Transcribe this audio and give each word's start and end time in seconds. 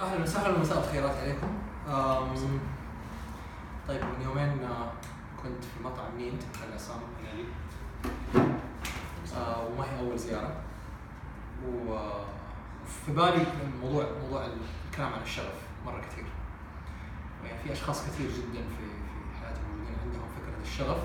أهلا 0.00 0.22
وسهلا 0.22 0.56
ومساء 0.56 0.78
الخيرات 0.78 1.16
عليكم. 1.16 1.48
طيب 3.88 4.04
من 4.04 4.22
يومين 4.24 4.64
آه، 4.64 4.92
كنت 5.42 5.64
في 5.64 5.82
مطعم 5.84 6.16
نينت 6.18 6.42
على 6.62 6.74
عصام 6.74 7.00
هلالي. 7.20 7.44
آه، 9.36 9.66
وما 9.66 9.84
هي 9.84 10.00
أول 10.00 10.18
زيارة. 10.18 10.56
وفي 11.66 13.12
بالي 13.12 13.46
موضوع 13.82 14.04
موضوع 14.22 14.46
الكلام 14.90 15.12
عن 15.12 15.22
الشغف 15.22 15.54
مرة 15.86 16.00
كثير. 16.00 16.24
يعني 17.44 17.58
في 17.62 17.72
أشخاص 17.72 18.06
كثير 18.06 18.26
جدا 18.26 18.62
في 18.62 18.84
في 19.32 19.38
حياتهم 19.40 19.64
موجودين 19.68 19.96
عندهم 20.04 20.28
فكرة 20.36 20.62
الشغف. 20.62 21.02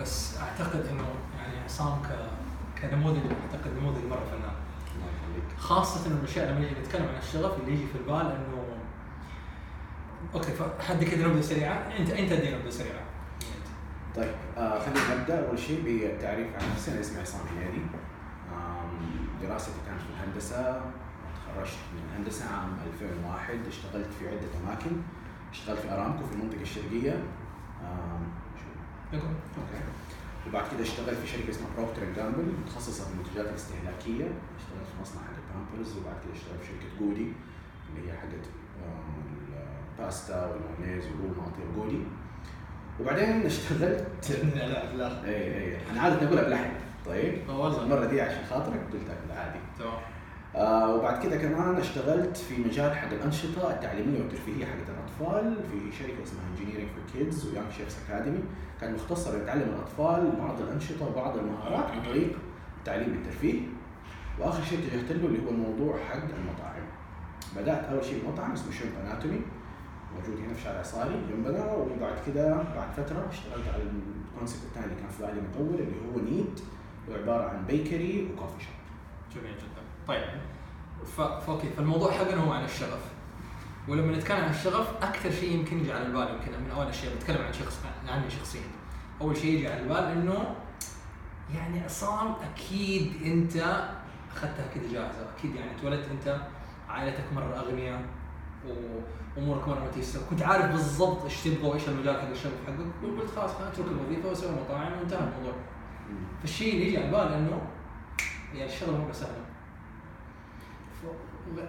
بس 0.00 0.38
أعتقد 0.38 0.86
إنه 0.86 1.08
يعني 1.38 1.64
عصام 1.64 2.02
ك 2.02 2.28
كنموذج 2.82 3.18
أعتقد 3.42 3.76
نموذج 3.78 4.04
مرة 4.04 4.24
فنان. 4.24 4.61
خاصة 5.58 6.06
انه 6.06 6.16
الأشياء 6.20 6.50
لما 6.50 6.60
نيجي 6.60 6.74
نتكلم 6.80 7.08
عن 7.08 7.18
الشغف 7.18 7.60
اللي 7.60 7.72
يجي 7.72 7.86
في 7.86 7.98
البال 7.98 8.14
إنه 8.26 8.64
OK 10.34 10.52
فحد 10.52 11.04
كذا 11.04 11.26
نبذة 11.26 11.40
سريعة؟ 11.40 11.74
أنت 11.98 12.10
أنت 12.10 12.32
ادي 12.32 12.54
نبذة 12.54 12.70
سريعة. 12.70 13.02
طيب 14.16 14.34
آه 14.58 14.78
خلينا 14.78 15.20
نبدأ. 15.20 15.48
أول 15.48 15.58
شيء 15.58 15.82
بالتعريف 15.84 16.46
عن 16.46 16.70
نفسي 16.72 16.90
أنا 16.92 17.00
اسمي 17.00 17.20
عصام 17.20 17.40
آم، 18.52 18.98
دراستي 19.42 19.70
كانت 19.86 20.00
في 20.00 20.06
الهندسة. 20.24 20.80
تخرجت 21.34 21.76
من 21.94 22.02
الهندسة 22.12 22.44
عام 22.54 22.68
2001 22.94 23.58
اشتغلت 23.68 24.08
في 24.18 24.28
عدة 24.28 24.48
أماكن. 24.64 24.90
اشتغلت 25.52 25.80
في 25.80 25.92
أرامكو 25.92 26.24
في 26.26 26.34
شو؟ 28.60 28.68
يقول 29.16 29.28
OK. 29.58 29.84
وبعد 30.48 30.64
كده 30.72 30.82
اشتغلت 30.82 31.18
في 31.18 31.26
شركة 31.26 31.50
اسمها 31.50 31.68
Procter 31.76 32.02
and 32.02 32.16
Gamble 32.16 32.52
متخصصة 32.62 33.04
في 33.04 33.10
المنتجات 33.12 33.46
الاستهلاكيه 33.46 34.24
اشتغلت 34.58 34.86
في 34.94 35.00
مصنع 35.02 35.20
حق 35.22 35.54
بامبرز 35.54 35.96
وبعد 35.96 36.16
كده 36.24 36.32
اشتغلت 36.32 36.60
في 36.60 36.66
شركة 36.66 36.98
جودي 37.00 37.32
اللي 37.88 38.08
هي 38.08 38.16
حقت 38.16 38.44
الباستا 39.98 40.46
والمايونيز 40.46 41.04
والمعطي 41.06 41.62
جودي 41.76 41.98
وبعدين 43.00 43.46
اشتغلت 43.46 44.06
لا 44.56 44.92
لا 44.96 45.24
اي 45.24 45.34
اي 45.74 45.90
أنا 45.90 46.00
عادة 46.00 46.24
نقولها 46.26 46.44
بلحن 46.44 46.70
طيب؟ 47.06 47.48
والله. 47.48 47.82
المرة 47.82 48.04
دي 48.06 48.20
عشان 48.20 48.44
خاطرك 48.50 48.80
قلتها 48.92 49.16
بالعادي 49.26 49.58
تمام. 49.78 49.92
آه 50.56 50.94
وبعد 50.94 51.22
كده 51.22 51.36
كمان 51.36 51.76
اشتغلت 51.76 52.36
في 52.36 52.62
مجال 52.64 52.96
حق 52.96 53.12
الأنشطة 53.12 53.70
التعليمية 53.70 54.18
والترفيهية 54.20 54.64
حقت 54.66 54.88
الأطفال 54.88 55.56
في 55.70 55.96
شركة 55.98 56.22
اسمها 56.22 56.42
Engineering 56.50 56.88
for 56.88 57.02
Kids 57.12 57.46
و 57.46 57.50
Young 57.50 57.70
Chefs 57.78 57.96
Academy 58.08 58.38
كان 58.80 58.94
مختصر 58.94 59.42
يتعلم 59.42 59.62
الأطفال 59.62 60.32
بعض 60.38 60.60
الأنشطة 60.60 61.06
وبعض 61.08 61.38
المهارات 61.38 61.90
عن 61.90 62.02
طريق 62.02 62.32
التعليم 62.78 63.12
الترفيه 63.12 63.60
وآخر 64.38 64.62
شيء 64.64 64.78
اتجهت 64.78 65.12
له 65.12 65.26
اللي 65.26 65.46
هو 65.46 65.50
الموضوع 65.50 65.96
حق 66.08 66.16
المطاعم. 66.16 66.82
بدأت 67.56 67.84
أول 67.84 68.04
شيء 68.04 68.22
مطعم 68.28 68.52
اسمه 68.52 68.72
Shrimp 68.72 68.92
Anatomy 69.04 69.40
موجود 70.14 70.44
هنا 70.44 70.54
في 70.54 70.60
شارع 70.62 70.82
صاري 70.82 71.14
جنبنا. 71.30 71.72
وبعد 71.72 72.14
كده 72.26 72.54
بعد 72.56 72.92
فترة 72.96 73.28
اشتغلت 73.30 73.68
على 73.74 73.82
ال 73.82 73.92
concept 73.92 74.64
الثاني 74.64 74.86
اللي 74.86 74.96
كان 74.96 75.08
في 75.10 75.22
بالي 75.22 75.40
من 75.40 75.78
اللي 75.78 75.96
هو 76.14 76.20
Knead 76.30 76.60
وعبارة 77.10 77.48
عن 77.48 77.66
bakery 77.66 78.28
و 78.32 78.37
coffee 78.37 78.64
shop 78.64 78.81
طيب. 80.08 80.24
ف... 81.16 81.20
ف 81.20 81.30
okay 81.30 81.70
فالموضوع 81.76 82.12
حقنا 82.12 82.44
هو 82.44 82.52
عن 82.52 82.64
الشغف. 82.64 83.00
ولما 83.88 84.16
نتكلم 84.16 84.44
عن 84.44 84.50
الشغف 84.50 84.88
أكثر 85.02 85.30
شيء 85.30 85.52
يمكن 85.58 85.78
يجي 85.78 85.92
على 85.92 86.06
البال 86.06 86.28
يمكن 86.34 86.64
من 86.64 86.70
أول 86.70 86.82
الاشياء 86.82 87.14
بتكلم 87.16 87.44
عن 87.44 87.52
شخص 87.52 87.80
عني 88.08 88.30
شخصيا. 88.30 88.60
أول 89.20 89.36
شيء 89.36 89.54
يجي 89.54 89.68
على 89.68 89.80
البال 89.80 90.04
إنه 90.04 90.54
يعني 91.54 91.80
عصام 91.80 92.34
أكيد 92.52 93.12
أنت 93.24 93.56
أخذتها 94.32 94.66
كذا 94.74 94.92
جاهزة. 94.92 95.30
أكيد 95.38 95.54
يعني 95.54 95.70
اتولدت 95.76 96.08
أنت 96.10 96.40
عائلتك 96.88 97.24
مرة 97.34 97.58
أغنياء 97.58 98.02
وأمورك 99.36 99.68
مرة 99.68 99.84
متيسرة. 99.84 100.22
كنت 100.30 100.42
عارف 100.42 100.66
بالضبط 100.72 101.24
إيش 101.24 101.44
تبغى 101.44 101.68
وإيش 101.68 101.88
المجال 101.88 102.20
حق 102.20 102.28
الشغف 102.28 102.52
حقك 102.66 103.04
وقلت 103.04 103.30
خلاص 103.36 103.50
نترك 103.50 103.86
الوظيفة 103.86 104.28
واسوي 104.28 104.50
مطاعم 104.50 104.92
وانتهى 104.92 105.18
الموضوع. 105.18 105.52
فالشيء 106.40 106.74
اللي 106.74 106.86
يجي 106.86 106.98
على 106.98 107.06
البال 107.06 107.32
إنه 107.32 107.62
يعني 108.54 108.72
الشغله 108.72 109.04
مره 109.04 109.12
سهله 109.12 109.51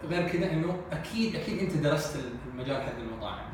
غير 0.10 0.28
كذا 0.30 0.52
إنه 0.52 0.78
أكيد 0.92 1.36
أكيد 1.36 1.60
أنت 1.60 1.78
درست 1.78 2.18
المجال 2.54 2.82
حق 2.82 2.98
المطاعم. 3.00 3.46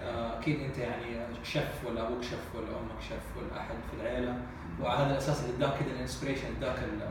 آه، 0.00 0.38
أكيد 0.38 0.60
أنت 0.60 0.78
يعني 0.78 1.26
شيف 1.44 1.84
ولا 1.86 2.08
أبوك 2.08 2.22
شيف 2.22 2.54
ولا 2.54 2.68
أمك 2.68 3.00
شيف 3.08 3.36
ولا 3.36 3.60
أحد 3.60 3.74
في 3.90 4.02
العيلة. 4.02 4.42
وعلى 4.82 5.04
هذا 5.04 5.10
الأساس 5.12 5.44
اللي 5.44 5.56
اداك 5.56 5.78
كذا 5.80 5.90
ال 5.90 5.95
inspiration 5.95 6.46
اداك 6.58 6.78
ال- 6.78 7.10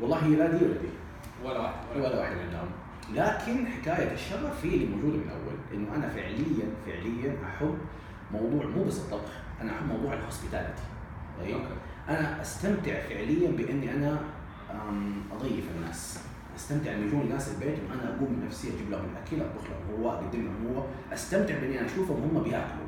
والله 0.00 0.26
هي 0.26 0.36
لا 0.36 0.46
دي. 0.50 0.64
ولا 0.64 0.72
دي 0.74 0.88
ولا 1.44 1.58
واحد. 1.60 1.74
ولا 1.96 2.18
واحدة 2.20 2.34
منهم. 2.36 2.68
لكن 3.14 3.66
حكاية 3.66 4.12
الشغف 4.12 4.64
هي 4.64 4.74
اللي 4.74 4.86
موجودة 4.86 5.16
من 5.16 5.30
أول 5.30 5.56
إنه 5.74 5.94
أنا 5.94 6.08
فعليا 6.08 6.66
فعليا 6.86 7.36
أحب 7.46 7.78
موضوع 8.32 8.66
مو 8.66 8.84
بس 8.84 8.98
الطبخ 8.98 9.30
أنا 9.60 9.72
أحب 9.72 9.86
موضوع 9.88 10.12
ال 10.14 10.20
hospitality 10.20 10.82
طيب 11.40 11.54
okay. 11.54 11.66
أنا 12.08 12.42
أستمتع 12.42 13.00
فعليا 13.00 13.50
بإني 13.50 13.90
أنا 13.94 14.18
أضيف 15.32 15.64
الناس. 15.76 16.20
أستمتع 16.56 16.92
ان 16.92 17.06
يجون 17.08 17.20
الناس 17.20 17.48
البيت 17.48 17.78
وأنا 17.90 18.16
أقوم 18.16 18.28
بنفسي 18.40 18.68
أجيب 18.68 18.90
لهم 18.90 19.04
الأكل 19.12 19.40
أطبخ 19.46 19.62
لهم 19.70 20.00
هو 20.02 20.10
أقدم 20.10 20.42
لهم 20.44 20.74
هو. 20.76 20.82
أستمتع 21.12 21.58
بإني 21.60 21.86
أشوفهم 21.86 22.22
هم 22.22 22.42
بيأكلوا 22.42 22.86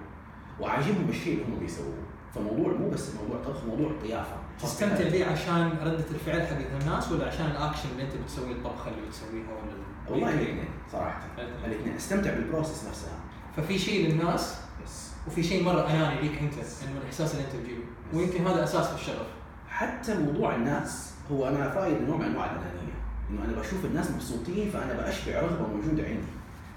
وعاجبهم 0.60 1.08
الشيء 1.08 1.32
اللي 1.32 1.44
هم 1.54 1.58
بيسووه. 1.58 1.94
فموضوع 2.34 2.72
مو 2.72 2.90
بس 2.90 3.10
موضوع 3.14 3.42
طبخ 3.44 3.64
موضوع 3.64 3.90
ضيافه 4.02 4.36
تستمتع 4.62 5.08
فيه 5.10 5.24
عشان 5.24 5.70
ردة 5.82 6.04
الفعل 6.10 6.46
حق 6.46 6.56
الناس 6.82 7.12
ولا 7.12 7.26
عشان 7.26 7.46
الأكشن 7.46 7.88
اللي 7.92 8.02
أنت 8.02 8.12
بتسويه 8.24 8.52
الطبخة 8.52 8.90
اللي 8.90 9.06
بتسويها 9.08 9.46
ولا 9.52 9.72
ال- 9.72 10.12
والله 10.12 10.28
الاثنين 10.34 10.68
صراحة. 10.92 11.20
الاثنين. 11.38 11.64
الاثنين. 11.72 11.94
أستمتع 11.94 12.34
بال 12.34 12.46
process 12.46 12.88
نفسها. 12.88 13.18
ففي 13.56 13.78
شيء 13.78 14.08
للناس 14.08 14.56
بس. 14.84 15.10
وفي 15.26 15.42
شيء 15.42 15.64
مرة 15.64 15.90
أناني 15.90 16.20
ليك 16.20 16.38
أنت 16.42 16.54
انه 16.54 16.98
الاحساس 17.02 17.34
اللي 17.34 17.44
أنت 17.44 17.52
تجيبه. 17.56 17.82
ويمكن 18.14 18.46
هذا 18.46 18.64
أساس 18.64 18.86
في 18.86 18.94
الشغف. 18.94 19.26
حتى 19.68 20.18
موضوع 20.18 20.54
الناس 20.54 21.12
هو 21.32 21.48
أنا 21.48 21.70
في 21.70 21.78
رايي 21.78 21.98
نوع 21.98 22.16
من 22.16 22.24
أنواع 22.24 22.44
الأنانية. 22.44 22.97
إنه 23.30 23.44
أنا 23.44 23.60
بشوف 23.60 23.84
الناس 23.84 24.10
مبسوطين 24.10 24.70
فأنا 24.70 24.92
بأشبع 24.92 25.40
رغبه 25.40 25.66
موجوده 25.68 26.02
عندي. 26.02 26.28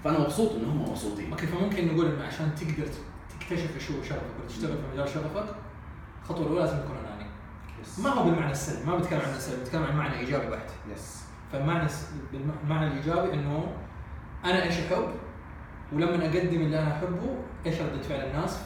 فأنا 0.04 0.18
مبسوط 0.18 0.52
إن 0.52 0.64
هم 0.64 0.88
مبسوطين. 0.90 1.30
okay 1.30 1.46
فممكن 1.46 1.88
نقول 1.94 2.06
انه 2.06 2.24
عشان 2.24 2.54
تقدر 2.54 2.88
تكتشف 3.40 3.74
إيش 3.74 3.90
هو 3.90 4.02
شغفك 4.02 4.22
وتشتغل 4.44 4.72
في 4.76 4.82
مجال 4.94 5.08
شغفك 5.08 5.54
الخطوة 6.22 6.42
الأولى 6.46 6.60
لازم 6.60 6.76
تكون 6.78 6.96
أناني. 6.96 7.30
yes. 7.82 7.98
ما 7.98 8.10
هو 8.10 8.24
بالمعنى 8.24 8.52
السلبي 8.52 8.86
ما 8.90 8.96
بتكلم 8.96 9.20
عن 9.20 9.34
السلبي 9.36 9.62
بتكلم 9.62 9.82
عن 9.82 9.96
معنى 9.96 10.18
إيجابي 10.18 10.46
بحت 10.50 10.68
yes 10.94 11.22
فالمعنى 11.52 11.84
الس- 11.86 12.10
بالم- 12.32 12.52
المعنى 12.64 12.86
الإيجابي 12.86 13.34
إنه 13.34 13.72
أنا 14.44 14.62
إيش 14.62 14.74
أحب؟ 14.78 15.08
ولما 15.92 16.24
أقدم 16.24 16.60
اللي 16.60 16.78
أنا 16.78 16.92
أحبه 16.92 17.36
إيش 17.66 17.80
رده 17.80 18.02
فعل 18.02 18.20
الناس؟ 18.20 18.56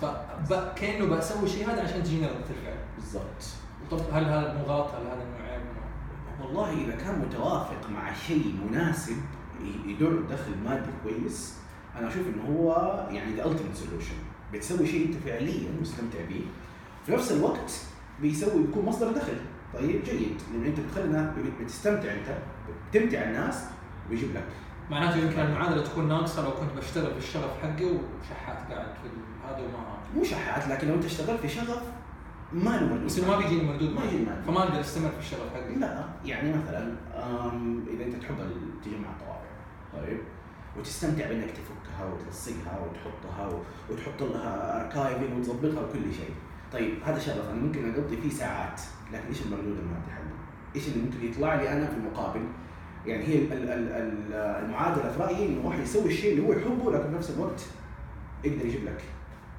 فكانه 0.50 1.06
بسوي 1.16 1.44
الشيء 1.44 1.70
هذا 1.70 1.82
عشان 1.82 2.02
تجيني 2.02 2.26
رده 2.26 2.36
الفعل 2.50 2.74
بالضبط. 2.98 3.42
طب 3.90 4.00
هل 4.12 4.24
هذا 4.24 4.54
مو 4.54 4.64
غلط 4.64 4.86
هل 4.94 5.06
هذا 5.06 5.24
والله 6.42 6.72
إذا 6.84 6.96
كان 6.96 7.18
متوافق 7.18 7.90
مع 7.90 8.14
شيء 8.14 8.54
مناسب 8.70 9.16
يدر 9.86 10.22
دخل 10.30 10.58
مادي 10.64 10.90
كويس 11.02 11.54
أنا 11.98 12.08
أشوف 12.08 12.22
إنه 12.26 12.58
هو 12.58 12.72
يعني 13.10 13.34
the 13.36 13.46
ultimate 13.46 13.76
solution 13.76 14.14
بتسوي 14.52 14.86
شيء 14.86 15.06
أنت 15.06 15.14
فعليا 15.24 15.70
مستمتع 15.80 16.18
به. 16.28 16.40
في 17.06 17.12
نفس 17.12 17.32
الوقت 17.32 17.72
بيسوي 18.22 18.62
بيكون 18.62 18.84
مصدر 18.84 19.12
دخل. 19.12 19.36
طيب 19.74 20.04
جيد. 20.04 20.36
لأن 20.52 20.64
أنت 20.64 20.80
بتخلي 20.80 21.04
الناس 21.04 21.34
بتستمتع 21.60 22.12
أنت 22.12 22.38
بتمتع 22.90 23.18
الناس 23.18 23.64
وبيجيب 24.06 24.34
لك. 24.34 24.46
معناته 24.90 25.16
يمكن 25.16 25.40
المعادلة 25.40 25.82
تكون 25.82 26.08
ناقصة 26.08 26.44
لو 26.44 26.50
كنت 26.50 26.72
بشتغل 26.78 27.12
في 27.12 27.18
الشغف 27.18 27.62
حقي 27.62 27.84
وشحات 27.84 28.72
قاعد 28.72 28.94
في 29.02 29.08
هذا 29.46 29.58
وما 29.58 29.98
مو 30.14 30.24
شحات 30.24 30.68
لكن 30.68 30.88
لو 30.88 30.94
أنت 30.94 31.04
اشتغلت 31.04 31.40
في 31.40 31.48
شغف 31.48 31.82
ما 32.52 32.70
له 32.70 32.86
مردود 32.86 33.04
بس 33.06 33.18
ما 33.18 33.36
بيجيني 33.38 33.62
مردود 33.64 33.90
ما 33.90 34.00
معي 34.00 34.08
يجي 34.14 34.24
معي. 34.24 34.42
فما 34.46 34.58
أقدر 34.62 34.80
استمر 34.80 35.10
في 35.10 35.18
الشغف 35.18 35.54
حقي 35.54 35.74
لا 35.74 36.04
يعني 36.24 36.52
مثلا 36.52 36.94
إذا 37.94 38.04
أنت 38.04 38.16
تحب 38.22 38.34
تجمع 38.84 39.08
الطوابع 39.10 39.46
طيب 39.92 40.18
وتستمتع 40.78 41.28
بإنك 41.28 41.50
تفكها 41.50 42.04
وتلصقها 42.04 42.78
وتحطها 42.80 43.60
وتحط 43.90 44.22
لها 44.22 44.80
اركايفنج 44.84 45.38
وتظبطها 45.38 45.80
وكل 45.82 46.14
شيء. 46.14 46.30
طيب 46.72 46.94
هذا 47.04 47.18
شغف 47.18 47.50
أنا 47.50 47.60
ممكن 47.62 47.94
أقضي 47.94 48.16
فيه 48.16 48.30
ساعات 48.30 48.80
لكن 49.12 49.26
إيش 49.28 49.42
المردود 49.42 49.78
المادي 49.78 50.10
حقه؟ 50.14 50.24
إيش 50.76 50.88
اللي 50.88 51.02
ممكن 51.04 51.26
يطلع 51.26 51.54
لي 51.54 51.72
أنا 51.72 51.86
في 51.86 51.96
المقابل؟ 51.96 52.44
يعني 53.06 53.24
هي 53.24 53.38
ال- 53.38 53.52
ال- 53.52 53.68
ال- 53.68 53.92
ال- 53.92 54.64
المعادلة 54.64 55.12
في 55.12 55.20
رأيي 55.22 55.46
إنه 55.46 55.60
الواحد 55.60 55.78
يسوي 55.80 56.06
الشيء 56.06 56.32
اللي 56.34 56.46
هو 56.48 56.52
يحبه 56.52 56.92
لكن 56.92 57.08
في 57.10 57.16
نفس 57.16 57.30
الوقت 57.30 57.64
يقدر 58.44 58.66
يجيب 58.66 58.84
لك 58.84 59.04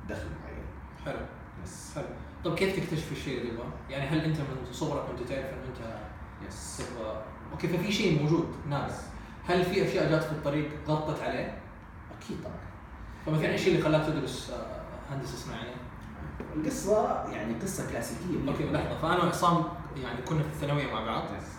دخل 0.10 0.28
معين. 0.44 0.63
حلو. 1.06 1.25
بس. 1.63 1.95
حلو. 1.95 2.06
طب 2.45 2.56
كيف 2.56 2.75
تكتشف 2.75 3.12
الشيء 3.12 3.42
اللي 3.42 3.51
تبغاه؟ 3.51 3.69
يعني 3.89 4.07
هل 4.10 4.19
أنت 4.19 4.38
من 4.38 4.72
صغرك 4.72 5.06
كنت 5.06 5.30
تعرف 5.30 5.45
انه 5.45 5.63
أنت 5.68 5.98
yes 6.48 6.78
تبغى 6.78 7.22
okay 7.52 7.68
ففي 7.68 7.92
شيء 7.92 8.24
موجود 8.24 8.48
ناقص 8.69 8.95
هل 9.48 9.63
في 9.63 9.86
أشياء 9.86 10.10
جات 10.10 10.24
في 10.24 10.31
الطريق 10.31 10.69
غطت 10.88 11.22
عليه؟ 11.22 11.57
أكيد 12.19 12.38
طبعا 12.44 12.57
فمثلا 13.25 13.51
إيش 13.51 13.68
اللي 13.68 13.81
خلاك 13.81 14.06
تدرس 14.06 14.50
آه، 14.50 15.13
هندسة 15.13 15.38
صناعية؟ 15.38 15.75
القصة 16.56 17.24
يعني 17.31 17.54
قصة 17.54 17.89
كلاسيكية 17.92 18.48
okay 18.48 18.64
لحظة 18.63 18.98
فأنا 18.98 19.24
وعصام 19.24 19.63
يعني 20.04 20.22
كنا 20.22 20.44
في 20.44 20.50
الثانوية 20.50 20.94
مع 20.94 21.06
بعض 21.06 21.24
yes. 21.24 21.58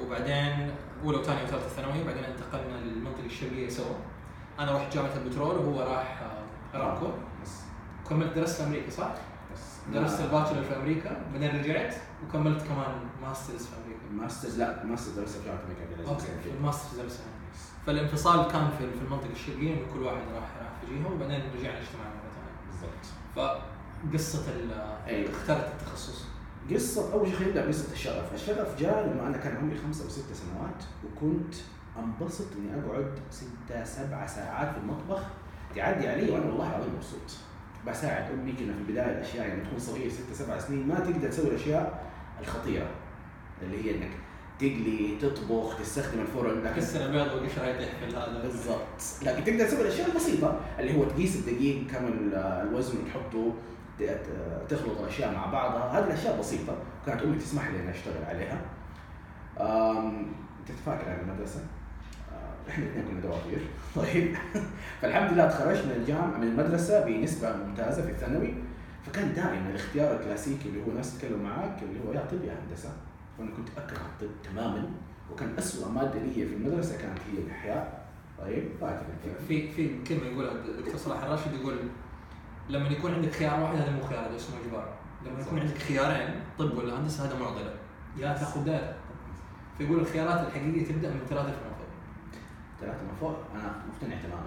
وبعدين 0.00 0.70
أولى 1.04 1.18
وثانية 1.18 1.42
وثالثة 1.42 1.68
ثانوي 1.68 2.04
بعدين 2.04 2.24
انتقلنا 2.24 2.76
للمنطقة 2.76 3.26
الشرقية 3.26 3.68
سوا 3.68 3.94
أنا 4.58 4.76
رحت 4.76 4.94
جامعة 4.94 5.16
البترول 5.16 5.56
وهو 5.56 5.80
راح 5.80 6.22
آه، 6.22 6.76
ارامكو 6.78 7.06
كملت 8.08 8.32
درست 8.32 8.56
في 8.62 8.68
أمريكا 8.68 8.90
صح؟ 8.90 9.10
درست 9.92 10.20
ال 10.20 10.25
bachelor 10.25 10.62
في 10.62 10.76
أمريكا 10.76 11.16
بعدين 11.32 11.60
رجعت 11.64 11.94
وكملت 12.28 12.62
كمان 12.62 12.94
masters 13.22 13.66
في 13.66 13.72
أمريكا 13.84 14.22
masters 14.24 14.58
لا 14.58 14.84
masters 14.84 15.18
درست 15.18 15.36
في 15.38 15.50
أمريكا 15.50 16.10
okay. 16.10 16.24
ال 16.58 16.63
masters 16.63 17.00
درست. 17.00 17.20
فالانفصال 17.86 18.52
كان 18.52 18.70
في 18.78 18.90
في 18.98 19.04
المنطقة 19.04 19.32
الشرقية 19.32 19.72
إنه 19.74 19.92
كل 19.94 20.02
واحد 20.02 20.16
راح 20.34 20.42
راح 20.60 20.68
في 20.80 20.86
جهة 20.98 21.12
وبعدين 21.12 21.42
رجعنا 21.58 21.78
اجتماعنا 21.80 22.14
مرة 22.14 22.30
ثانية 22.36 22.70
بالضبط 22.70 23.06
فقصه 24.12 24.50
ال- 24.56 25.06
أيوة. 25.06 25.30
اخترت 25.30 25.72
التخصص 25.72 26.24
قصة 26.70 27.12
أول 27.12 27.26
شيء 27.28 27.36
خلينا 27.36 27.50
نبدأ 27.50 27.64
بقصة 27.66 27.92
الشغف، 27.92 28.34
الشغف 28.34 28.78
جاء 28.80 29.06
لما 29.06 29.26
أنا 29.28 29.36
كان 29.36 29.56
عمري 29.56 29.78
خمسة 29.78 30.04
أو 30.04 30.08
ستة 30.10 30.34
سنوات 30.34 30.82
وكنت 31.04 31.54
أنبسط 31.98 32.46
إني 32.56 32.80
أقعد 32.86 33.12
ستة 33.30 33.84
سبعة 33.84 34.26
ساعات 34.26 34.70
في 34.72 34.78
المطبخ 34.78 35.22
تعدي 35.74 36.08
علي 36.08 36.30
وأنا 36.30 36.44
والله 36.46 36.70
العظيم 36.70 36.94
مبسوط. 36.94 37.36
بساعد 37.88 38.30
أمي 38.30 38.52
كنا 38.52 38.72
في 38.72 38.78
البداية 38.78 39.12
الأشياء 39.12 39.48
يعني 39.48 39.60
تكون 39.64 39.78
صغير 39.78 40.10
ستة 40.10 40.34
سبع 40.34 40.58
سنين 40.58 40.88
ما 40.88 40.94
تقدر 41.00 41.28
تسوي 41.28 41.48
الأشياء 41.50 42.06
الخطيرة 42.40 42.86
اللي 43.62 43.84
هي 43.84 43.96
إنك 43.96 44.10
تقلي 44.58 45.16
تطبخ 45.20 45.78
تستخدم 45.78 46.20
الفرن 46.20 46.62
لكن 46.64 46.76
كسر 46.76 47.06
البيض 47.06 47.26
وقشرة 47.26 47.64
يطيح 47.66 47.88
في 47.98 48.16
هذا 48.16 48.42
بالضبط. 48.42 49.22
لكن 49.22 49.44
تقدر 49.44 49.64
تسوي 49.66 49.80
الأشياء 49.82 50.08
البسيطة 50.08 50.60
اللي 50.78 50.98
هو 50.98 51.04
تقيس 51.04 51.36
الدقيق 51.36 51.86
كم 51.86 52.06
ال- 52.06 52.34
الوزن 52.34 52.94
وتحطه 52.98 53.52
تخلط 54.68 54.98
الأشياء 55.00 55.34
مع 55.34 55.46
بعضها. 55.46 55.98
هذه 55.98 56.04
الأشياء 56.04 56.38
بسيطة 56.38 56.76
كانت 57.06 57.22
أمي 57.22 57.38
تسمح 57.38 57.68
لي 57.70 57.80
إني 57.80 57.90
أشتغل 57.90 58.24
عليها. 58.24 58.60
أم، 59.60 60.26
أنت 60.60 60.78
تفاكر 60.78 61.08
عن 61.10 61.20
المدرسة؟ 61.20 61.60
آه، 61.60 61.75
إحنا 62.68 62.84
الاثنين 62.84 63.04
كنا 63.08 63.20
دوافير. 63.20 63.58
طيب. 63.96 64.36
فالحمد 65.00 65.32
لله 65.32 65.48
تخرجت 65.48 65.84
من 65.84 65.92
الجامعة 65.96 66.38
من 66.38 66.48
المدرسة 66.48 67.04
بنسبة 67.04 67.56
ممتازة 67.56 68.02
في 68.02 68.10
الثانوي. 68.10 68.54
فكان 69.06 69.34
دائما 69.34 69.70
الاختيار 69.70 70.16
الكلاسيكي 70.16 70.68
اللي 70.68 70.80
هو 70.86 70.92
ناس 70.96 71.18
تتكلم 71.18 71.42
معاك 71.42 71.82
اللي 71.82 72.00
هو 72.08 72.12
يا 72.12 72.24
طب 72.30 72.44
يا 72.44 72.58
هندسة. 72.62 72.88
وأنا 73.38 73.50
كنت 73.56 73.68
أكره 73.78 73.96
الطب 73.96 74.30
تماما. 74.52 74.90
وكان 75.32 75.54
اسوء 75.58 75.88
مادة 75.88 76.18
لي 76.18 76.30
في 76.30 76.54
المدرسة 76.54 76.98
كانت 76.98 77.18
هي 77.32 77.38
الإحياء. 77.38 78.06
طيب. 78.38 78.64
في 79.48 79.72
في 79.72 80.04
كلمة 80.08 80.26
يقولها 80.26 80.52
الدكتور 80.52 80.96
صلاح 80.96 81.22
الراشد 81.22 81.54
يقول 81.60 81.74
لما 82.68 82.88
يكون 82.88 83.14
عندك 83.14 83.30
خيار 83.32 83.60
واحد 83.60 83.76
هذا 83.76 83.90
مو 83.90 84.02
خيار 84.02 84.20
هذا 84.20 84.36
اسمه 84.36 84.56
إجبار. 84.66 84.94
لما 85.26 85.40
يكون 85.40 85.58
عندك 85.60 85.78
خيارين 85.78 86.34
طب 86.58 86.78
ولا 86.78 86.98
هندسة 87.00 87.24
هذا 87.24 87.38
معضلة. 87.38 87.74
يا 88.18 88.32
تأخذ 88.32 88.64
ده 88.64 88.96
فيقول 89.78 90.00
الخيارات 90.00 90.46
الحقيقية 90.46 90.84
تبدأ 90.86 91.10
من 91.10 91.20
ثلاثة 91.28 91.48
ثلاثة 92.80 93.02
من 93.02 93.16
فوق. 93.20 93.36
أنا 93.54 93.74
مقتنع 93.88 94.16
تماما 94.22 94.46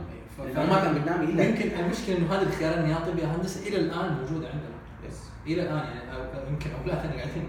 لو 0.56 0.74
ما 0.74 0.80
كان 0.80 1.02
قدامي 1.02 1.26
الا 1.26 1.44
يمكن 1.44 1.80
المشكلة 1.80 2.18
إنه 2.18 2.34
هذه 2.34 2.42
الخيارات 2.42 2.78
اني 2.78 2.96
طب 2.96 3.20
يا 3.20 3.36
هندسه 3.36 3.68
إلى 3.68 3.78
الآن 3.78 4.14
موجودة 4.14 4.48
عندنا. 4.48 4.80
يس 5.08 5.30
إلى 5.48 5.62
الآن 5.64 5.78
يعني 5.78 6.16
أو 6.16 6.50
يمكن 6.50 6.70
اولادنا 6.82 7.14
قاعدين 7.14 7.48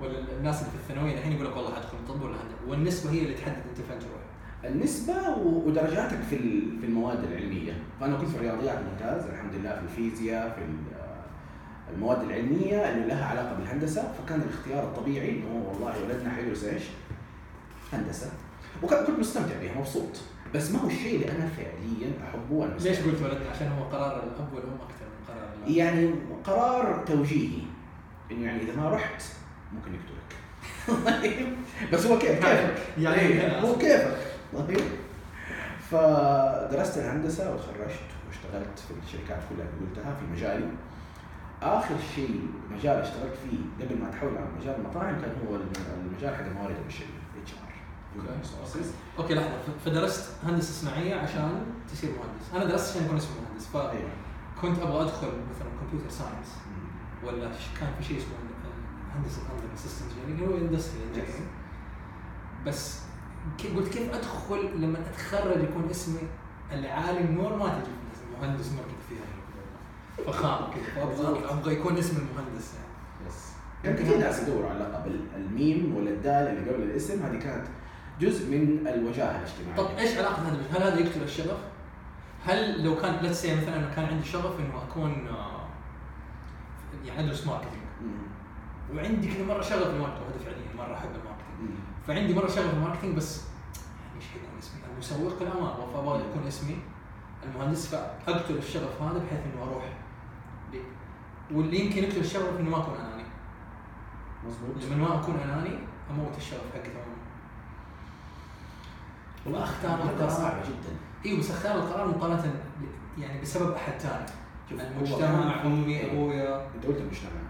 ولا 0.00 0.18
الناس 0.38 0.60
اللي 0.60 0.70
في 0.70 0.76
الثانوية 0.76 1.14
الحين 1.14 1.32
يقول 1.32 1.46
لك 1.46 1.56
والله 1.56 1.74
حتكون 1.74 2.00
طب 2.08 2.22
ولا 2.22 2.34
هندسه 2.34 2.68
والنسبة 2.68 3.10
هي 3.10 3.22
اللي 3.22 3.34
تحدد 3.34 3.56
أنت 3.56 3.76
فين 3.76 3.98
تروح. 3.98 4.20
النسبة 4.64 5.14
ودرجاتك 5.38 6.18
في 6.30 6.38
في 6.80 6.86
المواد 6.86 7.24
العلمية، 7.24 7.72
فأنا 8.00 8.16
كنت 8.16 8.28
في 8.28 8.36
الرياضيات 8.36 8.78
ممتاز 8.92 9.24
الحمد 9.24 9.54
لله 9.54 9.74
في 9.74 9.82
الفيزياء 9.82 10.48
في 10.48 10.64
المواد 11.94 12.22
العلمية 12.22 12.90
اللي 12.90 13.06
لها 13.06 13.24
علاقة 13.24 13.54
بالهندسة، 13.54 14.12
فكان 14.12 14.42
الاختيار 14.42 14.84
الطبيعي 14.84 15.30
إنه 15.30 15.64
والله 15.68 16.02
ولدنا 16.02 16.30
حيدرس 16.30 16.64
إيش؟ 16.64 16.82
هندسة، 17.92 18.30
وكنت 18.82 19.10
مستمتع 19.18 19.54
بها 19.62 19.78
مبسوط، 19.78 20.16
بس 20.54 20.70
ما 20.70 20.78
هو 20.80 20.86
الشيء 20.86 21.14
اللي 21.14 21.30
أنا 21.32 21.48
فعليا 21.56 22.12
أحبه 22.28 22.54
وأنا 22.54 22.72
ليش. 22.74 22.98
قلت 22.98 23.22
ولدنا 23.22 23.50
عشان 23.54 23.68
هو 23.72 23.84
قرار 23.84 24.16
الأب 24.22 24.52
والام 24.54 24.74
أكثر 24.74 25.04
من 25.04 25.26
قرار 25.34 25.48
الأب؟ 25.58 25.70
يعني 25.76 26.10
قرار 26.44 27.04
توجيهي. 27.06 27.62
إنه 28.30 28.44
يعني 28.46 28.62
إذا 28.62 28.76
ما 28.76 28.88
رحت 28.90 29.22
ممكن 29.72 29.90
يقتلك. 29.94 30.28
بس 31.92 32.06
هو 32.06 32.18
كيف؟ 32.18 32.30
كيفك؟ 32.46 32.74
يعني 32.98 33.20
إيه، 33.20 33.60
هو 33.60 33.78
كيفك؟ 33.78 34.16
طيب. 34.54 34.80
فدرست 35.90 36.98
الهندسة 36.98 37.54
وتخرجت 37.54 38.00
واشتغلت 38.28 38.78
في 38.78 38.94
الشركات 39.06 39.38
كلها 39.50 39.66
اللي 39.66 39.86
قلتها 39.90 40.14
في 40.14 40.24
مجالي. 40.32 40.68
آخر 41.62 41.94
شيء 42.14 42.40
مجال 42.70 42.96
اشتغلت 42.96 43.34
فيه 43.44 43.84
قبل 43.86 43.98
ما 44.02 44.08
أتحول 44.08 44.36
على 44.36 44.46
مجال 44.60 44.74
المطاعم 44.74 45.20
كان 45.20 45.32
هو 45.48 45.56
الم- 45.56 45.72
المجال 46.06 46.34
حق 46.34 46.44
الموارد 46.46 46.74
البشرية. 46.84 47.17
okay 49.18 49.34
لحظة. 49.34 49.58
فدرست 49.84 50.30
هندسة 50.44 50.72
صناعية 50.72 51.14
عشان 51.14 51.66
تصير 51.92 52.10
مهندس. 52.10 52.54
أنا 52.54 52.64
درست 52.64 52.90
عشان 52.90 53.04
أكون 53.04 53.16
اسمي 53.16 53.30
مهندس. 53.48 53.66
فكنت 53.66 54.78
أبغى 54.82 55.02
أدخل 55.02 55.26
مثلا 55.26 55.68
computer 55.80 56.10
science 56.10 56.48
ولا 57.24 57.50
كان 57.80 57.88
في 57.98 58.04
شيء 58.04 58.18
اسمه 58.18 58.28
هندسه 59.16 59.40
انظمه 59.42 59.76
systems 59.76 60.12
engineering 60.28 60.52
هو 60.52 60.66
industrial 60.66 61.02
engineering 61.08 61.46
بس 62.66 62.98
قلت 63.76 63.88
كيف 63.88 64.14
أدخل 64.14 64.70
لما 64.80 64.98
أتخرج 65.00 65.62
يكون 65.64 65.90
اسمي 65.90 66.20
العالم 66.72 67.34
نور 67.34 67.56
ما 67.56 67.68
تجي 67.68 67.84
في 67.84 68.40
مهندس 68.46 68.66
ما 68.72 68.78
كنت 68.82 69.02
فيها. 69.08 70.32
فخام 70.32 70.70
كذا. 70.72 70.94
فابغى 71.04 71.44
أبغى 71.50 71.72
يكون 71.74 71.96
اسم 71.96 72.16
المهندس 72.16 72.72
يعني. 72.74 73.28
yes 73.28 73.52
كان 73.84 73.96
كثير 73.96 74.18
ناس 74.18 74.42
يدوروا 74.42 74.70
على 74.70 74.78
لقب 74.78 75.06
ال- 75.06 75.26
الميم 75.36 75.96
ولا 75.96 76.10
الدال 76.10 76.32
اللي 76.58 76.70
قبل 76.70 76.82
الاسم؟ 76.82 77.22
هذه 77.22 77.38
كانت 77.38 77.66
جزء 78.20 78.50
من 78.50 78.88
الوجاهة 78.88 79.38
الاجتماعية. 79.38 79.76
طب 79.76 79.98
إيش 79.98 80.16
علاقة 80.18 80.42
هذا؟ 80.42 80.58
هل 80.72 80.82
هذا 80.82 81.00
يقتل 81.00 81.22
الشغف؟ 81.22 81.58
هل 82.46 82.84
لو 82.84 82.96
كان 82.96 83.14
let's 83.22 83.42
say 83.42 83.56
مثلا 83.56 83.94
كان 83.94 84.04
عندي 84.04 84.24
شغف 84.24 84.60
إنه 84.60 84.82
أكون 84.90 85.28
آه، 85.28 85.60
يعني 87.04 87.20
أدرس 87.20 87.46
marketing. 87.46 87.82
وعندي 88.94 89.34
كذا 89.34 89.44
مرة 89.44 89.62
شغف 89.62 89.86
ال 89.86 89.90
marketing 89.90 90.22
وهذا 90.26 90.44
فعليا 90.44 90.76
مرة 90.76 90.94
أحب 90.94 91.08
ال 91.08 91.14
marketing. 91.14 91.78
فعندي 92.06 92.34
مرة 92.34 92.48
شغف 92.48 92.74
ال 92.74 92.78
marketing 92.78 93.16
بس 93.16 93.36
يعني 93.36 94.16
إيش 94.16 94.24
حيكون 94.24 94.58
اسمي؟ 94.58 94.80
المسوق 94.92 95.42
لا 95.42 95.60
ما 95.60 95.74
أبغى 95.74 95.92
فابغى 95.94 96.20
يكون 96.30 96.46
اسمي 96.46 96.78
المهندس. 97.44 97.86
فأقتل 97.86 98.56
الشغف 98.56 99.02
هذا 99.02 99.18
بحيث 99.18 99.40
إنه 99.54 99.62
أروح 99.62 99.84
واللي 101.52 101.80
يمكن 101.80 102.04
يقتل 102.04 102.20
الشغف 102.20 102.60
إنه 102.60 102.70
ما 102.70 102.78
أكون 102.78 102.94
أناني. 102.94 103.24
مظبوط. 104.46 104.84
لما 104.84 105.08
ما 105.08 105.20
أكون 105.20 105.34
أناني 105.44 105.78
أموت 106.10 106.36
الشغف 106.36 106.60
حقي 106.74 106.90
تماما. 106.90 107.17
والله 109.52 109.64
اختار 109.64 110.02
القرار. 110.02 110.30
صعبه 110.30 110.60
جدا. 110.62 110.96
أيوه 111.26 111.38
بس 111.38 111.50
أختار 111.50 111.74
القرار 111.78 112.08
مقارنة 112.08 112.54
يعني 113.18 113.40
بسبب 113.40 113.72
أحد 113.72 113.92
ثاني. 113.98 114.26
المجتمع 114.70 115.62
في- 115.62 115.66
أمي 115.68 116.06
أبويا. 116.12 116.66
أنت 116.76 116.86
قلت 116.86 116.96
المجتمع. 116.98 117.40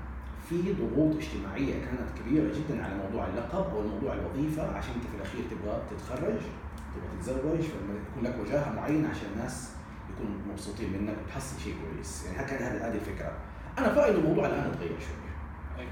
في 0.49 0.73
ضغوط 0.73 1.17
اجتماعية 1.17 1.75
كانت 1.85 2.09
كبيرة 2.21 2.53
جدا 2.55 2.85
على 2.85 2.95
موضوع 2.95 3.27
اللقب 3.27 3.75
أو 3.75 3.83
موضوع 3.83 4.13
الوظيفة 4.15 4.77
عشان 4.77 4.95
أنت 4.95 5.05
في 5.05 5.17
الأخير 5.17 5.41
تبغى 5.51 5.81
تتخرج 5.91 6.41
تبغى 6.95 7.09
تتزوج 7.21 7.61
فلما 7.61 7.95
يكون 8.11 8.23
لك 8.25 8.37
وجاهة 8.47 8.73
معينة 8.77 9.09
عشان 9.09 9.27
الناس 9.37 9.71
يكونوا 10.15 10.39
مبسوطين 10.53 10.93
منك 10.93 11.17
وتحصل 11.27 11.61
شيء 11.61 11.75
كويس. 11.95 12.27
يعني 12.27 12.49
كان 12.49 12.63
هذه 12.63 12.89
هذه 12.89 12.95
الفكرة. 12.95 13.33
أنا 13.79 13.89
في 13.93 14.01
رأيي 14.01 14.11
إنه 14.11 14.19
الموضوع 14.19 14.47
الآن 14.47 14.73
تغير 14.73 14.89
شوية 15.01 15.35
أيوه. 15.79 15.91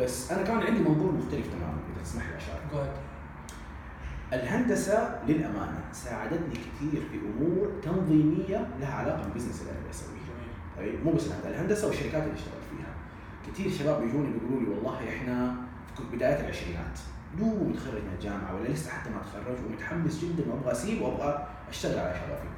بس 0.00 0.32
أنا 0.32 0.42
كان 0.42 0.56
عندي 0.62 0.80
منظور 0.88 1.12
مختلف 1.12 1.46
تماما 1.46 1.78
إذا 1.94 2.02
تسمح 2.02 2.22
لي 2.28 2.36
أشارك. 2.36 2.88
الهندسة 4.32 5.18
للأمانة 5.28 5.80
ساعدتني 5.92 6.54
كثير 6.54 7.02
في 7.12 7.18
أمور 7.18 7.72
تنظيمية 7.82 8.68
لها 8.80 8.94
علاقة 8.94 9.22
بالبزنس 9.22 9.60
اللي 9.60 9.72
أنا 9.72 9.80
بسويه 9.90 10.16
طيب 10.76 11.04
مو 11.04 11.12
بس 11.12 11.26
الهندسة 11.26 11.48
الهندسة 11.50 11.86
والشركات 11.86 12.22
اللي 12.22 12.34
اشتغلت 12.34 12.62
فيها. 12.70 12.86
كثير 13.52 13.70
شباب 13.70 14.02
يجوني 14.02 14.30
بيقولوا 14.30 14.60
لي 14.60 14.68
والله 14.68 15.08
إحنا 15.08 15.54
في 15.96 16.16
بداية 16.16 16.40
العشرينات. 16.40 16.98
دوب 17.38 17.68
متخرج 17.68 18.02
من 18.02 18.12
الجامعة 18.14 18.54
ولا 18.54 18.68
لسه 18.68 18.90
حتى 18.90 19.10
ما 19.10 19.20
تخرج 19.20 19.56
ومتحمس 19.66 20.24
جدا 20.24 20.50
وأبغى 20.52 20.72
أسيب 20.72 21.02
وأبغى 21.02 21.46
أشتغل 21.68 21.98
على 21.98 22.14
شغفي. 22.14 22.48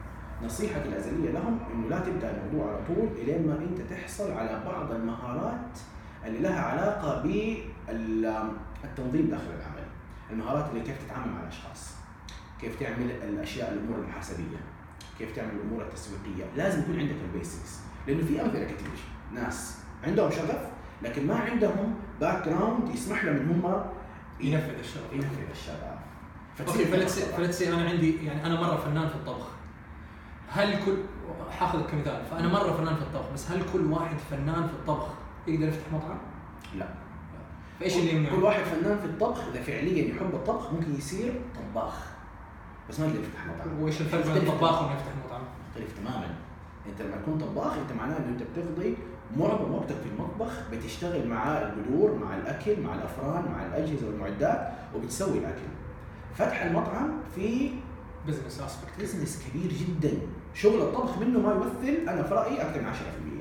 نصيحتي 0.45 0.89
الأزلية 0.89 1.31
لهم 1.31 1.59
إنه 1.75 1.89
لا 1.89 1.99
تبدأ 2.01 2.31
الموضوع 2.37 2.69
على 2.73 2.81
طول 2.87 3.09
إلين 3.23 3.47
ما 3.47 3.55
أنت 3.55 3.81
تحصل 3.93 4.33
على 4.33 4.61
بعض 4.67 4.93
المهارات 4.93 5.79
اللي 6.27 6.39
لها 6.39 6.61
علاقة 6.61 7.23
بالتنظيم 7.23 9.27
داخل 9.31 9.51
العمل. 9.59 9.78
المهارات 10.31 10.71
اللي 10.71 10.81
كيف 10.81 11.05
تتعامل 11.05 11.33
مع 11.33 11.43
الأشخاص. 11.43 11.95
كيف 12.61 12.81
تعمل 12.81 13.11
الأشياء 13.11 13.73
الأمور 13.73 13.99
المحاسبية. 13.99 14.59
كيف 15.19 15.37
تعمل 15.37 15.51
الأمور 15.51 15.83
التسويقية. 15.83 16.45
لازم 16.57 16.83
يكون 16.83 17.01
عندك 17.01 17.17
ال 17.25 17.32
basics. 17.32 17.81
لأنه 18.07 18.25
في 18.25 18.43
أمثلة 18.43 18.65
كثير 18.65 18.99
ناس 19.35 19.79
عندهم 20.05 20.31
شغف 20.31 20.69
لكن 21.03 21.27
ما 21.27 21.37
عندهم 21.37 21.95
background 22.21 22.95
يسمح 22.95 23.25
لهم 23.25 23.37
إن 23.37 23.51
هم 23.51 23.85
ينفذ 24.41 24.79
الشغف. 24.79 25.13
ينفذ 25.13 25.51
الشغف. 25.51 25.99
okay 26.69 26.85
ف 26.85 26.91
let's 26.91 27.19
ف 27.19 27.26
let's 27.26 27.63
أنا 27.63 27.89
عندي 27.89 28.27
يعني 28.27 28.47
أنا 28.47 28.61
مرة 28.61 28.77
فنان 28.77 29.09
في 29.09 29.15
الطبخ. 29.15 29.47
هل 30.49 30.85
كل 30.85 30.97
حاخذ 31.59 31.91
كمثال. 31.91 32.25
فأنا 32.31 32.49
مرة 32.49 32.73
فنان 32.73 32.95
في 32.95 33.03
الطبخ 33.03 33.33
بس 33.35 33.51
هل 33.51 33.63
كل 33.73 33.93
واحد 33.93 34.17
فنان 34.31 34.67
في 34.67 34.73
الطبخ 34.73 35.07
يقدر 35.47 35.69
يفتح 35.69 35.93
مطعم؟ 35.93 36.19
لا. 36.77 36.89
فايش 37.81 37.97
اللي 37.97 38.11
كل 38.11 38.17
يمنعه؟ 38.17 38.45
واحد 38.45 38.63
فنان 38.63 38.99
في 38.99 39.05
الطبخ 39.05 39.39
إذا 39.53 39.63
فعليا 39.63 40.15
يحب 40.15 40.35
الطبخ 40.35 40.73
ممكن 40.73 40.95
يصير 40.99 41.33
طباخ. 41.75 41.95
بس 42.89 43.01
ما 43.01 43.07
يقدر 43.07 43.21
يفتح 43.21 43.47
مطعم. 43.47 43.83
وإيش 43.83 44.01
الفرق 44.01 44.27
بين 44.27 44.37
الطباخ 44.37 44.83
وإنه 44.83 44.95
يفتح 44.95 45.13
مطعم؟ 45.27 45.41
مختلف 45.69 45.99
تماما. 45.99 46.35
أنت 46.87 47.03
لما 47.03 47.17
تكون 47.17 47.39
طباخ 47.39 47.73
أنت 47.73 47.93
معناه 47.99 48.17
إنه 48.19 48.29
أنت 48.29 48.43
بتقضي 48.43 48.97
معظم 49.37 49.75
وقتك 49.75 49.97
في 49.97 50.09
المطبخ 50.17 50.53
بتشتغل 50.73 51.29
مع 51.29 51.59
البذور 51.59 52.15
مع 52.15 52.37
الأكل 52.37 52.81
مع 52.81 52.95
الأفران 52.95 53.45
مع 53.53 53.67
الأجهزة 53.67 54.07
والمعدات 54.07 54.73
وبتسوي 54.97 55.39
الأكل. 55.39 55.69
فتح 56.35 56.63
المطعم 56.63 57.11
في 57.35 57.71
business 58.27 58.61
aspect 58.61 59.01
business 59.01 59.43
كبير 59.49 59.73
جدا. 59.73 60.19
شغل 60.55 60.81
الطبخ 60.81 61.19
منه 61.19 61.39
ما 61.41 61.53
يمثل 61.53 62.09
أنا 62.09 62.23
في 62.23 62.35
رأيي 62.35 62.63
أكثر 62.63 62.81
من 62.81 62.87
10% 62.87 63.38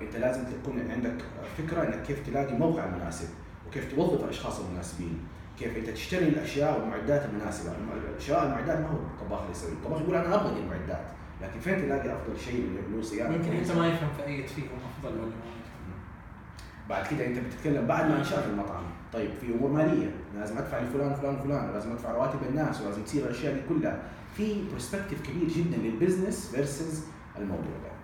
انت 0.00 0.16
لازم 0.16 0.44
تكون 0.44 0.90
عندك 0.90 1.14
فكرة 1.58 1.82
انك 1.82 2.02
كيف 2.02 2.26
تلاقي 2.26 2.54
موقع 2.58 2.86
مناسب 2.86 3.28
وكيف 3.68 3.94
توظف 3.94 4.24
الأشخاص 4.24 4.60
المناسبين 4.60 5.18
كيف 5.58 5.76
انت 5.76 5.90
تشتري 5.90 6.28
الأشياء 6.28 6.80
والمعدات 6.80 7.24
المناسبة. 7.24 7.72
الأشياء 8.10 8.46
المعدات 8.46 8.78
ما 8.78 8.88
هو 8.88 8.96
الطباخ 8.96 9.40
اللي 9.40 9.52
يسوي. 9.52 9.72
الطباخ 9.72 10.00
يقول 10.00 10.14
أنا 10.14 10.34
أبغى 10.34 10.54
دي 10.54 10.60
المعدات 10.60 11.06
لكن 11.42 11.60
فين 11.60 11.82
تلاقي 11.82 12.12
أفضل 12.12 12.38
شيء 12.44 12.64
اللي 12.64 12.96
له 12.96 13.02
صيانه 13.02 13.34
يمكن 13.34 13.52
أنت؟ 13.52 13.70
ما 13.70 13.86
يفهم 13.86 14.08
في 14.16 14.24
أي 14.24 14.46
فيهم 14.46 14.68
أفضل 14.98 15.18
ولا. 15.20 15.30
بعد 16.88 17.06
كده 17.06 17.26
أنت 17.26 17.38
بتتكلم 17.38 17.86
بعد 17.86 18.10
ما 18.10 18.18
انشات 18.18 18.44
المطعم. 18.44 18.82
طيب 19.12 19.30
في 19.40 19.54
أمور 19.54 19.70
مالية. 19.70 20.10
لازم 20.36 20.58
أدفع 20.58 20.80
لفلان 20.80 21.12
وفلان 21.12 21.34
وفلان 21.34 21.70
ولازم 21.70 21.92
أدفع 21.92 22.12
رواتب 22.12 22.38
الناس 22.48 22.80
ولازم 22.80 23.02
تصير 23.02 23.24
الأشياء 23.24 23.54
دي 23.54 23.60
كلها. 23.68 24.02
في 24.36 24.64
perspective 24.72 25.22
كبير 25.22 25.48
جدا 25.48 25.76
لل 25.76 25.91
business 25.91 26.50
versus 26.54 27.04
الموضوع 27.38 27.64
ده. 27.84 27.97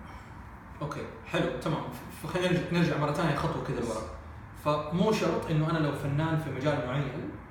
okay 0.81 1.01
حلو 1.25 1.59
تمام. 1.61 1.81
فخلينا 2.23 2.59
نرجع, 2.71 2.97
مرة 2.97 3.11
ثانية 3.11 3.35
خطوة 3.35 3.63
كذا 3.63 3.79
لورا. 3.79 4.01
فمو 4.65 5.11
شرط 5.11 5.51
إنه 5.51 5.69
أنا 5.71 5.77
لو 5.77 5.91
فنان 5.91 6.37
في 6.37 6.51
مجال 6.51 6.87
معين 6.87 7.03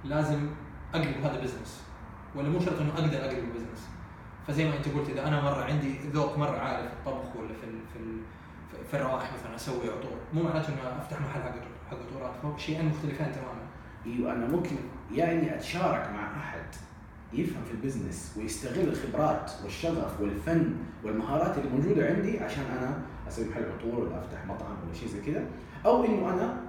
لازم 0.04 0.48
أقلب 0.94 1.16
هذا 1.24 1.40
business 1.40 1.82
ولا 2.34 2.48
مو 2.48 2.60
شرط 2.60 2.80
إنه 2.80 2.92
أقدر 2.94 3.18
أقلب 3.24 3.52
business 3.54 3.88
فزي 4.46 4.64
ما 4.68 4.76
أنت 4.76 4.88
قلت 4.88 5.08
إذا 5.10 5.28
أنا 5.28 5.40
مرة 5.42 5.64
عندي 5.64 5.98
ذوق 6.12 6.38
مرة 6.38 6.58
عالي 6.58 6.88
في 6.88 6.94
الطبخ 6.94 7.36
ولا 7.36 7.48
في 7.60 7.64
ال 7.64 7.78
في 7.92 7.98
ال 7.98 8.20
في- 8.90 8.96
الروائح 8.96 9.30
مثلا 9.38 9.54
أسوي 9.56 9.76
عطور 9.90 10.18
مو 10.34 10.42
معناته 10.42 10.68
إنه 10.68 10.98
أفتح 11.02 11.20
محل 11.20 11.42
حق 11.42 11.54
حق 11.90 11.96
عطورات. 12.08 12.60
شيئين 12.60 12.84
مختلفين 12.88 13.32
تماما. 13.32 13.62
أيوه 14.06 14.32
أنا 14.32 14.46
ممكن 14.46 14.76
يعني 15.12 15.54
أتشارك 15.56 16.10
مع 16.14 16.36
أحد 16.40 16.62
يفهم 17.32 17.64
في 17.64 17.70
ال 17.70 17.77
business 17.77 18.34
ويستغل 18.38 18.88
الخبرات 18.88 19.50
والشغف 19.64 20.20
والفن 20.20 20.74
والمهارات 21.04 21.58
اللي 21.58 21.70
موجودة 21.70 22.06
عندي 22.06 22.38
عشان 22.40 22.64
أنا 22.78 22.98
أسوي 23.28 23.44
محل 23.48 23.64
عطور 23.78 24.00
ولا 24.00 24.18
أفتح 24.18 24.44
مطعم 24.46 24.76
ولا 24.86 24.94
شيء 24.94 25.08
زي 25.08 25.20
كذا 25.20 25.46
أو 25.86 26.04
إنه 26.04 26.30
أنا 26.34 26.60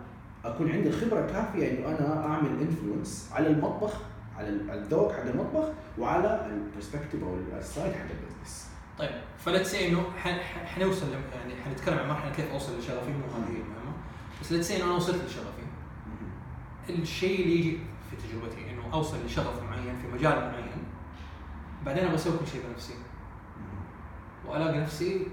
أكون 0.45 0.71
عندي 0.71 0.89
الخبره 0.89 1.19
الكافيه 1.25 1.71
إنه 1.71 1.87
أنا 1.87 2.25
أعمل 2.27 2.49
influence 2.61 3.29
على 3.35 3.47
المطبخ 3.47 3.93
على 4.37 4.49
ال- 4.49 4.71
الذوق 4.71 5.11
حق 5.11 5.21
المطبخ 5.21 5.65
وعلى 5.97 6.45
ال 6.51 6.57
perspective 6.57 7.23
أو 7.23 7.35
ال 7.59 7.66
side 7.66 7.93
حق 7.93 8.01
ال 8.01 8.09
business 8.09 8.67
طيب 8.99 9.11
ف 9.39 9.45
let's 9.45 9.71
see 9.71 9.87
إنه 9.87 10.03
حنوصل 10.65 11.05
يعني 11.35 11.61
حنتكلم 11.65 11.99
عن 11.99 12.07
مرحلة 12.09 12.31
كيف 12.31 12.51
أوصل 12.51 12.79
لشغفي 12.79 13.09
مو 13.11 13.25
هذه 13.37 13.49
المهمة. 13.55 13.93
بس 14.41 14.51
let's 14.51 14.67
see 14.67 14.75
إنه 14.77 14.85
أنا 14.85 14.93
وصلت 14.93 15.21
لشغفي 15.25 15.65
الشيء 16.89 17.41
اللي 17.43 17.55
يجي 17.59 17.77
في 18.09 18.15
تجربتي 18.15 18.71
إنه 18.71 18.93
أوصل 18.93 19.17
لشغف 19.25 19.63
معين 19.63 19.95
في 20.01 20.07
مجال 20.07 20.35
معين 20.51 20.83
بعدين 21.85 22.03
أبغى 22.03 22.15
أسوي 22.15 22.37
كل 22.37 22.47
شيء 22.47 22.61
بنفسي. 22.69 22.93
وألاقي 24.47 24.79
نفسي 24.79 25.27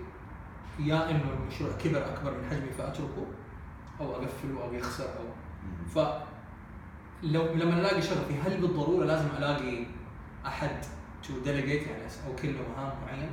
يا 0.78 1.10
انه 1.10 1.24
المشروع 1.40 1.70
كبر 1.84 2.06
أكبر 2.06 2.30
من 2.30 2.50
حجمي 2.50 2.70
فأتركه 2.78 3.26
أو 4.00 4.12
أقفله 4.12 4.62
أو 4.64 4.74
يخسر 4.74 5.04
أو 5.04 5.24
ف 5.94 6.22
لو 7.22 7.54
لما 7.54 7.80
ألاقي 7.80 8.02
شغفي 8.02 8.34
هل 8.34 8.60
بالضرورة 8.60 9.04
لازم 9.04 9.28
ألاقي 9.38 9.86
أحد 10.46 10.70
to 11.22 11.32
delegate 11.44 11.86
يعني 11.86 12.02
اوكل 12.28 12.54
له 12.54 12.60
مهام 12.76 12.92
معينة؟ 13.06 13.30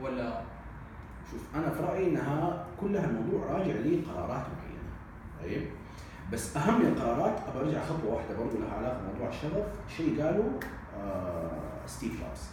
ولا 0.00 0.42
شوف 1.30 1.40
أنا 1.54 1.70
في 1.70 1.82
رأيي 1.82 2.08
إنها 2.08 2.66
كلها 2.80 3.04
الموضوع 3.04 3.46
راجع 3.46 3.72
لقرارات 3.72 4.46
معينة. 4.56 4.90
طيب؟ 5.42 5.68
بس 6.32 6.56
أهم 6.56 6.80
القرارات 6.82 7.40
ابى 7.48 7.58
أرجع 7.66 7.84
خطوة 7.84 8.14
واحدة 8.14 8.36
برضه 8.36 8.58
لها 8.58 8.76
علاقة 8.78 8.98
بموضوع 8.98 9.28
الشغف. 9.28 9.66
شيء 9.96 10.22
قاله 10.22 10.60
آه 10.98 11.86
ستيف 11.86 12.12
جوبز. 12.12 12.50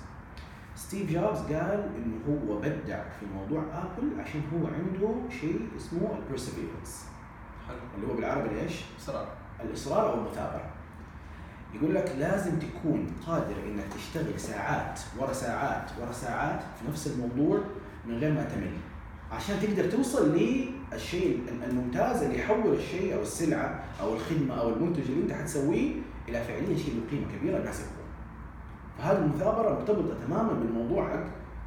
ستيف 0.87 1.11
جوبز 1.11 1.39
قال 1.39 1.89
إنه 1.97 2.17
هو 2.29 2.57
بدع 2.57 3.03
في 3.19 3.25
موضوع 3.35 3.61
آبل 3.61 4.19
عشان 4.19 4.41
هو 4.53 4.67
عنده 4.67 5.15
شيء 5.41 5.59
اسمه 5.77 6.17
ال 6.19 6.26
perseverance 6.26 7.05
حلو. 7.67 7.77
اللي 7.95 8.07
هو 8.07 8.15
بالعربي 8.15 8.61
إيش؟ 8.61 8.73
إصرار. 8.99 9.27
الإصرار 9.63 10.13
أو 10.13 10.19
المثابرة. 10.19 10.69
يقول 11.73 11.95
لك 11.95 12.15
لازم 12.19 12.51
تكون 12.59 13.07
قادر 13.27 13.55
إنك 13.67 13.83
تشتغل 13.95 14.39
ساعات 14.39 14.99
ورا 15.19 15.33
ساعات 15.33 15.91
ورا 16.01 16.11
ساعات 16.11 16.59
في 16.59 16.89
نفس 16.89 17.07
الموضوع 17.07 17.59
من 18.07 18.17
غير 18.17 18.31
ما 18.33 18.43
تمل. 18.43 18.73
عشان 19.31 19.55
تقدر 19.61 19.91
توصل 19.91 20.37
للشيء 20.37 21.43
الممتاز 21.69 22.23
اللي 22.23 22.39
يحول 22.39 22.73
الشيء 22.73 23.15
أو 23.15 23.21
السلعة 23.21 23.83
أو 24.01 24.13
الخدمة 24.13 24.61
أو 24.61 24.69
المنتج 24.69 25.03
اللي 25.09 25.23
أنت 25.23 25.31
حتسويه 25.31 25.91
إلى 26.29 26.43
فعليا 26.43 26.77
شيء 26.77 26.95
له 26.95 27.11
قيمة 27.11 27.37
كبيرة. 27.37 27.57
الناس. 27.57 27.81
فهذه 28.97 29.17
المثابرة 29.17 29.69
مرتبطة 29.73 30.25
تماما 30.27 30.53
بالموضوع 30.53 31.09
حق 31.09 31.23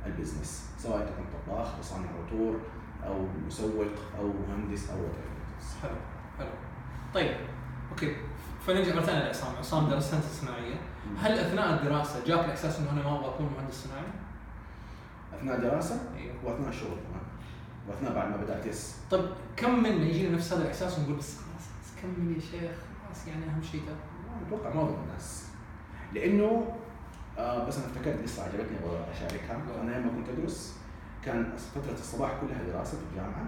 البزنس 0.06 0.70
سواء 0.78 0.98
كنت 0.98 1.46
طباخ 1.46 1.74
أو 1.76 1.82
صانع 1.82 2.06
عطور 2.26 2.60
أو 3.06 3.26
مسوق 3.46 3.86
أو 4.18 4.32
مهندس 4.48 4.90
أو 4.90 4.96
whatever. 4.96 5.82
حلو 5.82 5.96
حلو. 6.38 6.48
طيب 7.14 7.36
okay. 7.90 8.16
فنرجع 8.66 8.94
مرة 8.94 9.02
ثانية 9.02 9.24
لعصام 9.24 9.56
عصام 9.56 9.88
درس 9.88 10.14
هندسه 10.14 10.28
صناعيه 10.46 10.74
هل 11.18 11.38
أثناء 11.38 11.74
الدراسة 11.74 12.24
جاك 12.26 12.44
الأحساس 12.44 12.78
إنه 12.78 12.90
أنا 12.90 13.02
ما 13.02 13.16
أبغى 13.18 13.28
أكون 13.28 13.50
مهندس 13.58 13.74
صناعي؟ 13.84 14.06
أثناء 15.38 15.60
دراسه 15.60 16.00
أيوه. 16.16 16.34
وأثناء 16.44 16.68
الشغل 16.68 16.88
كمان. 16.88 17.22
وأثناء 17.88 18.14
بعد 18.14 18.30
ما 18.30 18.36
بدأت 18.36 18.66
yes 18.66 18.96
طيب 19.10 19.24
كم 19.56 19.78
منا 19.78 19.88
يجينا 20.04 20.34
نفس 20.36 20.52
هذا 20.52 20.62
الإحساس 20.62 20.98
ونقول 20.98 21.14
بس 21.14 21.36
خلاص 21.36 22.02
كمل 22.02 22.34
يا 22.36 22.40
شيخ؟ 22.40 22.76
خلاص 23.06 23.26
يعني 23.28 23.44
أهم 23.44 23.62
شيء 23.62 23.80
ده. 23.86 23.94
أتوقع 24.46 24.74
معظم 24.74 24.94
الناس. 25.08 25.46
لأنه 26.14 26.76
آه 27.38 27.66
بس 27.68 27.78
أنا 27.78 27.86
افتكرت 27.86 28.22
قصة 28.22 28.42
عجبتني 28.42 28.78
أبغى 28.84 29.04
أشاركها. 29.12 29.60
أنا 29.82 29.90
لما 29.98 30.10
كنت 30.16 30.28
أدرس 30.38 30.76
كان 31.24 31.52
فترة 31.74 31.92
الصباح 31.92 32.30
كلها 32.40 32.62
دراسة 32.72 32.98
في 32.98 33.04
الجامعة 33.12 33.46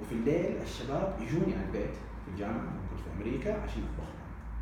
وفي 0.00 0.12
الليل 0.12 0.56
الشباب 0.62 1.16
يجوني 1.20 1.54
على 1.54 1.64
البيت 1.66 1.94
في 2.24 2.30
الجامعة 2.34 2.58
لما 2.60 2.80
كنت 2.90 3.00
في 3.00 3.06
أمريكا 3.22 3.62
عشان 3.62 3.82
أطبخ 3.82 4.08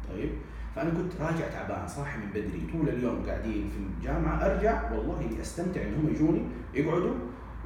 طيب؟ 0.09 0.31
فأنا 0.77 0.91
كنت 0.91 1.13
راجع 1.21 1.49
تعبان 1.49 1.89
صاحي 1.89 2.19
من 2.19 2.27
بدري 2.31 2.69
طول 2.73 2.89
اليوم 2.89 3.27
قاعدين 3.27 3.71
في 3.71 3.77
الجامعة 3.79 4.47
أرجع 4.47 4.93
والله 4.93 5.41
أستمتع 5.41 5.81
إن 5.83 5.95
هم 5.95 6.09
يجوني 6.15 6.43
يقعدوا 6.75 7.15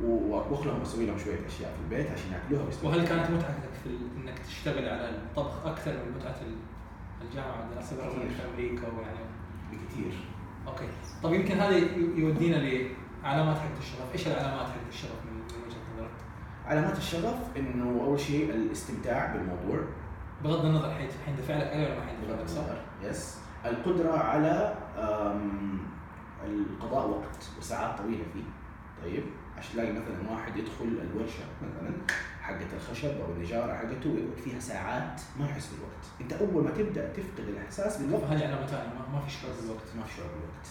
وأطبخ 0.02 0.66
لهم 0.66 0.78
وأسوي 0.80 1.06
لهم 1.06 1.18
شوية 1.18 1.46
أشياء 1.46 1.72
في 1.76 1.80
البيت 1.84 2.10
عشان 2.10 2.32
يأكلوها 2.32 2.64
ويستمتعوا. 2.64 2.94
وهل 2.96 3.08
كانت 3.08 3.30
متعتك 3.30 3.74
في 3.84 3.90
إنك 4.22 4.38
تشتغل 4.38 4.88
على 4.88 5.08
الطبخ 5.10 5.66
أكثر 5.66 5.92
من 5.92 6.12
متعة 6.18 6.36
ال- 6.46 7.26
الجامعة 7.28 7.60
والدراسة 7.60 7.96
في 7.96 8.02
أمريكا 8.54 8.82
ويعني 8.88 9.18
بكثير 9.72 10.12
okay. 10.66 10.88
طب 11.22 11.32
يمكن 11.32 11.54
هذا 11.60 11.76
يودينا 12.16 12.56
لعلامات 12.56 13.56
حقت 13.58 13.78
الشغف، 13.80 14.12
إيش 14.12 14.26
العلامات 14.26 14.66
حقت 14.66 14.88
الشغف 14.90 15.18
من 15.32 15.40
وجهة 15.66 15.78
نظرك؟ 15.94 16.10
علامات 16.66 16.96
الشغف 16.98 17.56
إنه 17.56 18.04
أول 18.04 18.20
شيء 18.20 18.50
الاستمتاع 18.50 19.32
بالموضوع. 19.32 19.80
بغض 20.44 20.64
النظر 20.64 20.90
حي- 20.90 21.08
حيندفع 21.26 21.56
لك 21.56 21.66
عليه 21.66 21.84
ولا 21.86 21.94
ما 21.94 22.06
حيندفع 22.06 22.42
لك 22.42 22.48
صح؟ 22.48 22.64
yes 23.02 23.38
القدرة 23.66 24.18
على 24.18 24.74
القضاء 26.46 27.08
وقت 27.08 27.48
وساعات 27.58 27.98
طويلة 27.98 28.24
فيه. 28.32 28.42
طيب. 29.02 29.24
عشان 29.58 29.72
تلاقي 29.72 29.92
مثلا 29.92 30.30
واحد 30.30 30.56
يدخل 30.56 30.84
الورشة 30.84 31.44
مثلا. 31.62 31.92
حقة 32.44 32.66
الخشب 32.76 33.20
أو 33.20 33.32
النجارة 33.32 33.72
حقته 33.74 34.10
ويقعد 34.10 34.38
فيها 34.44 34.60
ساعات 34.60 35.20
ما 35.40 35.46
يحس 35.46 35.68
بالوقت. 35.72 36.04
أنت 36.20 36.32
أول 36.32 36.64
ما 36.64 36.70
تبدأ 36.70 37.12
تفقد 37.12 37.48
الإحساس 37.48 37.96
بالوقت. 37.96 38.24
فهذه 38.24 38.46
علامة 38.46 38.66
ثانية 38.66 38.92
ما, 39.12 39.20
في 39.20 39.30
شعور 39.30 39.54
بالوقت. 39.60 39.86
ما 39.96 40.02
في 40.02 40.16
شعور 40.16 40.28
بالوقت. 40.28 40.66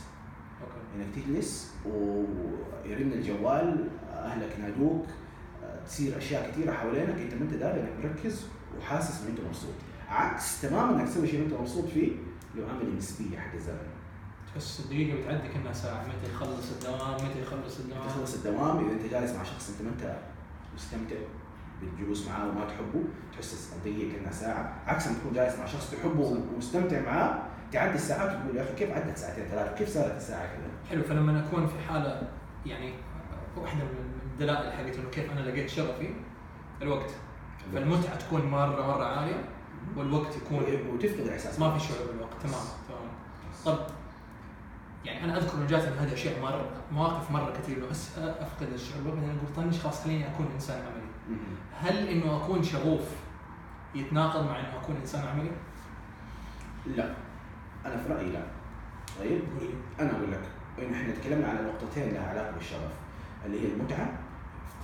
okay. 0.62 0.80
إنك 0.96 1.16
تجلس 1.16 1.74
ويرن 1.86 3.12
الجوال 3.14 3.90
أهلك 4.12 4.50
ينادوك 4.60 5.06
تصير 5.88 6.18
أشياء 6.18 6.52
كثيرة 6.52 6.72
حوالينك 6.72 7.20
أنت 7.20 7.34
ما 7.34 7.42
أنت 7.42 7.54
داري 7.54 7.80
إنك 7.80 8.06
مركز 8.06 8.46
وحاسس 8.80 9.22
ان 9.22 9.28
أنت 9.28 9.40
مبسوط. 9.40 9.74
عكس 10.10 10.62
تماما 10.62 11.02
إنك 11.02 11.10
تسوي 11.10 11.28
شيء 11.28 11.46
أنت 11.46 11.54
مبسوط 11.54 11.86
فيه 11.86 12.12
هو 12.60 12.68
عامل 12.70 12.82
النسبية 12.82 13.40
حق 13.40 13.54
الزمن. 13.54 13.88
تحس 14.54 14.80
الدقيقه 14.80 15.22
بتعدي 15.22 15.48
كأنها 15.48 15.74
ساعة 15.74 16.04
متى 16.04 16.32
يخلص 16.34 16.72
الدوام 16.72 17.16
متى 17.16 17.42
يخلص 17.42 17.80
الدوام. 17.80 18.08
تخلص 18.08 18.34
الدوام 18.36 18.86
إذا 18.86 18.94
أنت 18.94 19.12
جالس 19.12 19.32
مع 19.32 19.44
شخص 19.44 19.70
أنت 19.70 19.82
ما 19.82 19.90
أنت 19.90 20.18
مستمتع. 20.76 21.16
بالجلوس 21.86 22.28
معاه 22.28 22.48
وما 22.50 22.66
تحبه 22.66 23.04
تحس 23.34 23.74
الدقيقه 23.76 24.14
كأنها 24.16 24.32
ساعة. 24.32 24.76
عكس 24.88 25.08
لما 25.08 25.18
تكون 25.20 25.34
جالس 25.34 25.60
مع 25.60 25.66
شخص 25.66 25.92
تحبه 25.92 26.38
ومستمتع 26.56 27.02
معاه 27.02 27.40
تعدي 27.72 27.96
الساعات 27.96 28.36
وتقول 28.36 28.56
يا 28.58 28.64
أخي 28.64 28.74
كيف 28.74 28.92
عدت 28.92 29.18
ساعتين 29.18 29.46
ثلاثة؟ 29.46 29.76
كيف 29.76 29.90
صارت 29.90 30.18
الساعة 30.18 30.46
كذا؟ 30.46 30.90
حلو 30.90 31.04
فلما 31.04 31.40
اكون 31.48 31.68
في 31.68 31.74
حالة 31.90 32.28
يعني 32.66 32.94
واحدة 33.58 33.84
من 33.84 34.20
الدلائل 34.34 34.72
حقت 34.72 34.96
إنه 34.96 35.10
كيف 35.10 35.32
أنا 35.32 35.40
لقيت 35.40 35.70
شغفي 35.70 36.10
الوقت. 36.82 37.10
فالمتعة 37.74 38.16
تكون 38.16 38.46
مرة 38.46 38.88
مرة 38.88 39.06
عالية 39.06 39.44
والوقت 39.98 40.36
يكون 40.36 40.64
وتفقد 40.94 41.20
الاحساس 41.20 41.60
ما 41.60 41.78
في 41.78 41.88
شعور 41.88 42.12
بالوقت. 42.12 42.34
تمام 42.44 42.64
تمام. 42.88 43.10
طب 43.66 43.86
يعني 45.06 45.24
أنا 45.24 45.38
أذكر 45.38 45.58
إنه 45.58 45.68
جاتني 45.68 45.96
هذه 46.00 46.14
أشياء 46.14 46.42
مرة 46.42 46.70
مواقف 46.92 47.32
مرة 47.32 47.54
كثير 47.62 47.78
انه 47.78 47.92
أفقد 48.18 48.74
الشعور. 48.74 49.02
بالوقت 49.04 49.18
أنا 49.18 49.34
أقول 49.34 49.56
طنش 49.56 49.80
خلاص 49.80 50.04
خليني 50.04 50.28
أكون 50.28 50.48
إنسان 50.54 50.78
عملي. 50.78 51.03
هل 51.82 52.08
إنه 52.08 52.38
أكون 52.44 52.64
شغوف 52.64 53.02
يتناقض 53.96 54.46
مع 54.46 54.60
إنه 54.60 54.78
أكون 54.82 54.96
إنسان 54.96 55.28
عملي؟ 55.28 55.52
لا. 56.86 57.14
أنا 57.86 57.98
في 57.98 58.14
رأيي 58.14 58.30
لا. 58.32 58.44
طيب؟ 59.20 59.42
أنا 60.00 60.12
أقول 60.12 60.32
لك 60.32 60.42
إحنا 60.80 61.14
تكلمنا 61.14 61.48
على 61.48 61.60
نقطتين 61.62 62.14
لها 62.14 62.30
علاقة 62.30 62.52
بالشغف 62.52 62.92
اللي 63.46 63.62
هي 63.62 63.74
المتعة. 63.74 64.20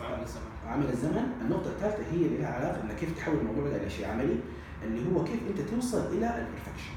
عمل 0.02 0.24
الزمن. 0.24 0.52
عامل 0.68 0.90
الزمن. 0.90 1.34
النقطة 1.42 1.68
الثالثة 1.70 2.12
هي 2.12 2.26
اللي 2.26 2.38
لها 2.38 2.54
علاقة 2.54 2.84
إنك 2.84 2.96
كيف 2.96 3.18
تحول 3.18 3.38
الموضوع 3.38 3.70
ده 3.70 3.76
إلى 3.76 3.90
شيء 3.90 4.08
عملي 4.10 4.40
اللي 4.84 5.16
هو 5.16 5.24
كيف 5.24 5.40
أنت 5.50 5.62
توصل 5.62 6.06
إلى 6.08 6.28
البرفكشن 6.38 6.94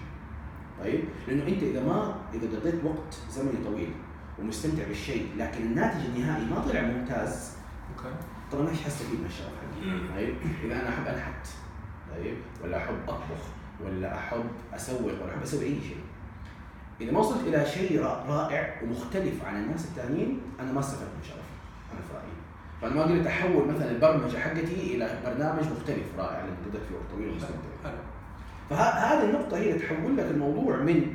طيب؟ 0.81 1.05
لأنه 1.29 1.43
أنت 1.43 1.63
إذا 1.63 1.85
ما 1.85 2.15
إذا 2.35 2.59
قضيت 2.59 2.85
وقت 2.85 3.19
زمني 3.31 3.65
طويل 3.65 3.93
ومستمتع 4.39 4.89
بالشيء 4.89 5.29
لكن 5.37 5.63
الناتج 5.63 6.05
النهائي 6.05 6.45
ما 6.45 6.59
طلع 6.61 6.81
ممتاز 6.81 7.57
أوكي. 7.97 8.15
طب 8.53 8.61
أنا 8.61 8.71
إيش 8.71 8.83
حستفيد 8.83 9.21
من 9.21 9.27
الشغف 9.27 9.47
حقي؟ 9.49 10.17
طيب 10.17 10.35
إذا 10.65 10.75
أنا 10.81 10.89
أحب 10.89 11.07
انحت 11.07 11.47
طيب 12.17 12.35
ولا 12.65 12.77
أحب 12.77 12.95
أطبخ 13.09 13.43
ولا 13.85 14.15
أحب 14.19 14.45
اسوق 14.75 15.01
ولا 15.05 15.33
أحب 15.35 15.43
أسوي 15.43 15.65
أي 15.65 15.81
شيء. 15.89 16.01
إذا 17.01 17.13
ما 17.13 17.19
وصلت 17.21 17.47
إلى 17.49 17.67
شيء 17.67 18.01
را- 18.03 18.25
رائع 18.29 18.83
ومختلف 18.83 19.45
عن 19.45 19.63
الناس 19.63 19.85
الثانيين 19.85 20.41
أنا 20.61 20.73
ما 20.73 20.81
استفدت 20.81 21.03
من 21.19 21.23
شغفي. 21.23 21.53
أنا 21.93 22.01
في 22.01 22.15
رايي 22.15 22.33
فأنا 22.83 22.95
ما 22.95 23.03
قدرت 23.03 23.27
أحول 23.27 23.69
مثلا 23.69 23.91
البرمجة 23.91 24.37
حقتي 24.39 24.95
إلى 24.97 25.19
برنامج 25.27 25.63
مختلف 25.63 26.07
رائع 26.19 26.41
لأن 26.41 26.57
قضيت 26.69 26.83
فيه 26.89 26.95
وقت 26.95 27.05
طويل 27.13 27.41
فهذه 28.71 29.25
النقطة 29.25 29.57
هي 29.57 29.71
اللي 29.73 29.87
تحول 29.87 30.17
لك 30.17 30.25
الموضوع 30.31 30.77
من 30.77 31.15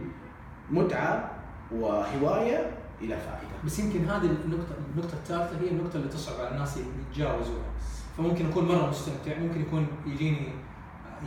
متعة 0.72 1.32
وهواية 1.72 2.72
إلى 3.01 3.17
فائدة. 3.17 3.57
بس 3.65 3.79
يمكن 3.79 4.05
هذه 4.05 4.25
النقطة 4.45 4.75
النقطة 4.95 5.13
الثالثة 5.13 5.59
هي 5.61 5.69
النقطة 5.69 5.97
اللي 5.97 6.07
تصعب 6.07 6.45
على 6.45 6.55
الناس 6.55 6.77
يتجاوزوها 7.11 7.65
فممكن 8.17 8.49
اكون 8.49 8.67
مرة 8.67 8.89
مستمتع 8.89 9.39
ممكن 9.39 9.61
يكون 9.61 9.87
يجيني 10.05 10.47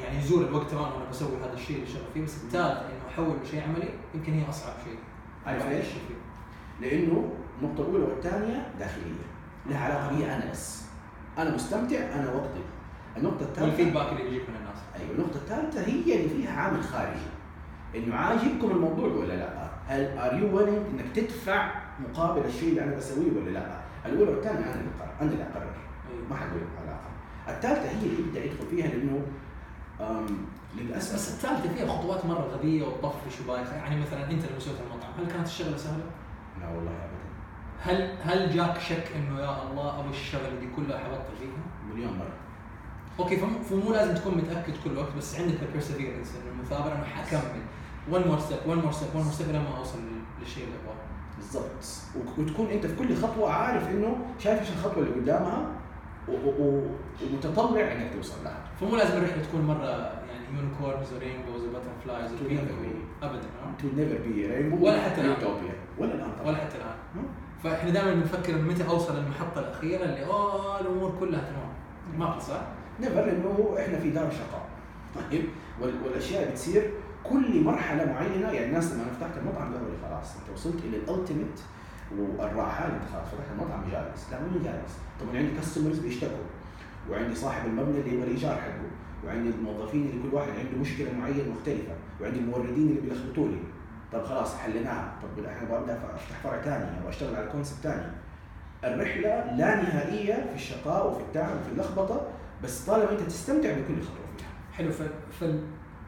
يعني 0.00 0.18
يزور 0.18 0.44
الوقت 0.48 0.70
تمام 0.70 0.92
وأنا 0.92 1.10
بسوي 1.10 1.36
هذا 1.44 1.52
الشيء 1.54 1.76
اللي 1.76 1.86
شغال 1.86 2.04
فيه 2.14 2.24
بس 2.24 2.34
الثالثة 2.36 2.80
إنه 2.80 3.08
أحول 3.08 3.36
لشيء 3.44 3.62
عملي 3.62 3.88
يمكن 4.14 4.32
هي 4.32 4.48
أصعب 4.48 4.72
شيء. 4.84 4.98
عارف 5.46 5.66
ليش؟ 5.66 5.86
لأنه 6.80 7.32
النقطة 7.62 7.80
الأولى 7.80 8.04
والثانية 8.04 8.72
داخلية. 8.78 9.26
لها 9.66 9.78
علاقة 9.78 10.16
بي 10.16 10.24
أنا 10.24 10.50
بس. 10.50 10.82
أنا 11.38 11.54
مستمتع 11.54 11.96
أنا 11.96 12.32
وقتي. 12.32 12.60
النقطة 13.16 13.42
الثالثه 13.42 13.64
والفيدباك 13.64 14.12
اللي 14.12 14.22
بيجيك 14.22 14.48
من 14.48 14.56
الناس. 14.56 14.78
أيوه 14.96 15.14
النقطة 15.14 15.36
الثالثة 15.36 15.80
هي 15.80 16.16
اللي 16.16 16.28
فيها 16.28 16.52
عامل 16.60 16.84
خارجي. 16.84 17.30
إنه 17.96 18.14
عاجبكم 18.16 18.70
الموضوع 18.70 19.08
ولا 19.08 19.32
لا؟ 19.32 19.70
هل 19.90 20.18
are 20.18 20.38
you 20.38 20.58
willing 20.58 20.90
إنك 20.94 21.04
تدفع 21.14 21.70
مقابل 22.08 22.44
الشيء 22.46 22.68
اللي 22.68 22.84
أنا 22.84 22.96
بسويه 22.96 23.30
ولا 23.36 23.50
لا؟ 23.50 23.80
الأولى 24.06 24.30
والثانية 24.30 24.58
أنا 24.64 24.74
اللي 24.74 24.90
أقرر 24.98 25.12
أنا 25.20 25.32
اللي 25.32 25.42
أقرر 25.42 25.72
ما 26.30 26.36
حد 26.36 26.46
له 26.46 26.66
علاقة. 26.82 27.10
الثالثة 27.48 27.88
هي 27.90 28.06
اللي 28.06 28.18
يبدأ 28.20 28.44
يدخل 28.44 28.66
فيها 28.70 28.86
لأنه 28.86 29.22
للأسف 30.78 31.14
بس 31.14 31.28
الثالثة 31.28 31.74
فيها 31.74 31.86
خطوات 31.86 32.26
مرة 32.26 32.40
غبية 32.40 32.84
وتطفش 32.86 33.40
وبايخة 33.44 33.76
يعني 33.76 34.00
مثلا 34.00 34.30
أنت 34.30 34.42
لما 34.50 34.58
سويت 34.58 34.76
المطعم 34.90 35.10
هل 35.18 35.32
كانت 35.32 35.46
الشغلة 35.46 35.76
سهلة؟ 35.76 36.04
لا 36.60 36.68
والله 36.68 36.90
ابدا 36.90 37.20
هل 37.82 38.16
هل 38.22 38.56
جاك 38.56 38.80
شك 38.80 39.04
إنه 39.16 39.40
يا 39.40 39.62
الله 39.70 40.00
أبغى 40.00 40.10
الشغلة 40.10 40.60
دي 40.60 40.68
كلها 40.76 40.98
حبطل 40.98 41.36
فيها؟ 41.38 41.92
مليون 41.94 42.12
مرة 42.18 42.32
okay 43.20 43.36
فمو 43.70 43.92
لازم 43.92 44.14
تكون 44.14 44.38
متأكد 44.38 44.74
كل 44.84 44.96
وقت 44.98 45.12
بس 45.18 45.40
عندك 45.40 45.62
ال 45.62 45.68
perseverance 45.68 46.34
إنه 46.36 46.52
المثابرة 46.52 46.94
إنه 46.94 47.04
حكمل 47.04 47.62
one 48.12 48.22
more 48.28 48.38
step 48.38 48.58
one 48.66 48.78
more 48.78 48.92
step 48.92 49.08
one 49.14 49.22
more 49.22 49.32
step 49.32 49.48
لما 49.48 49.76
أوصل 49.78 49.98
للشيء 50.40 50.64
اللي 50.64 50.74
أبغاه. 50.84 50.96
بالضبط. 51.38 51.84
وتكون 52.38 52.66
أنت 52.66 52.86
في 52.86 52.96
كل 52.96 53.16
خطوة 53.16 53.52
عارف 53.52 53.88
إنه 53.90 54.16
شايف 54.38 54.60
إيش 54.60 54.68
الخطوة 54.70 55.02
اللي 55.02 55.14
قدامها 55.20 55.66
ومتطلع 57.22 57.92
إنك 57.92 58.12
توصل 58.16 58.44
لها. 58.44 58.58
فمو 58.80 58.96
لازم 58.96 59.16
الرحلة 59.18 59.42
تكون 59.42 59.60
مرة 59.60 59.84
يعني 59.86 60.44
unicorns 60.56 61.12
و 61.12 61.17
rainbows 61.17 61.57
و 61.57 61.62
butterflies 61.64 62.30
To 62.30 62.34
never 62.34 62.74
be. 62.82 63.24
ابدا 63.24 63.48
to 63.78 63.84
never 63.84 64.18
be 64.26 64.50
rainbow 64.52 64.82
ولا 64.84 65.00
حتى 65.02 65.22
utopia. 65.34 66.00
ولا 66.00 66.14
الآن 66.14 66.30
طبعا. 66.38 66.48
ولا 66.48 66.56
حتى 66.56 66.76
الآن. 66.76 67.24
فإحنا 67.64 67.90
دائما 67.90 68.14
بنفكر 68.14 68.54
انه 68.54 68.68
متى 68.68 68.86
أوصل 68.88 69.16
للمحطة 69.16 69.60
الأخيرة 69.60 70.04
اللي 70.04 70.24
اوه 70.26 70.80
الأمور 70.80 71.14
كلها 71.20 71.40
تمام. 71.40 71.68
ما 72.18 72.38
في 72.38 72.44
صح؟ 72.44 72.60
never 73.00 73.24
لأنه 73.24 73.74
إحنا 73.78 73.98
في 73.98 74.10
دار 74.10 74.30
شقاء 74.30 74.66
طيب. 75.30 75.44
وال- 75.80 76.02
والأشياء 76.04 76.42
اللي 76.42 76.52
بتصير 76.52 76.90
كل 77.24 77.64
مرحلة 77.64 78.04
معينة 78.12 78.50
يعني 78.50 78.66
الناس 78.66 78.92
لما 78.92 79.02
أنا 79.02 79.12
فتحت 79.12 79.38
المطعم 79.38 79.74
قالوا 79.74 79.88
لي 79.88 79.96
خلاص 80.08 80.36
أنت 80.36 80.50
وصلت 80.58 80.84
إلى 80.84 80.96
ال 80.96 81.03
ultimate 81.03 81.60
والراحة 82.18 82.86
أنت 82.86 83.02
خلاص 83.12 83.26
فتحت 83.28 83.46
المطعم 83.52 83.82
جالس 83.90 84.26
لا 84.32 84.40
ماني 84.40 84.64
جالس 84.64 84.92
طبعا 85.20 85.36
عندي 85.36 85.54
customers 85.56 85.98
بيشتكوا 85.98 86.44
وعندي 87.10 87.34
صاحب 87.34 87.66
المبنى 87.66 87.98
اللي 88.00 88.12
يبغى 88.14 88.24
الإيجار 88.24 88.56
حقه 88.56 88.90
وعندي 89.26 89.48
الموظفين 89.50 90.00
اللي 90.06 90.22
كل 90.30 90.34
واحد 90.36 90.48
عنده 90.48 90.78
مشكلة 90.80 91.12
معينة 91.18 91.44
مختلفة 91.58 91.92
وعندي 92.20 92.38
الموردين 92.38 92.88
اللي 92.88 93.00
بيلخبطوا 93.00 93.48
لي. 93.48 93.58
طب 94.12 94.24
خلاص 94.24 94.56
حليناها. 94.56 95.12
طب 95.22 95.44
إحنا 95.44 95.68
ببدأ 95.78 95.94
أفتح 96.14 96.38
فرع 96.42 96.62
ثاني 96.62 96.84
أبغى 96.98 97.08
أشتغل 97.08 97.34
على 97.36 97.46
concept 97.46 97.78
ثاني 97.82 98.02
الرحلة 98.84 99.56
لا 99.56 99.82
نهائية 99.82 100.34
في 100.48 100.54
الشقاء 100.54 101.10
وفي 101.10 101.20
التعب 101.20 101.56
وفي 101.60 101.72
اللخبطة 101.72 102.26
بس 102.64 102.84
طالما 102.84 103.10
أنت 103.12 103.20
تستمتع 103.20 103.70
بكل 103.72 104.02
خطوة 104.02 104.26
فيها. 104.38 104.48
حلو 104.72 104.90
ف- 104.92 105.44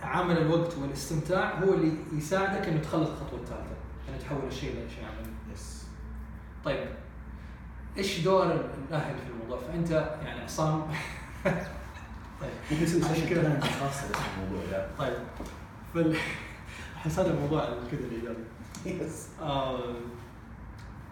فعمل 0.02 0.38
الوقت 0.38 0.74
والاستمتاع 0.78 1.58
هو 1.58 1.74
اللي 1.74 1.92
يساعدك 2.12 2.68
إنه 2.68 2.80
تخلص 2.80 3.08
الخطوة 3.08 3.38
الثالثة 3.38 3.76
إنه 4.08 4.18
تحول 4.18 4.46
الشيء 4.48 4.70
لشيء 4.70 5.04
عملي. 5.04 5.32
yes 5.52 5.84
طيب 6.64 6.88
إيش 7.98 8.20
دور 8.20 8.44
الأهل 8.88 9.14
في 9.18 9.30
الموضوع؟ 9.32 9.58
فأنت 9.68 9.90
يعني 10.24 10.40
عصام. 10.40 10.82
طيب 12.40 12.50
ممكن 12.72 12.84
نسوي 12.84 13.02
session. 13.02 13.26
ثاني 13.42 13.60
خاصة 13.60 14.06
الموضوع 14.36 14.70
ده 14.70 14.86
طيب 14.98 15.14
فال 15.94 16.16
احس 16.96 17.18
هذا 17.18 17.30
الموضوع 17.34 17.64
كذا 17.90 18.00
الايجابي 18.00 18.44
yes 18.86 19.28
آه 19.42 19.80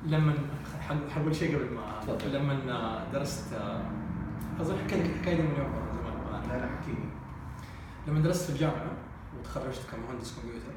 لما 0.07 0.35
ح- 0.88 1.11
حقول 1.14 1.37
شيء 1.37 1.57
قبل 1.57 1.74
ما. 1.74 2.38
لما 2.38 3.05
درست 3.12 3.53
آه، 3.53 3.83
أظن 4.61 4.79
حكيت 4.79 4.98
لك 4.98 5.11
الحكاية 5.11 5.37
دي 5.37 5.42
مليون 5.42 5.66
مره 5.70 5.92
زمان. 5.92 6.48
لا 6.48 6.57
لا 6.66 6.68
حكيني. 6.76 7.10
لما 8.06 8.20
درست 8.20 8.42
في 8.44 8.50
الجامعة 8.50 8.92
وتخرجت 9.38 9.80
كمهندس 9.92 10.34
كمبيوتر 10.34 10.72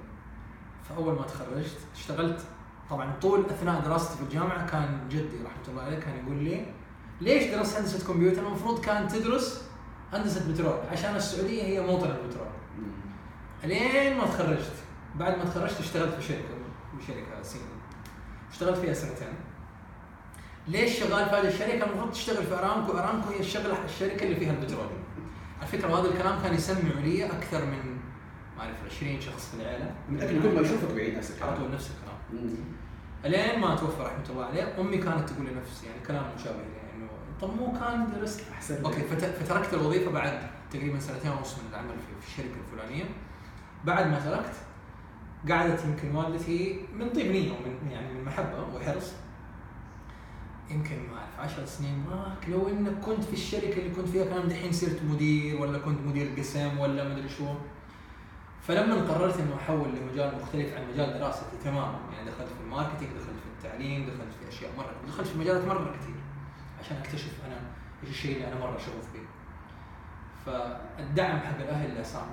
فأول 0.89 1.13
ما 1.15 1.21
تخرجت 1.21 1.77
اشتغلت. 1.95 2.39
طبعا 2.89 3.13
طول 3.21 3.45
أثناء 3.45 3.81
دراستي 3.81 4.17
في 4.17 4.23
الجامعة 4.23 4.67
كان 4.69 4.99
جدي 5.09 5.43
رحمة 5.45 5.67
الله 5.67 5.81
عليه 5.81 5.99
كان 5.99 6.13
يقول 6.25 6.43
لي 6.43 6.65
ليش 7.21 7.43
درست 7.43 7.77
هندسة 7.77 8.07
كمبيوتر؟ 8.07 8.47
المفروض 8.47 8.81
كان 8.81 9.07
تدرس 9.07 9.63
هندسة 10.13 10.51
بترول 10.51 10.79
عشان 10.91 11.15
السعودية 11.15 11.63
هي 11.63 11.81
موطن 11.81 12.11
البترول. 12.11 12.47
لين 13.63 14.17
ما 14.17 14.25
تخرجت 14.25 14.71
بعد 15.15 15.37
ما 15.37 15.43
تخرجت 15.45 15.79
اشتغلت 15.79 16.13
في 16.13 16.21
شركة 16.21 16.43
شركة 17.07 17.43
صينيه 17.43 17.65
اشتغلت 18.51 18.77
فيها 18.77 18.93
سنتين. 18.93 19.33
ليش 20.67 20.99
شغال 20.99 21.25
في 21.29 21.35
هذه 21.35 21.47
الشركة؟ 21.47 21.83
المفروض 21.83 22.11
تشتغل 22.11 22.43
في 22.43 22.53
أرامكو. 22.53 22.91
أرامكو 22.91 23.29
هي 23.29 23.39
الشغلة 23.39 23.85
الشركة 23.85 24.23
اللي 24.23 24.35
فيها 24.35 24.51
البترول. 24.51 24.87
على 25.63 25.71
فكرة 25.71 25.91
وهذا 25.91 26.07
الكلام 26.07 26.41
كان 26.43 26.53
يسمع 26.53 26.99
لي 27.03 27.25
أكثر 27.25 27.65
من 27.65 27.97
ما 28.57 28.63
أعرف 28.63 28.75
20 28.97 29.21
شخص 29.21 29.49
في 29.55 29.61
العيلة. 29.61 29.95
متاكد 30.09 30.41
كل 30.43 30.55
ما 30.55 30.61
يشوفك 30.61 30.91
بعيد 30.95 31.17
نفس 31.17 31.31
على 31.31 31.35
الكلام 31.51 31.55
طول 31.57 31.71
نفس 31.75 31.91
الكلام. 31.91 32.55
إلين 33.25 33.59
ما 33.59 33.75
توفى 33.75 34.01
رحمة 34.01 34.23
الله 34.29 34.45
عليه 34.45 34.81
أمي 34.81 34.97
كانت 34.97 35.29
تقول 35.29 35.47
لنفسي 35.47 35.85
يعني 35.87 35.99
كلام 36.07 36.23
مشابه 36.35 36.57
لي 36.57 36.95
إنه 36.97 37.07
طب 37.41 37.55
مو 37.55 37.71
كان 37.79 38.07
درست 38.19 38.41
أحسن 38.51 38.83
okay 38.85 39.01
فت- 39.01 39.25
فتركت 39.43 39.73
الوظيفة 39.73 40.11
بعد 40.11 40.39
تقريبا 40.71 40.99
سنتين 40.99 41.31
ونص 41.31 41.53
من 41.59 41.69
العمل 41.69 41.89
في 41.89 42.21
في 42.21 42.27
الشركة 42.27 42.55
الفلانية. 42.65 43.03
بعد 43.85 44.07
ما 44.07 44.19
تركت 44.19 44.55
قعدت 45.49 45.83
يمكن 45.85 46.15
والدتي 46.15 46.79
من 46.95 47.09
طيب 47.09 47.31
نيه 47.31 47.51
ومن 47.51 47.91
يعني 47.91 48.13
من 48.13 48.23
محبة 48.25 48.63
وحرص 48.75 49.11
يمكن 50.69 50.95
ما 50.95 51.17
أعرف 51.39 51.53
10 51.53 51.65
سنين. 51.65 52.05
ماك 52.09 52.49
لو 52.49 52.67
انك 52.69 52.99
كنت 52.99 53.23
في 53.23 53.33
الشركة 53.33 53.79
اللي 53.79 53.95
كنت 53.95 54.07
فيها 54.07 54.25
كان 54.25 54.49
دحين 54.49 54.71
صرت 54.71 54.99
مدير 55.03 55.61
ولا 55.61 55.77
كنت 55.77 55.99
مدير 56.07 56.33
قسم 56.37 56.79
ولا 56.79 57.09
مدري 57.09 57.29
شو. 57.29 57.45
فلما 58.67 58.95
قررت 58.95 59.39
إنه 59.39 59.55
أحول 59.55 59.89
لمجال 59.89 60.35
مختلف 60.41 60.73
عن 60.73 60.87
مجال 60.93 61.13
دراستي 61.19 61.45
تماما 61.63 61.99
يعني 62.13 62.29
دخلت 62.29 62.47
في 62.47 62.61
ال 62.63 62.68
marketing 62.68 63.11
دخلت 63.11 63.39
في 63.39 63.65
التعليم 63.67 64.05
دخلت 64.05 64.33
في 64.39 64.49
أشياء 64.49 64.71
مرة 64.77 64.93
دخلت 65.07 65.27
في 65.27 65.37
مجالات 65.37 65.65
مرة 65.65 65.95
كثير 65.99 66.15
عشان 66.79 66.97
أكتشف 66.97 67.31
أنا 67.47 67.55
إيش 68.03 68.09
الشيء 68.09 68.35
اللي 68.35 68.47
أنا 68.47 68.59
مرة 68.59 68.77
شغوف 68.77 69.11
فيه. 69.13 69.23
فالدعم 70.45 71.39
حق 71.39 71.57
الأهل 71.59 71.95
لعصام 71.95 72.25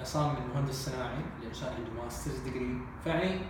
عصام 0.00 0.30
من 0.34 0.50
مهندس 0.54 0.74
صناعي 0.74 1.18
الانسان 1.42 1.74
عنده 1.74 2.02
masters 2.02 2.38
degree. 2.38 2.78
فيعني 3.04 3.40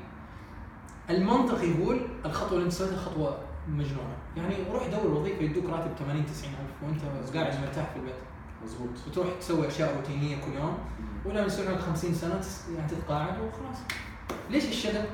المنطق 1.11 1.63
يقول 1.63 2.09
الخطوة 2.25 2.53
اللي 2.53 2.65
أنت 2.65 2.73
سويتها 2.73 2.97
خطوة 2.97 3.39
مجنونة. 3.69 4.17
يعني 4.37 4.55
روح 4.73 4.87
دور 4.87 5.11
وظيفه 5.11 5.43
يدوك 5.43 5.65
راتب 5.71 5.91
80 5.99 6.27
90 6.27 6.53
ألف 6.55 6.83
وأنت 6.83 7.37
قاعد 7.37 7.61
مرتاح 7.61 7.91
في 7.91 7.97
البيت. 7.97 8.15
مظبوط. 8.65 8.89
وتروح 9.07 9.27
تسوي 9.41 9.69
أشياء 9.69 9.97
روتينية 9.97 10.37
كل 10.37 10.53
يوم 10.53 10.79
ولا 11.25 11.47
يصير 11.47 11.69
عمرك 11.69 11.81
50 11.81 12.15
سنة 12.15 12.41
يعني 12.77 12.89
تتقاعد 12.89 13.39
وخلاص. 13.39 13.79
ليش 14.51 14.65
الشغف؟ 14.65 15.09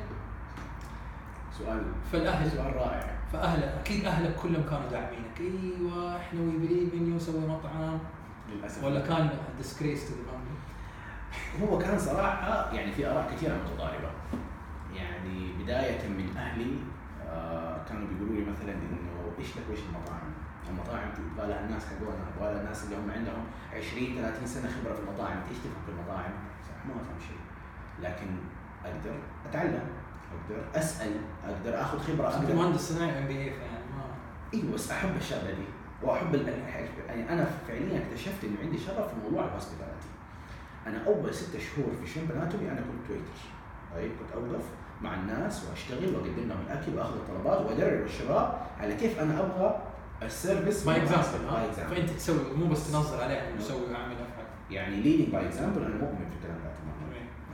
سؤال. 1.59 1.83
فالاهل 2.13 2.51
سؤال 2.51 2.77
رائع. 2.77 3.15
فاهلك 3.33 3.75
أكيد 3.81 4.05
أهلك 4.05 4.37
كلهم 4.43 4.63
كانوا 4.63 4.91
داعمينك. 4.91 5.41
أيوه 5.41 6.17
إحنا 6.17 6.41
we 6.41 6.57
believe 6.57 6.95
in 6.95 7.13
you 7.13 7.19
سوي 7.19 7.41
مطعم. 7.41 7.99
للأسف. 8.53 8.85
ولا 8.85 9.01
كان 9.01 9.31
discouraged 9.59 10.09
you 10.09 10.15
هو 11.63 11.79
كان 11.79 11.99
صراحة 11.99 12.73
يعني 12.73 12.93
في 12.93 13.07
آراء 13.07 13.33
كثيرة 13.33 13.55
متضاربة. 13.55 14.11
يعني 14.95 15.53
بداية 15.63 16.09
من 16.09 16.37
أهلي 16.37 16.65
آه 16.65 16.94
كانوا 17.89 18.07
بيقولوا 18.09 18.37
لي 18.37 18.51
مثلا 18.51 18.73
إنه 18.73 19.33
إيش 19.39 19.57
لك 19.57 19.63
وإيش 19.69 19.81
المطاعم؟ 19.89 20.29
المطاعم 20.71 21.09
يبغى 21.33 21.47
لها 21.49 21.65
الناس 21.65 21.83
حقونا 21.87 22.25
يبغى 22.37 22.53
لها 22.53 22.61
الناس 22.61 22.85
اللي 22.85 22.97
هم 22.97 23.11
عندهم 23.11 23.45
20 23.73 24.15
30 24.17 24.47
سنة 24.47 24.69
خبرة 24.71 24.95
في 24.95 25.01
المطاعم، 25.01 25.37
إيش 25.51 25.59
تفهم 25.59 25.83
في 25.87 25.91
المطاعم؟ 25.93 26.33
صح 26.69 26.87
ما 26.87 26.93
أفهم 26.95 27.19
شيء. 27.29 27.41
لكن 28.03 28.27
أقدر 28.85 29.15
أتعلم 29.51 29.85
أقدر 30.35 30.63
أسأل 30.75 31.13
أقدر 31.49 31.81
آخذ 31.81 31.99
خبرة 31.99 32.27
أنت 32.29 32.35
أقدر 32.45 32.55
مهندس 32.55 32.81
صناعي 32.81 33.19
MBA 33.19 33.51
فيعني 33.51 33.85
ما 33.97 34.05
أيوه 34.55 34.75
بس 34.75 34.91
أحب 34.91 35.17
الشغله 35.17 35.51
دي 35.51 35.65
وأحب 36.03 36.35
ال- 36.35 36.49
يعني 37.09 37.33
أنا 37.33 37.45
فعليا 37.69 38.07
اكتشفت 38.07 38.45
إنه 38.45 38.57
عندي 38.63 38.79
شغف 38.79 39.09
في 39.09 39.15
موضوع 39.25 39.45
ال 39.45 39.50
hospitality 39.50 40.09
أنا 40.87 41.07
أول 41.07 41.35
ست 41.35 41.57
شهور 41.57 41.91
في 42.01 42.07
Shrimp 42.11 42.33
Anatomy 42.33 42.71
أنا 42.73 42.81
كنت 42.81 43.11
waiter 43.11 43.41
طيب 43.95 44.11
كنت 44.19 44.33
أوقف. 44.33 44.65
مع 45.03 45.15
الناس 45.15 45.65
وأشتغل 45.71 46.15
وأقدم 46.15 46.49
لهم 46.49 46.61
الأكل 46.67 46.95
وأخذ 46.99 47.15
الطلبات 47.15 47.61
وأدرب 47.67 48.03
الشباب 48.05 48.59
على 48.81 48.95
كيف 48.95 49.21
أنا 49.21 49.41
أبغى 49.41 49.83
ال 50.23 50.31
service 50.31 50.85
by 50.85 50.97
example 51.03 51.51
by 51.51 51.67
example 51.69 51.95
فأنت 51.97 52.11
تسوي 52.11 52.39
مو 52.57 52.67
بس 52.67 52.93
تنظر 52.93 53.23
عليه 53.23 53.53
مسوي 53.59 53.95
أعمل 53.95 54.13
افعل 54.15 54.45
يعني 54.71 54.97
leading 54.97 55.29
by 55.29 55.47
example 55.47 55.83
أنا 55.85 55.95
مؤمن 55.95 56.27
في 56.31 56.37
الكلام 56.37 56.57
ده 56.65 56.71
تماما 56.75 56.95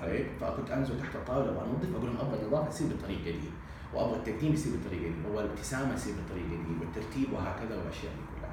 طيب 0.02 0.26
فكنت 0.40 0.70
أنزل 0.70 1.00
تحت 1.00 1.16
الطاولة 1.16 1.58
وانظف 1.58 1.94
أقول 1.96 2.06
لهم 2.06 2.16
أبغى 2.16 2.42
النظافه 2.42 2.68
تصير 2.68 2.88
بالطريقة 2.88 3.24
دي 3.24 3.50
وأبغى 3.94 4.16
التقديم 4.16 4.52
يصير 4.52 4.72
بالطريقة 4.72 5.02
دي 5.08 5.14
وابغى 5.28 5.44
الابتسامة 5.44 5.94
تصير 5.94 6.14
بالطريقة 6.14 6.48
دي 6.48 6.74
والترتيب 6.80 7.32
وهكذا 7.32 7.76
والأشياء 7.76 8.12
دي 8.12 8.22
كلها. 8.36 8.50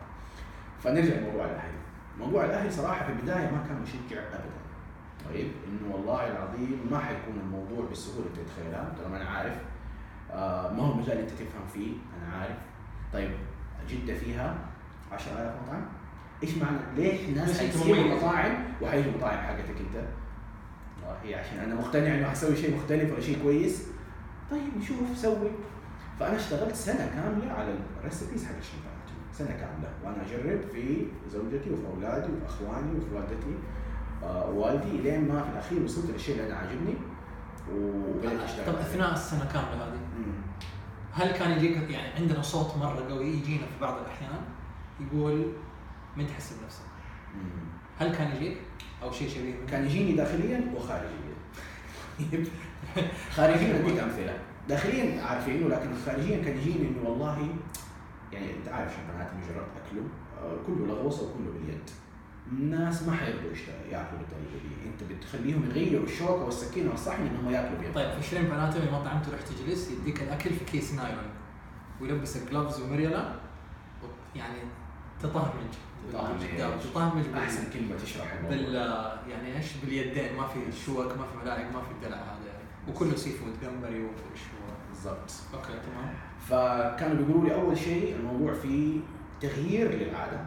فنرجع 0.84 1.15
لموضوع 1.15 1.45
الأهل. 1.45 1.71
موضوع 2.19 2.45
الأهل 2.45 2.73
صراحة 2.73 3.06
في 3.06 3.12
البداية 3.12 3.52
ما 3.52 3.63
كان 3.67 3.82
مشجع 3.82 4.21
ابدا. 4.21 4.66
طيب 5.34 5.48
إنه 5.68 5.96
والله 5.96 6.32
العظيم 6.32 6.88
ما 6.92 7.00
حيكون 7.00 7.40
الموضوع 7.44 7.86
بالسهولة 7.90 8.28
اللي 8.28 8.44
تتخيلها 8.44 8.94
ترى 8.98 9.08
أنا 9.22 9.30
عارف. 9.30 9.56
آه 10.32 10.74
ما 10.74 10.84
هو 10.84 11.00
اللي 11.00 11.20
أنت 11.20 11.30
تفهم 11.30 11.68
فيه 11.74 11.92
أنا 12.18 12.38
عارف. 12.38 12.58
طيب 13.13 13.32
جده 13.90 14.13
فيها 14.13 14.58
10000 15.12 15.54
مطعم 15.63 15.86
إيش 16.44 16.58
معنى؟ 16.58 16.78
ليش 16.96 17.60
حيسيبوا 17.60 17.96
مميز؟ 17.96 18.12
المطاعم 18.12 18.54
وحيجوا 18.82 19.12
المطاعم 19.12 19.38
حقتك 19.38 19.76
أنت؟ 19.80 20.06
والله 21.08 21.38
عشان 21.38 21.60
أنا 21.60 21.76
مقتنع 21.76 22.16
إنه 22.16 22.30
حسوي 22.30 22.56
شيء 22.56 22.76
مختلف 22.78 23.12
ولا 23.12 23.22
شيء 23.22 23.44
كويس. 23.44 23.88
طيب 24.52 24.78
نشوف 24.78 25.18
سوي. 25.18 25.50
فأنا 26.20 26.36
اشتغلت 26.36 26.76
سنة 26.76 27.12
كاملة 27.16 27.52
على 27.52 27.76
ال 28.00 28.05
recipes 28.05 28.45
حق 28.46 28.58
ال 28.58 28.61
Shrimp 28.61 28.83
Anatomy 28.83 29.08
سنة 29.34 29.48
كاملة. 29.48 29.90
وأنا 30.04 30.26
أجرب 30.26 30.62
في 30.74 31.08
زوجتي 31.30 31.70
وفي 31.70 31.88
أولادي 31.88 32.32
وفي 32.34 32.46
أخواني 32.46 32.92
وفي 32.98 33.16
والدتي. 33.16 33.56
والدي 34.53 34.97
لين 34.97 35.27
ما 35.27 35.43
في 35.43 35.49
الأخير 35.49 35.84
وصلت 35.84 36.10
للشيء 36.10 36.36
اللي 36.36 36.47
أنا 36.47 36.58
عاجبني 36.58 36.93
وبدأت 37.73 38.39
أشتغل 38.39 38.65
طب. 38.65 38.80
أثناء 38.80 39.13
السنة 39.13 39.45
كاملة 39.53 39.86
هذه. 39.86 39.99
هل 41.13 41.32
كان 41.32 41.51
يجيك 41.51 41.89
يعني 41.89 42.13
عندنا 42.13 42.41
صوت 42.41 42.77
مرة 42.77 43.10
قوي 43.10 43.27
يجينا 43.27 43.65
في 43.65 43.82
بعض 43.82 43.97
الأحيان 43.97 44.41
يقول 44.99 45.53
من 46.17 46.27
تحس 46.27 46.53
بنفسك؟ 46.62 46.82
هل 47.99 48.15
كان 48.15 48.36
يجيك 48.36 48.58
أو 49.03 49.12
شيء 49.12 49.30
شبيه؟ 49.30 49.53
كان 49.71 49.86
يجيني 49.86 50.12
داخليا 50.12 50.71
وخارجيا 50.75 51.38
خارجيا 53.32 53.75
أديك 53.80 53.99
أمثلة 53.99 54.38
داخليا 54.69 55.21
عارفينه 55.23 55.67
لكن 55.67 55.89
خارجيا 56.06 56.43
كان 56.43 56.58
يجيني 56.58 56.88
إنه 56.88 57.10
والله 57.10 57.56
يعني 58.34 58.56
أنت 58.58 58.67
عارف 58.67 58.95
شمبانات 58.95 59.32
جربت 59.49 59.71
أكله 59.86 60.03
آه، 60.41 60.58
كله 60.67 60.86
لغوصه 60.88 61.23
وكله 61.23 61.51
باليد 61.51 61.89
الناس 62.51 63.03
ما 63.03 63.13
حيرضوا 63.13 63.51
ياكلوا 63.91 64.19
بالطريقة 64.19 64.51
دي. 64.63 64.89
أنت 64.89 65.12
بتخليهم 65.12 65.65
يغيروا 65.69 66.05
الشوكة 66.05 66.43
والسكينة 66.45 66.89
والصحن 66.89 67.21
إنهم 67.27 67.53
ياكلوا 67.53 67.79
بيد 67.79 67.93
طيب 67.93 68.12
في 68.21 68.23
شريمب 68.29 68.51
Anatomy 68.52 68.86
مطعم 68.91 69.21
تروح 69.21 69.39
تجلس 69.41 69.91
يديك 69.91 70.21
الأكل 70.21 70.49
في 70.49 70.65
كيس 70.65 70.93
نايلون 70.93 71.23
ويلبسك 72.01 72.49
gloves 72.52 72.82
ومريلا 72.81 73.33
يعني 74.36 74.57
تطهمج 75.21 75.73
تطهمج. 76.13 76.41
بال- 76.41 77.36
أحسن 77.38 77.63
كلمة 77.73 77.95
تشرح 78.03 78.36
بال 78.49 78.60
الموضوع 78.75 79.19
يعني 79.29 79.57
إيش؟ 79.57 79.65
باليدين. 79.83 80.36
ما 80.38 80.47
في 80.47 80.60
شوك 80.86 81.05
ما 81.17 81.25
في 81.25 81.38
ملاعق 81.43 81.71
ما 81.73 81.81
في 81.81 81.91
الدلع 81.91 82.17
هذا. 82.17 82.53
وكله 82.89 83.15
seafood 83.15 83.54
جمبري 83.63 84.03
هو 84.03 84.07
بالضبط. 84.89 85.31
okay 85.54 85.67
تمام. 85.67 86.13
فكانوا 86.49 87.15
بيقولوا 87.25 87.45
لي 87.49 87.55
أول 87.55 87.77
شيء 87.77 88.15
الموضوع 88.15 88.53
فيه 88.53 88.99
تغيير 89.41 89.91
للعاده 89.91 90.39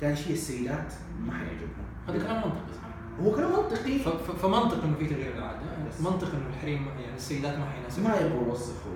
ثاني 0.00 0.16
شيء 0.16 0.32
السيدات 0.32 0.92
ما 1.26 1.32
حيعجبهم. 1.32 1.84
هذا 2.08 2.18
كلام 2.18 2.36
منطقي 2.36 2.74
صح؟ 2.74 3.24
هو 3.24 3.32
كلام 3.32 3.50
منطقي. 3.50 3.98
فمنطق 4.42 4.84
إنه 4.84 4.96
في 4.98 5.06
تغيير 5.06 5.36
للعاده 5.36 5.60
منطق 6.00 6.34
إنه 6.34 6.48
الحريم 6.54 6.86
يعني 6.86 7.16
السيدات 7.16 7.58
ما 7.58 7.66
حيناسبهم. 7.66 8.10
ما 8.10 8.16
يبغوا 8.16 8.48
يوسخوا 8.48 8.92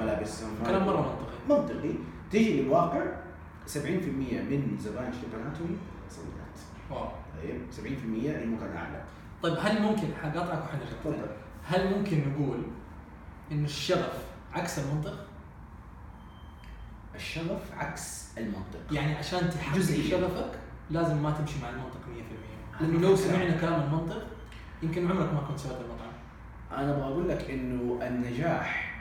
ملابسهم. 0.00 0.50
كلام 0.66 0.86
مرة 0.86 1.00
منطقي. 1.00 1.58
منطقي. 1.58 1.94
تيجي 2.30 2.62
للواقع 2.62 3.02
70% 3.66 3.78
من 4.50 4.76
زبائن 4.80 5.12
شركه 5.12 5.42
اناتومي 5.42 5.76
سيدات. 6.08 6.56
واو. 6.90 7.08
طيب 7.42 7.60
70% 7.70 8.42
الممكن 8.42 8.76
أعلى. 8.76 9.02
طيب 9.42 9.54
هل 9.60 9.82
ممكن 9.82 10.06
حقاطعك 10.22 10.64
وحنرجع 10.64 11.26
هل 11.64 11.98
ممكن 11.98 12.22
نقول 12.28 12.58
انه 13.52 13.64
الشغف 13.64 14.24
عكس 14.52 14.78
المنطق؟ 14.78 15.25
الشغف 17.16 17.72
عكس 17.76 18.26
المنطق. 18.38 18.92
يعني 18.92 19.14
عشان 19.14 19.50
تحقق. 19.50 19.80
شغفك 20.10 20.58
لازم 20.90 21.22
ما 21.22 21.30
تمشي 21.30 21.54
مع 21.62 21.70
المنطق 21.70 22.00
100% 22.80 22.82
لأنه 22.82 23.00
لو. 23.00 23.16
سمعنا 23.16 23.60
كلام 23.60 23.82
المنطق 23.82 24.26
يمكن 24.82 25.10
عمرك 25.10 25.32
ما 25.34 25.40
كنت 25.48 25.58
سويت 25.58 25.76
المطعم. 25.80 26.12
أنا 26.72 26.96
أبغى 26.96 27.04
أقول 27.04 27.28
لك 27.28 27.50
إنه 27.50 27.98
النجاح 28.06 28.96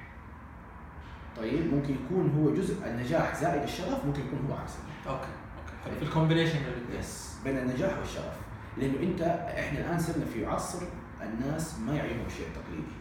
طيب 1.38 1.74
ممكن 1.74 1.94
يكون 1.94 2.30
هو 2.38 2.54
جزء 2.54 2.86
النجاح 2.86 3.36
زائد 3.42 3.64
الشغف 3.64 4.06
ممكن 4.06 4.20
يكون 4.22 4.40
هو 4.50 4.56
عكس 4.58 4.72
okay 5.08 5.20
okay. 5.20 5.74
حلو 5.86 5.96
في 5.96 6.02
ال 6.02 6.07
combination 6.07 6.60
yes 7.00 7.36
بين 7.44 7.58
النجاح 7.58 7.98
والشغف. 7.98 8.38
لأنه 8.78 9.00
أنت 9.00 9.22
إحنا 9.60 9.80
الآن 9.80 10.00
صرنا 10.00 10.26
في 10.26 10.46
عصر 10.46 10.80
الناس 11.22 11.80
ما 11.80 11.96
يعجبهم 11.96 12.26
الشيء 12.28 12.48
التقليدي 12.48 12.92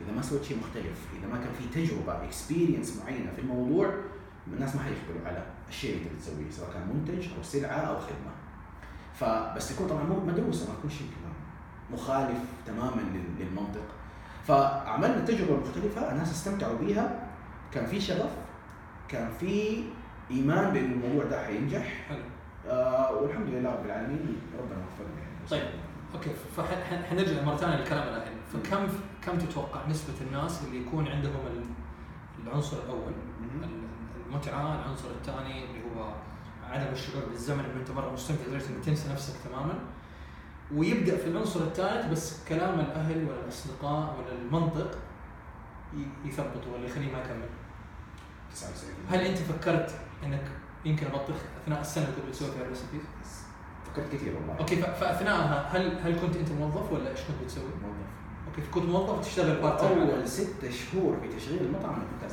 إذا 0.00 0.12
ما 0.12 0.22
سويت 0.22 0.44
شيء 0.44 0.58
مختلف 0.58 0.98
إذا 1.18 1.28
ما 1.32 1.38
كان 1.38 1.52
في 1.58 1.80
تجربة 1.80 2.24
experience 2.24 2.96
معينة 3.02 3.32
في 3.36 3.40
الموضوع 3.40 3.94
الناس 4.46 4.76
ما 4.76 4.82
حيقبلوا 4.82 5.26
على 5.28 5.46
الشيء 5.68 5.96
اللي 5.96 6.04
انت 6.10 6.12
بتسويه 6.16 6.50
سواء 6.50 6.70
كان 6.72 6.88
منتج 6.94 7.28
أو 7.38 7.42
سلعة 7.42 7.70
أو 7.78 7.98
خدمة. 7.98 8.32
فبس 9.14 9.70
يكون 9.70 9.86
طبعا 9.88 10.02
مو 10.02 10.20
مدروسه 10.20 10.68
ما 10.68 10.74
تكون 10.78 10.90
شيء 10.90 11.06
كمان. 11.06 11.32
مخالف 11.92 12.38
تماما 12.66 13.00
لل- 13.00 13.44
للمنطق. 13.46 13.84
فعملنا 14.46 15.24
تجربة 15.24 15.56
مختلفة 15.56 16.12
الناس 16.12 16.30
استمتعوا 16.32 16.78
بيها. 16.78 17.28
كان 17.72 17.86
في 17.86 18.00
شغف 18.00 18.30
كان 19.08 19.28
في 19.40 19.84
إيمان 20.30 20.72
بأن 20.72 20.92
الموضوع 20.92 21.24
ده 21.24 21.44
حينجح. 21.46 22.04
حلو. 22.08 22.22
آه 22.68 23.12
والحمد 23.12 23.46
لله 23.48 23.70
رب 23.70 23.86
العالمين 23.86 24.36
ربنا 24.58 24.78
وفقنا 24.86 25.20
يعني. 25.20 25.46
طيب. 25.50 25.80
أوكي. 26.14 26.30
فحنرجع 26.56 27.42
مرة 27.42 27.56
ثانية 27.56 27.76
للكلام 27.76 28.08
الاهل 28.08 28.32
فكم 28.52 28.88
كم 29.26 29.38
تتوقع 29.38 29.86
نسبة 29.88 30.14
الناس 30.26 30.62
اللي 30.64 30.80
يكون 30.86 31.08
عندهم 31.08 31.32
العنصر 32.46 32.76
الأول. 32.76 33.12
المتعه 34.26 34.74
العنصر 34.74 35.08
الثاني 35.10 35.64
اللي 35.64 35.80
هو 35.84 36.12
عدم 36.70 36.92
الشعور 36.92 37.24
بالزمن 37.24 37.64
انه 37.64 37.80
انت 37.80 37.90
مره 37.90 38.10
مستمتع 38.12 38.42
لدرجه 38.48 38.68
انك 38.68 38.84
تنسى 38.84 39.12
نفسك 39.12 39.34
تماما 39.44 39.78
ويبدأ 40.74 41.16
في 41.16 41.28
العنصر 41.28 41.60
الثالث 41.60 42.06
بس 42.06 42.44
كلام 42.48 42.80
الأهل 42.80 43.24
ولا 43.28 43.40
الأصدقاء 43.40 44.16
ولا 44.18 44.32
المنطق 44.42 44.98
يثبطه 46.24 46.72
ولا 46.74 46.86
يخليه 46.86 47.12
ما 47.12 47.18
يكمل 47.18 47.48
99 48.54 48.94
هل 49.10 49.20
أنت 49.20 49.38
فكرت 49.38 50.00
إنك 50.24 50.44
يمكن 50.84 51.06
ابطل 51.06 51.34
أثناء 51.62 51.80
السنة 51.80 52.04
اللي 52.04 52.16
كنت 52.16 52.26
بتسوي 52.26 52.50
فيها 52.50 52.62
ال 52.62 52.66
recipes؟ 52.66 53.02
فكرت 53.84 54.12
كثير 54.12 54.34
والله 54.36 54.58
okay 54.58 54.76
فأثناءها 54.76 55.68
هل 55.76 55.98
هل 56.02 56.20
كنت 56.20 56.36
أنت 56.36 56.52
موظف 56.52 56.92
ولا 56.92 57.10
إيش 57.10 57.20
كنت 57.20 57.42
بتسوي؟ 57.44 57.64
موظف 57.82 58.21
كنت 58.74 58.84
موظف 58.84 59.18
وتشتغل 59.18 59.60
part 59.62 59.80
time 59.80 59.98
أول 59.98 60.28
ست 60.28 60.68
شهور 60.70 61.16
في 61.20 61.36
تشغيل 61.36 61.62
المطعم 61.62 61.94
أنا 61.94 62.04
كنت 62.20 62.30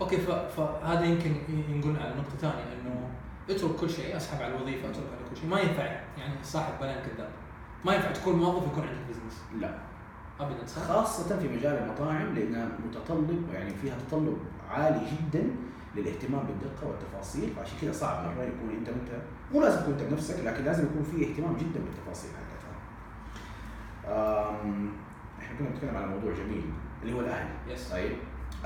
okay 0.00 0.16
فهذا 0.56 1.04
يمكن 1.04 1.30
ي- 1.30 1.64
ينقلنا 1.72 2.00
على 2.00 2.10
نقطة 2.14 2.36
ثانية 2.40 2.54
إنه 2.82 3.08
اترك 3.50 3.76
كل 3.76 3.90
شيء 3.90 4.16
أسحب 4.16 4.42
على 4.42 4.56
الوظيفة 4.56 4.90
أترك 4.90 5.04
على 5.18 5.30
كل 5.30 5.36
شيء. 5.36 5.48
ما 5.50 5.60
ينفع 5.60 5.82
يعني 6.18 6.34
صاحب 6.42 6.72
بالين 6.80 7.02
كذاب. 7.06 7.28
ما 7.84 7.94
ينفع 7.94 8.12
تكون 8.12 8.36
موظف 8.36 8.62
ويكون 8.68 8.82
عندك 8.82 9.00
business 9.08 9.42
لا. 9.60 9.78
ابدا 10.40 10.66
صح؟ 10.66 10.82
خاصة 10.82 11.38
في 11.38 11.48
مجال 11.48 11.72
المطاعم 11.82 12.34
لأنها 12.34 12.68
متطلب 12.88 13.46
يعني 13.52 13.70
فيها 13.82 13.94
تطلب 14.08 14.36
عالي 14.70 15.00
جدا 15.06 15.44
للاهتمام 15.96 16.46
بالدقة 16.46 16.86
والتفاصيل 16.88 17.50
فعشان 17.56 17.78
كذا 17.80 17.92
صعب 17.92 18.24
مرة 18.24 18.42
يكون 18.44 18.70
أنت 18.78 18.88
أنت 18.88 19.08
مو 19.52 19.60
لازم 19.60 19.80
تكون 19.80 19.92
أنت 19.92 20.02
بنفسك 20.02 20.44
لكن 20.44 20.64
لازم 20.64 20.84
يكون 20.84 21.02
في 21.02 21.30
اهتمام 21.30 21.56
جدا 21.56 21.80
بالتفاصيل. 21.80 22.30
حقتها. 22.30 22.45
إحنا 24.08 25.58
كنا 25.58 25.68
بنتكلم 25.68 25.96
على 25.96 26.06
موضوع 26.06 26.32
جميل 26.32 26.64
اللي 27.02 27.14
هو 27.14 27.20
الأهل. 27.20 27.48
يس 27.68 27.90
طيب 27.92 28.12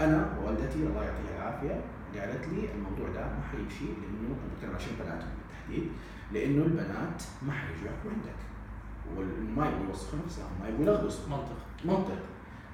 أنا 0.01 0.39
ووالدتي 0.39 0.79
الله 0.79 1.05
يعطيها 1.05 1.37
العافية 1.39 1.81
قالت 2.21 2.49
لي 2.49 2.69
الموضوع 2.75 3.09
ده 3.09 3.21
ما 3.21 3.43
حيمشي 3.53 3.85
لأنه 3.85 4.29
أنا 4.29 4.55
بتكلم 4.55 4.75
عشان 4.77 4.89
البنات 5.01 5.25
بالتحديد 5.25 5.93
لأنه 6.33 6.63
البنات 6.65 7.23
ما 7.43 7.53
حيجوا 7.53 7.87
ياكلوا 7.87 8.13
عندك. 8.13 8.41
وما 9.17 9.67
يبغوا 9.69 9.87
يوسخوا 9.89 10.19
نفسهم 10.25 10.51
ما 10.63 10.69
يبغوا 10.69 10.85
يلغوصوا. 10.85 11.29
منطق. 11.29 11.57
منطق. 11.85 12.19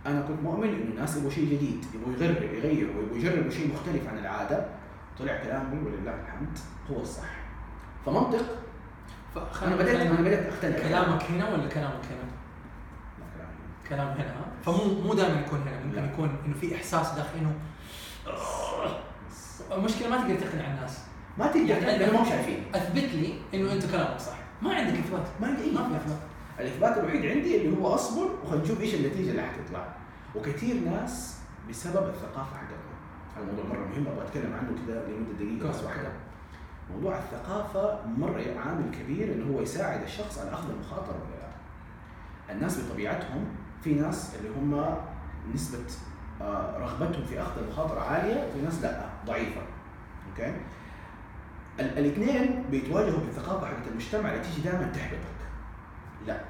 أنا 0.06 0.20
كنت 0.20 0.42
مؤمن 0.42 0.68
إنه 0.68 0.90
الناس 0.90 1.16
يبغوا 1.16 1.30
شيء 1.30 1.44
جديد 1.44 1.84
يبغوا 1.94 2.12
يغيروا 2.12 2.56
يغيروا 2.56 2.94
ويبغوا 2.96 3.18
يجربوا 3.18 3.50
شيء 3.50 3.74
مختلف 3.74 4.08
عن 4.08 4.18
العادة. 4.18 4.66
طلع 5.18 5.42
كلامي 5.42 5.78
ولله 5.86 6.14
الحمد 6.20 6.58
هو 6.90 7.00
الصح. 7.00 7.36
فمنطق. 8.06 8.44
أنا 9.62 9.76
بدات 9.76 9.96
أنا 9.96 10.20
بدأت 10.20 10.52
اقتنع 10.52 10.88
كلامك 10.88 11.22
هنا 11.22 11.52
ولا 11.52 11.68
كلامك 11.68 12.04
هنا؟ 12.04 12.35
كلام 13.88 14.08
هنا؟ 14.08 14.34
فمو 14.64 14.84
مو 15.02 15.14
دائما 15.14 15.40
يكون 15.40 15.60
هنا 15.60 15.84
ممكن 15.84 15.96
لا. 15.96 16.12
يكون 16.12 16.36
إنه 16.46 16.54
في 16.54 16.76
إحساس 16.76 17.12
داخلي 17.12 17.40
إنه 17.40 17.54
المشكلة 19.72 20.08
ما 20.08 20.16
تقدر 20.16 20.34
تقنع 20.34 20.66
الناس. 20.74 21.04
ما 21.38 21.46
تقدر 21.46 21.66
يعني 21.68 22.12
ما 22.12 22.22
هم 22.22 22.24
شايفين 22.24 22.64
أثبت 22.74 23.04
لي 23.14 23.34
إنه 23.54 23.72
أنت 23.72 23.86
كلامك 23.86 24.20
صح. 24.20 24.36
ما 24.62 24.74
عندك 24.74 24.98
إثبات. 24.98 25.26
ما 25.40 25.46
عندي 25.46 25.62
أي 25.62 25.70
ما 25.70 25.82
في 25.82 25.86
إثبات. 25.96 26.00
إثبات. 26.00 26.18
الإثبات 26.60 26.98
الوحيد 26.98 27.26
عندي 27.26 27.56
اللي 27.56 27.78
هو 27.78 27.94
أصبر 27.94 28.30
وخلينا 28.44 28.64
نشوف 28.64 28.80
إيش 28.80 28.94
النتيجة 28.94 29.30
اللي 29.30 29.42
حتطلع. 29.42 29.94
وكثير 30.34 30.76
ناس 30.76 31.36
بسبب 31.70 32.08
الثقافة 32.08 32.56
حقتنا 32.56 32.96
هذا 33.36 33.44
موضوع 33.44 33.64
مرة 33.64 33.86
مهم 33.86 34.06
أبغى 34.06 34.26
أتكلم 34.26 34.52
عنه 34.52 34.86
كذا 34.86 35.06
لمدة 35.08 35.44
دقيقة 35.44 35.68
بس 35.68 35.84
واحدة. 35.84 36.08
موضوع 36.94 37.18
الثقافة 37.18 38.06
مرة 38.06 38.42
عامل 38.66 38.90
كبير 38.98 39.32
إنه 39.32 39.56
هو 39.56 39.62
يساعد 39.62 40.02
الشخص 40.02 40.38
على 40.38 40.52
أخذ 40.52 40.70
المخاطرة 40.70 41.14
ولا 41.14 41.40
لا. 41.40 42.54
الناس 42.54 42.80
بطبيعتهم 42.80 43.44
في 43.82 43.94
ناس 43.94 44.36
اللي 44.36 44.48
هم 44.48 44.96
نسبة 45.54 45.84
آه، 46.40 46.78
رغبتهم 46.78 47.24
في 47.24 47.42
أخذ 47.42 47.62
المخاطرة 47.62 48.00
عالية 48.00 48.48
وفي 48.48 48.64
ناس 48.64 48.82
لأ 48.82 49.06
ضعيفة. 49.26 49.60
أوكي؟ 50.30 50.52
الاثنين 51.80 52.64
بيتواجهوا 52.70 53.20
بالثقافة 53.20 53.66
حقت 53.66 53.88
المجتمع 53.90 54.32
اللي 54.32 54.44
تيجي 54.44 54.60
دائما 54.60 54.92
تحبطك. 54.92 55.36
لأ 56.26 56.40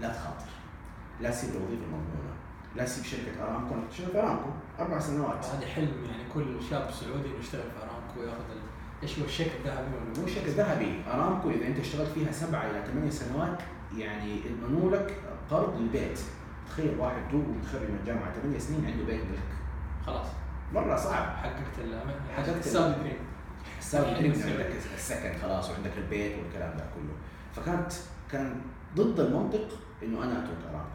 لا 0.00 0.08
تخاطر. 0.08 0.50
لا 1.20 1.30
تسيب 1.30 1.50
الوظيفة 1.50 1.82
المضمونة. 1.82 2.34
لا 2.76 2.84
تسيب 2.84 3.04
شركة 3.04 3.44
أرامكو. 3.44 3.74
أنا 3.74 3.82
كنت 3.82 3.92
شغال 3.92 4.10
في 4.12 4.18
أرامكو؟ 4.18 4.50
أربع 4.78 4.98
سنوات. 4.98 5.44
هذا 5.44 5.66
حلم 5.66 5.92
يعني 6.10 6.24
كل 6.34 6.62
شاب 6.70 6.90
سعودي 6.90 7.28
إنه 7.28 7.38
يشتغل 7.40 7.62
في 7.62 7.78
أرامكو 7.78 8.20
ويأخذ 8.20 8.44
إيش 9.02 9.18
هو 9.18 9.24
الشيك 9.24 9.52
الذهبي 9.60 9.96
ولا 9.96 10.20
مو 10.20 10.26
شركه 10.26 10.56
ذهبي 10.56 11.02
أرامكو 11.12 11.50
إذا 11.50 11.66
أنت 11.66 11.78
اشتغلت 11.78 12.08
فيها 12.08 12.32
سبعة 12.32 12.70
إلى 12.70 12.84
ثمانية 12.86 13.10
سنوات 13.10 13.58
يعني 13.96 14.40
يضمنوا 14.46 14.90
لك 14.90 15.22
قرض 15.50 15.80
للبيت. 15.80 16.20
تخيل 16.68 16.98
واحد 16.98 17.22
دوب 17.32 17.48
متخرج 17.48 17.90
من 17.90 17.98
الجامعة 18.00 18.32
ثمانية 18.32 18.58
سنين 18.58 18.86
عنده 18.86 19.04
بيت 19.04 19.20
ملك. 19.20 19.52
خلاص. 20.06 20.26
مرة 20.72 20.96
صعب. 20.96 21.36
حققت 21.36 21.56
حققت 22.36 22.48
ال- 22.48 22.58
الساودي 22.58 23.00
دريم 23.00 23.16
السعودية. 23.80 24.64
عندك 24.64 24.72
السكن 24.94 25.32
خلاص 25.42 25.70
وعندك 25.70 25.92
البيت 25.96 26.38
والكلام 26.38 26.76
ده 26.76 26.84
كله. 26.94 27.14
فكانت 27.54 27.92
كان 28.32 28.60
ضد 28.96 29.20
المنطق 29.20 29.68
إنه 30.02 30.22
أنا 30.24 30.32
أترك 30.44 30.58
ارامكو 30.70 30.88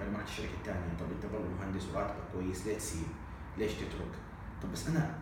بعد 0.00 0.08
ما 0.12 0.18
رحت 0.18 0.28
الشركة 0.28 0.54
الثانية 0.60 0.80
طب 1.00 1.06
أنت 1.16 1.32
برضه 1.32 1.48
مهندس 1.60 1.88
وراتبك 1.94 2.14
كويس 2.32 2.66
ليه 2.66 2.76
تسيب؟ 2.78 3.06
ليش 3.58 3.72
تترك؟ 3.72 4.12
طب 4.62 4.72
بس 4.72 4.88
أنا 4.88 5.14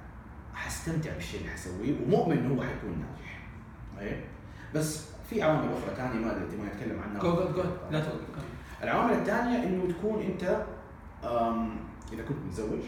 حستمتع 0.55 1.13
بالشيء 1.15 1.41
اللي 1.41 1.53
حسويه 1.53 1.95
ومؤمن 2.07 2.39
إنه 2.39 2.55
هو 2.55 2.63
حيكون 2.63 2.99
ناجح. 2.99 3.41
طيب؟ 3.97 4.21
بس 4.75 5.07
في 5.31 5.43
عوامل 5.43 5.69
أخرى 5.73 5.97
ثانية 5.97 6.25
ما 6.27 6.31
أدري 6.37 6.57
ما 6.57 6.65
نتكلم 6.75 7.01
عنها؟ 7.03 7.21
جو 7.23 7.35
جو 7.35 7.53
جو 7.53 7.63
لا 7.91 8.01
توقف. 8.01 8.45
العوامل 8.83 9.13
الثانية 9.13 9.65
إنه 9.65 9.93
تكون 9.93 10.23
أنت 10.23 10.43
إذا 12.13 12.23
كنت 12.29 12.39
متزوج 12.47 12.81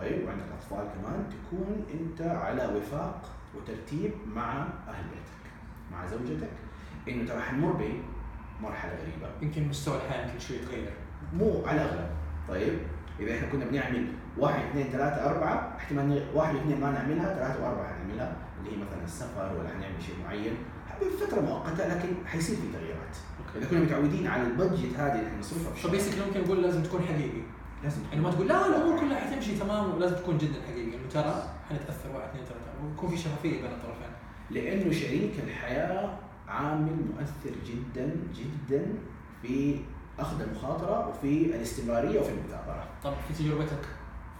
طيب 0.00 0.26
وعندك 0.26 0.44
أطفال 0.58 0.86
كمان 0.94 1.26
تكون 1.30 1.84
أنت 1.94 2.22
على 2.22 2.76
وفاق 2.76 3.22
وترتيب 3.56 4.12
مع 4.34 4.52
أهل 4.88 5.04
بيتك 5.04 5.42
مع 5.92 6.06
زوجتك. 6.06 6.50
إنه 7.08 7.28
ترى 7.28 7.40
حنمر 7.40 7.72
بمرحله 7.72 8.92
غريبة. 8.92 9.28
يمكن 9.42 9.68
مستوى 9.68 9.96
الحياة 9.96 10.26
يمكن 10.26 10.38
شوي 10.38 10.56
يتغير. 10.56 10.92
مو 11.32 11.62
على 11.66 11.82
الأغلب. 11.82 12.10
طيب 12.48 12.78
إذا 13.20 13.36
إحنا 13.36 13.48
كنا 13.48 13.64
بنعمل 13.64 14.06
واحد 14.38 14.64
اثنين 14.64 14.86
ثلاثة 14.86 15.30
أربعة 15.30 15.76
احتمال 15.76 16.26
واحد 16.34 16.54
واثنين 16.54 16.80
ما 16.80 16.90
نعملها 16.90 17.34
ثلاثة 17.34 17.64
وأربعة 17.64 17.94
حنعملها 17.94 18.36
اللي 18.58 18.76
هي 18.76 18.76
مثلا 18.76 19.04
السفر 19.04 19.56
ولا 19.58 19.68
حنعمل 19.68 20.02
شيء 20.02 20.14
معين. 20.24 20.56
بفترة 21.00 21.40
مؤقتة 21.40 21.88
لكن 21.88 22.26
حيصير 22.26 22.56
في 22.56 22.72
تغييرات. 22.72 23.16
إذا 23.56 23.66
كنا 23.70 23.80
متعودين 23.80 24.26
على 24.26 24.42
البادجت 24.42 24.96
هذه 24.96 25.12
اللي 25.12 25.26
إحنا 25.26 25.38
نصرفها 25.38 25.70
في 25.70 25.76
الشهر 25.76 25.90
فبيسكلي 25.90 26.26
ممكن 26.26 26.40
نقول 26.40 26.62
لازم 26.62 26.82
تكون 26.82 27.02
حقيقي. 27.02 27.42
لازم 27.82 28.00
يعني 28.10 28.20
ما 28.20 28.30
تقول 28.30 28.48
لا 28.48 28.66
الأمور 28.66 29.00
كلها 29.00 29.20
حتمشي 29.20 29.56
تمام 29.58 29.94
ولازم 29.94 30.16
تكون 30.16 30.38
جدا 30.38 30.62
حقيقي. 30.68 30.96
انه 30.96 31.08
ترى 31.12 31.48
حنتأثر 31.68 32.08
واحد 32.14 32.28
اثنين 32.28 32.44
ثلاثة. 32.44 32.70
ويكون 32.84 33.10
في 33.10 33.16
شفافية 33.16 33.62
بين 33.62 33.70
الطرفين. 33.70 34.12
لأنه 34.50 34.92
شريك 34.92 35.32
الحياة 35.46 36.18
عامل 36.48 36.96
مؤثر 37.14 37.56
جدا 37.66 38.16
جدا 38.34 38.94
في 39.42 39.80
أخذ 40.18 40.42
المخاطرة 40.42 41.08
وفي 41.08 41.46
الاستمرارية 41.46 42.20
وفي 42.20 42.30
المثابرة. 42.30 42.88
طب 43.04 43.12
في 43.28 43.44
تجربتك 43.44 43.84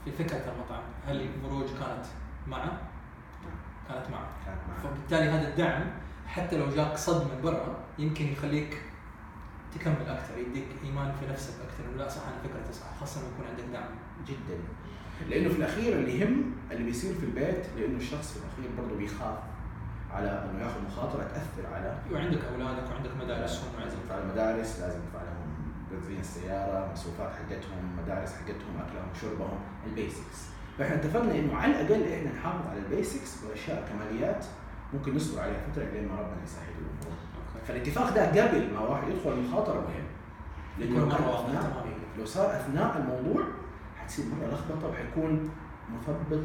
في 0.05 0.11
فكرة 0.11 0.37
المطعم 0.37 0.83
هل 1.07 1.21
المروج 1.21 1.67
كانت 1.67 2.05
معه؟ 2.47 2.81
كانت 3.89 4.11
معه 4.11 4.29
كانت 4.47 4.59
معنا. 4.69 4.81
فبالتالي 4.83 5.31
هذا 5.31 5.49
الدعم 5.49 5.85
حتى 6.27 6.57
لو 6.57 6.71
جاك 6.77 6.97
صد 6.97 7.25
من 7.25 7.43
برا 7.43 7.77
يمكن 7.99 8.27
يخليك 8.33 8.83
تكمل 9.75 10.09
أكثر 10.09 10.39
يديك 10.39 10.67
إيمان 10.85 11.13
في 11.21 11.27
نفسك 11.33 11.55
أكثر 11.69 11.85
انه 11.91 12.03
لا 12.03 12.09
صح 12.09 12.23
أنا 12.23 12.37
فكرتي 12.45 12.73
صح. 12.73 13.01
خاصة 13.01 13.21
لما 13.21 13.29
يكون 13.35 13.47
عندك 13.51 13.65
دعم. 13.73 13.91
جدا. 14.27 14.59
لأنه 15.29 15.49
في 15.49 15.57
الأخير 15.57 15.93
اللي 15.99 16.21
يهم 16.21 16.53
اللي 16.71 16.85
بيصير 16.85 17.15
في 17.15 17.25
البيت 17.27 17.65
لأنه 17.77 17.97
الشخص 17.97 18.33
في 18.33 18.37
الأخير 18.39 18.77
برضه 18.83 18.97
بيخاف 18.99 19.39
على 20.11 20.29
إنه 20.51 20.63
ياخذ 20.65 20.81
مخاطرة 20.87 21.23
تأثر 21.23 21.75
على 21.75 21.99
وعندك 22.13 22.41
أولادك 22.45 22.91
وعندك 22.91 23.11
مدارسهم 23.21 23.65
لازم 23.65 23.79
وعندك 23.79 23.95
يدفع 24.05 24.19
المدارس 24.19 24.81
لازم 24.81 24.99
يدفع 24.99 25.23
لهم 25.23 25.53
بنزين 25.91 26.21
السيارة 26.21 26.93
مصروفات 26.93 27.31
حقتهم 27.33 27.97
مدارس 28.03 28.33
حقتهم 28.33 28.77
أكلهم 28.79 29.09
شربهم 29.21 29.59
ال 29.87 29.93
basics. 29.93 30.39
فإحنا 30.79 30.95
اتفقنا 30.97 31.35
إنه 31.35 31.57
على 31.57 31.81
الأقل 31.81 32.13
إحنا 32.13 32.33
نحافظ 32.33 32.67
على 32.67 32.79
ال 32.79 32.88
basics 32.88 33.45
والاشياء 33.45 33.85
الكماليات 33.85 34.45
ممكن 34.95 35.15
نصبر 35.17 35.41
عليها 35.41 35.61
فترة 35.73 35.85
لين 35.85 36.09
ما 36.09 36.15
ربنا 36.15 36.43
يسهل 36.45 36.69
الأمور. 36.79 37.19
فالاتفاق 37.69 38.15
ده 38.15 38.49
قبل 38.49 38.73
ما 38.75 38.81
واحد 38.81 39.09
يدخل 39.09 39.33
المخاطرة 39.33 39.81
مهم. 39.81 40.05
لأنه 40.79 41.03
واضح 41.05 41.41
أثناء. 41.41 41.87
لو 42.19 42.25
صار 42.25 42.57
أثناء 42.57 42.97
الموضوع 42.97 43.45
حتصير 43.97 44.25
مرة 44.27 44.47
لخبطة 44.55 44.89
وحيكون 44.89 45.51
مثبط 45.95 46.43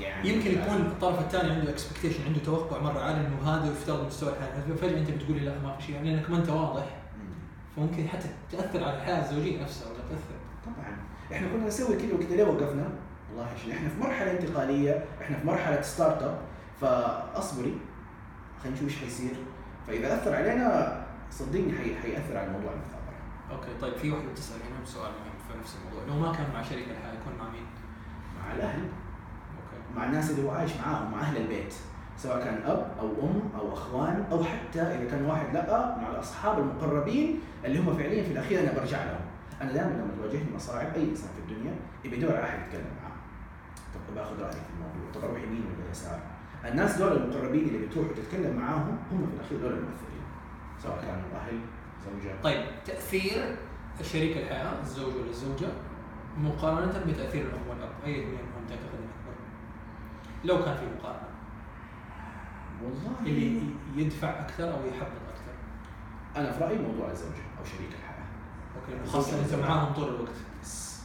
يعني 0.00 0.28
يمكن 0.28 0.50
يكون 0.50 0.76
الطرف 0.76 1.18
الثاني 1.20 1.50
عنده 1.52 1.70
expectation 1.70 2.24
عنده 2.26 2.40
توقع 2.40 2.82
مرة 2.82 3.00
عالي 3.00 3.26
إنه 3.26 3.50
هذا 3.50 3.66
يفترض 3.72 4.06
مستوى 4.06 4.28
الحياة. 4.32 4.76
فجأة 4.76 4.98
أنت 4.98 5.10
بتقولي 5.10 5.40
لا 5.40 5.58
ما 5.58 5.76
في 5.76 5.82
شيء. 5.82 6.02
لأنك 6.02 6.30
ما 6.30 6.36
أنت 6.36 6.48
واضح. 6.48 6.84
مم. 6.84 7.34
فممكن 7.76 8.08
حتى 8.08 8.28
تأثر 8.52 8.84
على 8.84 8.96
الحياة 8.96 9.30
الزوجية 9.30 9.62
نفسها 9.62 9.86
ولا 9.88 9.98
تأثر؟ 9.98 10.34
طبعا. 10.66 10.96
إحنا 11.32 11.48
كنا 11.48 11.66
نسوي 11.66 11.96
كذا 11.96 12.14
وكذا 12.14 12.36
ليه 12.36 12.44
وقفنا؟ 12.44 12.88
والله 13.30 13.46
عشان 13.56 13.70
إحنا 13.70 13.88
في 13.88 14.00
مرحلة 14.00 14.30
انتقالية، 14.30 15.04
إحنا 15.22 15.38
في 15.38 15.46
مرحلة 15.46 15.82
start 15.82 16.22
up 16.22 16.38
فأصبري. 16.80 17.74
خلينا 18.62 18.76
نشوف 18.76 18.88
إيش 18.88 18.96
حيصير. 18.96 19.34
فإذا 19.86 20.14
أثر 20.14 20.34
علينا 20.34 21.02
صدقني 21.30 21.72
حي... 21.78 21.94
حيأثر 21.94 22.36
على 22.38 22.50
موضوع 22.50 22.72
المثابره. 22.72 23.02
okay 23.50 23.80
طيب 23.80 23.94
في 23.94 24.10
واحدة 24.10 24.28
بتسأل 24.30 24.56
هنا 24.56 24.84
سؤال 24.86 25.10
مهم 25.10 25.38
في 25.48 25.58
نفس 25.60 25.76
الموضوع 25.76 26.14
لو 26.14 26.20
ما 26.20 26.36
كان 26.36 26.46
مع 26.54 26.62
شريك 26.62 26.88
الحياة 26.90 27.12
يكون 27.12 27.32
مع 27.38 27.50
مين؟ 27.50 27.66
مع 28.38 28.54
الأهل 28.54 28.80
أوكي 28.82 29.96
مع 29.96 30.04
الناس 30.04 30.30
اللي 30.30 30.42
هو 30.48 30.50
عايش 30.50 30.72
معاهم 30.76 31.12
مع 31.12 31.20
أهل 31.20 31.36
البيت 31.36 31.74
سواء 32.18 32.44
كان 32.44 32.62
أب 32.64 32.86
أو 33.00 33.08
أم 33.22 33.40
أو 33.58 33.72
أخوان 33.72 34.24
أو 34.32 34.44
حتى 34.44 34.80
إذا 34.80 35.10
كان 35.10 35.24
واحد 35.24 35.54
لأ 35.54 35.96
مع 35.96 36.10
الأصحاب 36.10 36.58
المقربين 36.58 37.40
اللي 37.64 37.78
هم 37.78 37.96
فعليا 37.96 38.22
في 38.22 38.32
الأخير 38.32 38.60
أنا 38.60 38.72
برجع 38.72 39.04
لهم. 39.04 39.20
أنا 39.62 39.72
دائما 39.72 39.90
لما 39.90 40.14
تواجهني 40.16 40.54
مصاعب 40.54 40.94
أي 40.94 41.02
إنسان 41.10 41.28
في 41.34 41.52
الدنيا 41.52 41.74
يبي 42.04 42.16
يدور 42.16 42.36
على 42.36 42.44
أحد 42.44 42.58
يتكلم 42.66 42.90
معاه. 43.02 43.16
طب 43.94 44.14
باخذ 44.14 44.42
رأيك 44.42 44.52
في 44.54 44.70
الموضوع، 44.74 45.12
طب 45.14 45.24
أروح 45.24 45.42
يمين 45.42 45.64
ولا 45.66 45.90
يسار؟ 45.90 46.20
الناس 46.64 46.96
دول 46.98 47.12
المقربين 47.16 47.68
اللي 47.68 47.86
بتروح 47.86 48.06
وتتكلم 48.10 48.56
معاهم 48.56 48.98
هم 49.12 49.26
في 49.26 49.34
الأخير 49.36 49.58
دول 49.58 49.72
المؤثرين. 49.72 50.22
سواء 50.82 51.00
كانوا 51.00 51.40
أهل، 51.40 51.60
زوجة. 52.04 52.34
طيب 52.42 52.64
تأثير 52.84 53.56
شريك 54.02 54.36
الحياة 54.36 54.80
الزوج 54.82 55.14
ولا 55.16 55.30
الزوجة 55.30 55.68
مقارنة 56.38 57.04
بتأثير 57.08 57.42
الأم 57.46 57.68
والأب 57.70 57.90
أي 58.04 58.20
اثنين 58.20 58.34
هم 58.38 58.64
تعتقد 58.68 58.82
إنه 58.98 59.10
أكبر؟ 59.20 59.34
لو 60.44 60.64
كان 60.64 60.76
في 60.76 60.86
مقارنة 60.98 61.28
والله 62.84 63.12
اللي 63.20 63.62
يدفع 63.96 64.28
أكثر 64.40 64.64
أو 64.64 64.86
يحبط 64.86 65.22
أكثر 65.32 65.52
أنا 66.36 66.52
في 66.52 66.64
رأيي 66.64 66.78
موضوع 66.78 67.10
الزوجه 67.10 67.42
أو 67.58 67.64
شريك 67.64 67.88
الحياة. 67.98 68.24
أوكي 68.76 69.10
خاصة 69.10 69.40
انت 69.44 69.54
معاهم 69.54 69.92
طول 69.92 70.08
الوقت 70.14 70.34
بس. 70.62 71.00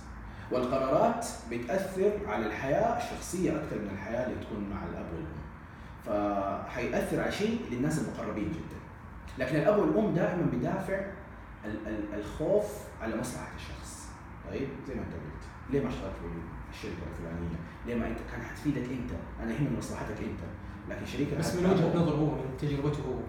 والقرارات 0.51 1.27
بتأثر 1.51 2.11
على 2.27 2.45
الحياة 2.45 2.97
الشخصية 2.97 3.51
أكثر 3.51 3.75
من 3.75 3.89
الحياة 3.93 4.25
اللي 4.27 4.45
تكون 4.45 4.69
مع 4.69 4.83
الأب 4.83 5.05
والأم 5.13 5.46
فحيأثر 6.07 7.21
على 7.21 7.31
شيء 7.31 7.61
للناس 7.71 7.99
المقربين 7.99 8.51
جدا. 8.51 8.77
لكن 9.37 9.55
الأب 9.55 9.79
والأم 9.79 10.13
دائما 10.15 10.41
بدافع 10.53 10.99
ال- 11.65 11.87
ال- 11.87 12.19
الخوف 12.19 12.65
على 13.01 13.15
مصلحة 13.17 13.55
الشخص. 13.55 14.07
طيب؟ 14.51 14.67
زي 14.87 14.95
ما 14.95 15.01
انت 15.01 15.13
قلت. 15.13 15.43
ليه 15.69 15.81
ما 15.83 15.89
اشتغلت 15.89 16.13
في 16.13 16.27
الشركة 16.77 17.03
الفلانية؟ 17.11 17.55
ليه 17.85 17.95
ما 17.95 18.07
انت 18.07 18.17
كان 18.31 18.41
حتفيدك 18.41 18.83
انت؟ 18.91 19.11
أنا 19.43 19.51
يهمني 19.53 19.77
مصلحتك 19.77 20.17
انت. 20.19 20.39
لكن 20.89 21.05
شريك 21.05 21.33
بس 21.39 21.55
من 21.55 21.65
وجهة 21.71 21.95
نظره 22.01 22.15
هو 22.15 22.25
من 22.35 22.57
تجربته 22.59 22.99
هو. 23.09 23.19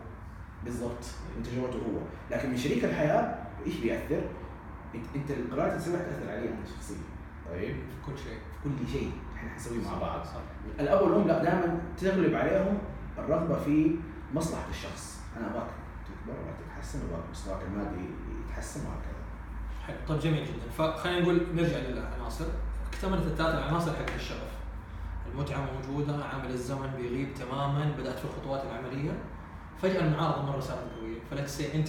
بالضبط. 0.65 1.05
من 1.37 1.43
تجربته 1.43 1.77
هو. 1.79 2.01
لكن 2.31 2.51
من 2.51 2.57
شريك 2.57 2.85
الحياة 2.85 3.39
إيش 3.67 3.77
بيأثر؟ 3.77 4.21
انت, 4.95 5.05
إنت 5.17 5.31
القرارات 5.31 5.73
اللي 5.73 5.83
تسويها 5.85 5.99
تأثر 6.03 6.31
علي 6.31 6.49
أنا 6.49 6.65
شخصيا. 6.77 6.97
طيب؟ 7.51 7.75
في 7.77 8.07
كل 8.07 8.19
شيء. 8.19 8.39
في 8.63 8.69
كل 8.85 8.93
شيء. 8.93 9.11
إحنا 9.49 9.59
حنسويه 9.59 9.85
مع 9.85 9.99
بعض. 9.99 10.27
الاب 10.81 11.03
والام 11.03 11.29
لا 11.29 11.43
دائما 11.43 11.81
تغلب 12.01 12.35
عليهم 12.35 12.79
الرغبة 13.19 13.59
في 13.59 13.97
مصلحة 14.35 14.69
الشخص. 14.71 15.21
أنا 15.37 15.47
أبغاك 15.47 15.67
تكبر 16.05 16.41
ابغاك 16.41 16.57
تتحسن 16.67 16.99
أبغاك 17.09 17.23
مستواك 17.31 17.63
المادي 17.63 18.05
يتحسن 18.45 18.81
وهكذا. 18.81 19.23
حلو 19.87 19.97
طيب 20.09 20.19
جميل 20.19 20.45
جدا. 20.45 20.71
فخلينا 20.79 21.21
نقول 21.21 21.47
نرجع 21.55 21.79
للعناصر. 21.79 22.45
اكتملت 22.93 23.27
الثلاث 23.27 23.55
العناصر 23.55 23.93
حق 23.93 24.15
الشغف. 24.15 24.59
المتعة 25.33 25.67
موجودة 25.73 26.25
عامل 26.25 26.51
الزمن 26.51 26.91
بيغيب 26.97 27.35
تماما 27.35 27.93
بدأت 27.99 28.19
في 28.19 28.25
الخطوات 28.25 28.63
العملية. 28.65 29.13
فجأة 29.83 30.01
المعارضة 30.01 30.43
مرة 30.43 30.61
صارت 30.61 30.87
قويه 31.01 31.47
سي 31.47 31.75
انت 31.75 31.89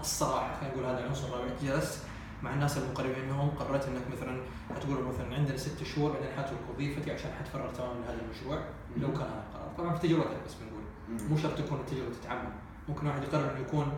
الصراحة 0.00 0.60
خلينا 0.60 0.74
نقول 0.74 0.84
هذا 0.84 0.98
العنصر 0.98 1.28
الرابع 1.28 1.50
جلست 1.62 2.04
مع 2.42 2.54
الناس 2.54 2.78
المقربين 2.78 3.24
منهم 3.24 3.50
قررت 3.50 3.88
إنك 3.88 4.02
مثلا 4.16 4.42
حتقول 4.74 5.04
مثلا 5.04 5.34
عندنا 5.34 5.56
ست 5.56 5.82
شهور 5.82 6.12
بعدين 6.12 6.28
حترك 6.36 6.58
وظيفتي 6.74 7.12
عشان 7.12 7.30
حتفرغ 7.32 7.72
تماما 7.72 8.00
لهذا 8.00 8.20
المشروع 8.22 8.64
لو 8.96 9.12
كان 9.12 9.26
هذا 9.26 9.44
القرار. 9.48 9.72
طبعا 9.78 9.94
في 9.94 10.08
تجربتك 10.08 10.36
بس 10.46 10.54
بنقول. 10.54 10.82
مو 11.30 11.36
شرط 11.36 11.58
تكون 11.58 11.80
التجربة 11.80 12.14
تتعمم 12.22 12.50
ممكن 12.88 13.06
واحد 13.06 13.22
يقرر 13.22 13.50
إنه 13.50 13.60
يكون 13.60 13.92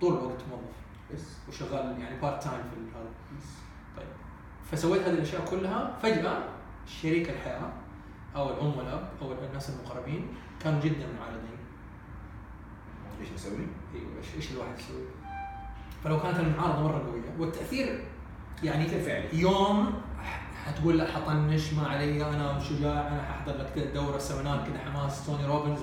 طول 0.00 0.12
الوقت 0.12 0.40
موظف 0.50 0.76
بس 1.14 1.22
وشغال 1.48 2.00
يعني 2.00 2.20
part 2.20 2.42
time 2.42 2.62
في 2.70 2.98
هذا. 2.98 3.10
طيب. 3.96 4.06
فسويت 4.70 5.02
هذه 5.02 5.14
الأشياء 5.14 5.44
كلها. 5.50 5.98
فجأة 6.02 6.42
شريك 6.86 7.30
الحياة 7.30 7.72
أو 8.36 8.50
الأم 8.50 8.78
والأب 8.78 9.08
أو 9.22 9.32
الناس 9.32 9.70
المقربين 9.70 10.28
كانوا 10.60 10.80
جدا 10.80 11.06
معارضين. 11.20 11.56
إيش 13.20 13.32
نسوي؟ 13.32 13.66
إيوه 13.94 14.10
إيش 14.36 14.52
الواحد 14.52 14.78
يسوي؟ 14.78 15.02
فلو 16.06 16.20
كانت 16.20 16.40
المعارضة 16.40 16.82
مرة 16.82 16.98
قوية 16.98 17.22
والتأثير 17.38 18.04
يعني 18.62 18.88
فعلي. 18.88 19.40
يوم 19.40 19.94
حتقول 20.66 20.98
لا 20.98 21.06
حطنش 21.06 21.72
ما 21.72 21.88
علي 21.88 22.28
أنا 22.28 22.60
شجاع 22.60 23.08
أنا 23.08 23.22
ححضر 23.22 23.56
لك 23.56 23.72
كذا 23.74 23.84
دورة 23.94 24.18
seminar 24.18 24.66
كذا 24.66 24.78
حماس 24.78 25.26
توني 25.26 25.46
روبنز 25.46 25.78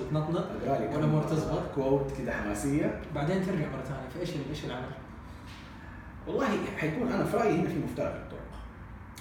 كم 0.92 1.02
أمور 1.02 1.22
تزبط؟ 1.22 1.62
quote 1.74 2.12
كذا 2.18 2.32
حماسية 2.32 3.00
بعدين 3.14 3.46
ترجع 3.46 3.66
مرة 3.72 3.82
ثانية 3.82 4.08
فايش 4.14 4.30
إيش 4.50 4.64
العمل؟ 4.64 4.90
والله 6.26 6.46
حيكون 6.76 7.12
أنا 7.12 7.24
في 7.24 7.36
رأيي 7.36 7.60
هنا 7.60 7.68
في 7.68 7.78
مفترق 7.78 8.14
الطرق 8.14 8.40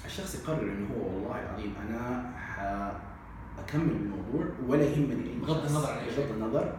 الشخص 0.05 0.35
يقرر 0.35 0.61
إنه 0.61 0.87
هو 0.95 1.15
والله 1.15 1.39
العظيم 1.39 1.73
أنا 1.89 2.31
حأكمل 2.37 3.91
الموضوع 3.91 4.45
ولا 4.67 4.83
يهمني 4.83 5.39
بغض. 5.41 5.65
النظر 5.65 5.91
عن. 5.91 5.99
بغض 6.17 6.31
النظر 6.31 6.73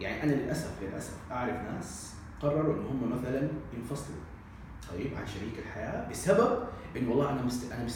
يعني 0.00 0.22
أنا 0.22 0.32
للأسف 0.32 0.70
للأسف 0.82 1.14
أعرف 1.30 1.54
ناس 1.72 2.15
قرروا 2.42 2.74
إن 2.74 2.86
هم 2.86 3.12
مثلا 3.18 3.48
ينفصلوا. 3.76 4.20
طيب 4.92 5.10
عن 5.16 5.26
شريك 5.26 5.58
الحياة 5.58 6.10
بسبب 6.10 6.58
انه 6.96 7.10
والله 7.10 7.30
أنا 7.32 7.42
مست... 7.42 7.72
أنا. 7.72 7.86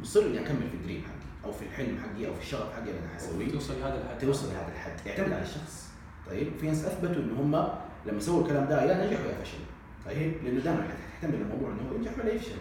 مصر 0.00 0.20
إني 0.20 0.40
أكمل 0.40 0.68
في 0.70 0.74
الدريم 0.74 1.02
حقي 1.02 1.44
أو 1.48 1.52
في 1.52 1.64
الحلم 1.64 1.98
حقي 1.98 2.28
أو 2.28 2.34
في 2.34 2.40
الشغف 2.40 2.72
حقي 2.72 2.82
اللي 2.82 3.00
أنا 3.00 3.14
حسويه 3.14 3.52
توصل 3.52 3.74
لهذا 3.80 4.02
الحد. 4.02 4.18
توصل 4.18 4.46
لهذا 4.48 4.72
الحد. 4.72 5.06
يعتمد 5.06 5.32
على 5.32 5.42
الشخص. 5.42 5.88
طيب 6.26 6.52
في 6.60 6.66
ناس 6.66 6.84
أثبتوا 6.84 7.22
إن 7.22 7.30
هم 7.30 7.68
لما 8.06 8.20
سووا 8.20 8.42
الكلام 8.42 8.68
ده 8.68 8.82
يا 8.82 9.06
نجحوا 9.06 9.26
يا 9.26 9.44
فشلوا. 9.44 9.66
طيب 10.06 10.32
لأنه 10.44 10.60
دائما 10.60 10.82
حتحتمل 10.88 11.34
الموضوع 11.40 11.70
انه 11.70 11.90
هو 11.90 11.94
ينجح 11.94 12.18
ولا 12.18 12.32
يفشل 12.32 12.56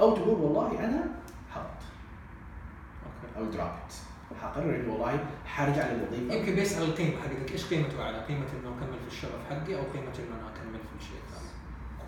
أو 0.00 0.16
تقول 0.16 0.40
والله 0.40 0.84
أنا 0.84 1.04
حط 1.50 1.82
أو 3.36 3.44
دروبت 3.44 3.92
حقرر 4.42 4.76
إنه 4.76 4.92
والله 4.92 5.18
حرجع 5.44 5.92
للوظيفة 5.92 6.34
يمكن 6.34 6.54
بيسأل 6.54 6.82
القيمة 6.82 7.16
حقتك 7.16 7.52
إيش 7.52 7.66
قيمته 7.66 8.02
اعلى؟ 8.02 8.18
قيمة 8.18 8.46
إنه 8.60 8.68
أكمل 8.68 8.98
في 8.98 9.08
الشغف 9.08 9.40
حقي 9.50 9.74
أو 9.74 9.82
قيمة 9.82 10.12
إنه 10.18 10.34
أنا 10.40 10.48
أكمل 10.54 10.78
في 10.78 10.96
الشيء 11.00 11.16
الثاني؟ 11.26 11.50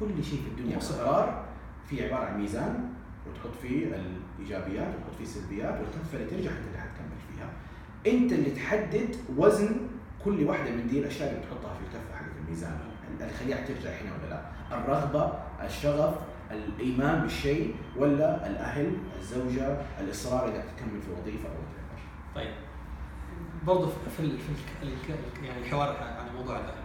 كل 0.01 0.25
شيء 0.25 0.43
في 0.43 0.49
الدنيا 0.49 0.77
مصر. 0.77 0.95
قرار 1.05 1.45
في 1.89 2.07
عبارة 2.07 2.25
عن 2.25 2.41
ميزان 2.41 2.89
وتحط 3.27 3.55
فيه 3.63 3.87
الإيجابيات 3.87 4.89
وتحط 4.95 5.15
فيه 5.19 5.25
السلبيات 5.25 5.81
والكفه 5.81 6.15
اللي 6.19 6.31
ترجع 6.31 6.51
أنت 6.51 6.67
اللي 6.67 6.79
حتكمل 6.79 7.19
فيها. 7.29 7.49
أنت 8.15 8.33
اللي 8.33 8.51
تحدد 8.51 9.17
وزن 9.37 9.77
كل 10.25 10.45
واحدة 10.45 10.71
من 10.71 10.87
دي 10.89 10.99
الأشياء 10.99 11.29
اللي 11.31 11.41
بتحطها 11.41 11.75
في 11.75 11.81
الكفة 11.81 12.15
حقت 12.15 12.37
الميزان 12.45 12.79
اللي 13.21 13.33
يخليها 13.35 13.67
ترجع 13.67 13.91
هنا 13.91 14.11
ولا 14.19 14.31
لا؟ 14.31 14.43
الرغبة، 14.79 15.33
الشغف، 15.67 16.15
الإيمان 16.51 17.21
بالشيء 17.21 17.75
ولا 17.97 18.47
الأهل، 18.47 18.93
الزوجة، 19.21 19.77
الإصرار 20.01 20.49
انك 20.49 20.65
تكمل 20.77 21.03
في 21.03 21.11
وظيفة 21.21 21.49
أو 21.49 21.55
برضه 23.67 23.87
في 24.17 24.23
في, 24.39 25.13
يعني 25.47 25.59
الحوار 25.61 25.97
على 25.97 26.31
موضوع 26.39 26.57
الاهل 26.57 26.83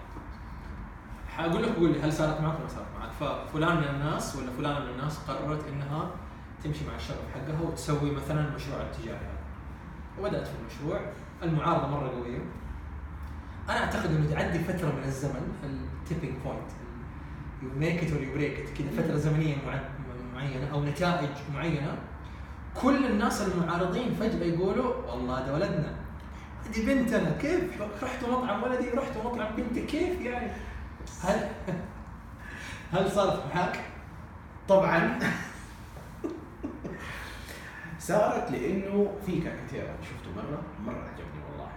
حاقول 1.38 1.64
لك 1.64 1.70
قول 1.76 1.92
لي 1.92 2.02
هل 2.02 2.14
صارت 2.14 2.42
معك 2.42 2.60
ولا 2.60 2.68
صارت 2.68 2.88
معك؟ 3.00 3.12
ففلان 3.20 3.78
من 3.78 3.84
الناس 3.84 4.36
ولا 4.36 4.52
فلان 4.52 4.82
من 4.82 4.90
الناس 4.90 5.18
قررت 5.20 5.68
إنها 5.68 6.10
تمشي 6.64 6.86
مع 6.88 6.96
الشغف 6.96 7.18
حقها 7.34 7.62
وتسوي 7.62 8.12
مثلا 8.12 8.50
مشروع 8.56 8.78
هذا. 8.80 9.38
وبدأت 10.20 10.48
في 10.48 10.54
المشروع 10.62 11.02
المعارضة 11.44 11.88
مرة 11.88 12.10
قوية. 12.10 12.40
أنا 13.70 13.80
أعتقد 13.80 14.06
إنه 14.16 14.30
تعدي 14.32 14.60
فترة 14.60 14.92
من 14.92 15.04
الزمن 15.04 15.54
ال 15.64 15.73
tipping 15.73 16.38
point 16.44 16.72
you 17.64 17.70
make 17.80 18.04
it 18.04 18.12
or 18.12 18.22
you 18.22 18.34
break 18.34 18.60
it 18.60 18.70
كذا 18.78 19.04
فترة 19.04 19.16
زمنية 19.16 19.56
مع- 19.68 19.82
معينة 20.36 20.68
أو 20.74 20.84
نتائج 20.84 21.30
معينة 21.54 21.98
كل 22.82 23.06
الناس 23.06 23.42
المعارضين 23.48 24.14
فجأة 24.14 24.44
يقولوا 24.46 24.96
والله 25.12 25.38
هذا 25.46 25.54
ولدنا 25.54 25.96
هذه 26.68 26.86
بنتنا 26.86 27.32
كيف؟ 27.42 27.82
رحتوا 28.04 28.32
مطعم 28.32 28.64
ولدي 28.64 28.90
رحتوا 28.90 29.24
مطعم 29.24 29.56
بنتي 29.56 29.82
كيف 29.82 30.22
يعني؟ 30.22 30.52
هل 31.24 31.50
هل 32.94 33.12
صارت 33.12 33.56
معك؟ 33.56 33.80
طبعا. 34.68 35.20
صارت 38.00 38.52
لأنه 38.52 39.14
في 39.26 39.42
كاريكاتير 39.42 39.82
أنا 39.82 39.98
شفته 40.02 40.30
مرة 40.36 40.62
مرة 40.86 41.02
عجبني 41.04 41.44
والله. 41.52 41.70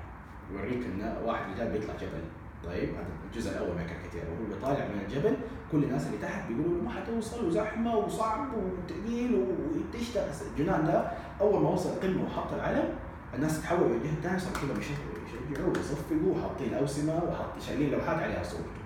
يوريك 0.53 0.87
إن 0.87 1.17
واحد 1.25 1.53
رجال 1.55 1.71
بيطلع 1.71 1.95
جبل. 1.95 2.23
طيب 2.65 2.89
هذا 2.89 3.07
الجزء 3.31 3.51
الأول 3.51 3.75
من 3.75 3.81
الكاريكاتير 3.81 4.23
وهو 4.31 4.61
طالع 4.63 4.87
من 4.87 5.01
الجبل 5.01 5.37
كل 5.73 5.85
الناس 5.85 6.07
اللي 6.07 6.19
تحت 6.19 6.49
بيقولوا 6.49 6.79
له 6.79 6.83
ما 6.85 6.91
حتوصل 6.91 7.47
وزحمة 7.47 7.97
وصعب 7.97 8.49
وثقيل 8.55 9.35
وتشتغل. 9.35 10.31
الجنان 10.51 10.87
ده 10.87 11.11
أول 11.41 11.63
ما 11.63 11.69
وصل 11.69 11.89
القمه 11.91 12.25
وحط 12.25 12.53
العلم 12.53 12.89
الناس 13.35 13.63
تحول 13.63 13.91
الجهه 13.93 14.13
الثانية 14.13 14.39
صار 14.39 14.53
كلهم 14.53 14.81
يشجعوا 14.81 15.69
ويصفقوا 15.69 16.35
وحاطين 16.37 16.75
أوسمة 16.75 17.15
وحاط 17.15 17.63
شايلين 17.67 17.91
لوحات 17.91 18.19
عليها 18.23 18.43
صورته 18.43 18.81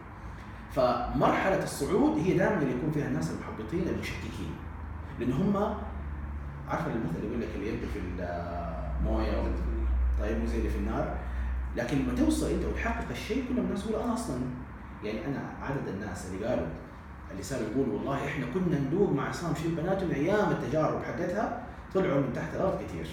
فمرحلة 0.73 1.63
الصعود 1.63 2.19
هي 2.19 2.35
دائما 2.35 2.63
اللي 2.63 2.75
يكون 2.75 2.91
فيها 2.91 3.07
الناس 3.07 3.31
المحبطين 3.31 3.89
المشككين. 3.89 4.55
لأن 5.21 5.33
هم 5.33 5.57
عارف 6.69 6.87
المثل 6.87 7.17
اللي 7.17 7.29
يقول 7.29 7.41
لك 7.41 7.49
اللي 7.55 7.69
يده 7.69 7.87
في 7.87 7.99
المويه 7.99 9.43
طيب 10.21 10.39
مو 10.39 10.47
زي 10.47 10.59
اللي 10.59 10.71
في 10.71 10.79
النار؟ 10.79 11.17
لكن 11.77 11.99
لما 11.99 12.15
توصل 12.15 12.51
أنت 12.51 12.65
وتحقق 12.65 13.11
الشيء 13.11 13.45
كل 13.49 13.59
الناس 13.59 13.87
يقولوا 13.87 14.05
أنا 14.05 14.15
أصلا. 14.15 14.37
يعني 15.05 15.27
أنا 15.27 15.43
عدد 15.63 15.89
الناس 15.89 16.27
اللي 16.27 16.47
قالوا 16.47 16.67
اللي 17.31 17.43
صاروا 17.43 17.67
يقولوا 17.75 17.95
والله 17.95 18.27
إحنا 18.27 18.47
كنا 18.55 18.79
ندوق 18.79 19.13
مع 19.13 19.29
عصام 19.29 19.55
Shrimp 19.55 19.77
Anatomy 19.77 20.05
من 20.05 20.11
أيام 20.11 20.51
التجارب 20.51 21.03
حقتها 21.03 21.67
طلعوا 21.95 22.21
من 22.21 22.33
تحت 22.35 22.55
الأرض 22.55 22.83
كثير 22.83 23.07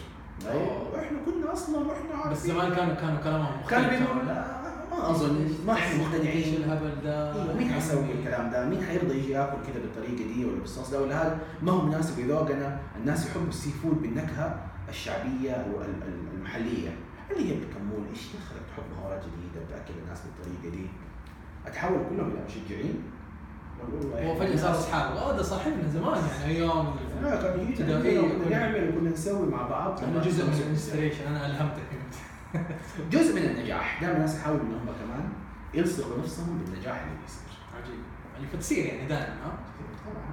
طيب 0.46 0.94
وإحنا 0.94 1.18
كنا 1.26 1.54
أصلا 1.54 1.78
وإحنا 1.78 2.16
عارفين 2.16 2.32
بس 2.32 2.46
زمان 2.48 2.76
كانوا 2.76 2.94
كانوا 2.94 3.20
كلامهم 3.24 3.60
مختلف 3.60 3.90
كان 3.90 4.00
بيقولوا. 4.00 4.24
لا 4.24 4.62
ما 4.92 5.10
أظن 5.10 5.50
ما 5.68 5.74
إحنا 5.74 6.04
مقتنعين 6.04 6.56
الهبل 6.56 7.02
ده؟ 7.04 7.34
أيوه 7.44 7.54
مين 7.58 7.70
حيسوي 7.74 8.12
الكلام 8.20 8.52
ده؟ 8.52 8.70
مين 8.70 8.84
حيرضى 8.84 9.18
يجي 9.18 9.32
ياكل 9.32 9.58
كذا 9.68 9.82
بالطريقة 9.82 10.34
دي 10.34 10.46
ولا 10.46 10.60
بالصوص 10.60 10.90
ده 10.90 11.02
ولا 11.02 11.22
هذا 11.22 11.40
ما 11.62 11.72
هو 11.72 11.82
مناسب 11.86 12.20
لذوقنا، 12.20 12.80
الناس 12.98 13.28
يحبوا 13.28 13.48
ال 13.50 13.55
sea 13.55 13.70
food 13.72 14.02
بالنكهة 14.02 14.66
الشعبية 14.90 15.66
والمحليه 15.74 16.90
اللي 17.32 17.50
هي 17.50 17.54
بالكمون 17.60 18.08
إيش 18.10 18.20
دخلك 18.28 18.62
تحط 18.72 18.84
بهارات 18.98 19.22
جديدة 19.22 19.66
بتاكل 19.66 19.94
الناس 20.04 20.20
بالطريقة 20.22 20.76
دي؟ 20.78 20.86
أتحول 21.68 22.00
كلهم 22.10 22.32
إلى 22.32 22.40
مشجعين 22.48 23.04
هو 24.28 24.36
فجأة 24.36 24.56
صار 24.56 24.72
اصحاب 24.72 25.16
آه 25.18 25.38
ده 25.38 25.44
صاحبنا 25.44 25.88
زمان 25.90 26.22
يعني 26.42 26.46
أيام 26.58 26.86
لا 27.22 27.42
كان 27.42 27.60
يجي 27.60 27.84
وكنا- 28.20 28.50
نعمل 28.50 28.90
وكنا 28.98 29.10
نسوي 29.10 29.48
مع 29.48 29.68
بعض. 29.68 30.04
أنا 30.04 30.22
جزء 30.22 30.46
من 30.46 30.54
الانسبريشن 30.54 31.28
أنا 31.28 31.46
ألهمتك. 31.46 31.82
جزء 33.12 33.36
من 33.36 33.50
النجاح. 33.50 34.02
دائما 34.02 34.16
الناس 34.18 34.36
يحاولوا 34.40 34.62
ان 34.62 34.72
هم 34.74 34.86
كمان 34.86 35.30
يلصقوا 35.74 36.18
نفسهم 36.20 36.58
بالنجاح 36.66 37.02
اللي 37.04 37.16
بيصير. 37.22 37.58
عجيب. 37.84 38.00
يعني 38.36 38.48
فتصير 38.48 38.86
يعني 38.86 39.08
دائما 39.08 39.34
ها؟ 39.46 39.58
طبعا. 40.06 40.32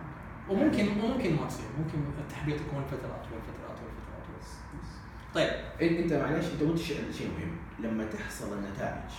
وممكن 0.50 0.84
ممكن 0.84 1.36
ما 1.36 1.46
تصير. 1.48 1.66
ممكن 1.78 1.98
التحبيط 2.18 2.56
يكون 2.56 2.82
فترات 2.90 3.24
والفترات 3.32 3.78
والفترات 3.84 4.44
طيب. 5.34 5.50
أنت 6.00 6.12
معلش 6.12 6.46
أنت 6.52 6.62
قلت 6.70 6.78
شيء 6.78 6.96
شيء 7.18 7.28
مهم. 7.38 7.56
لما 7.90 8.04
تحصل 8.04 8.46
النتائج 8.58 9.10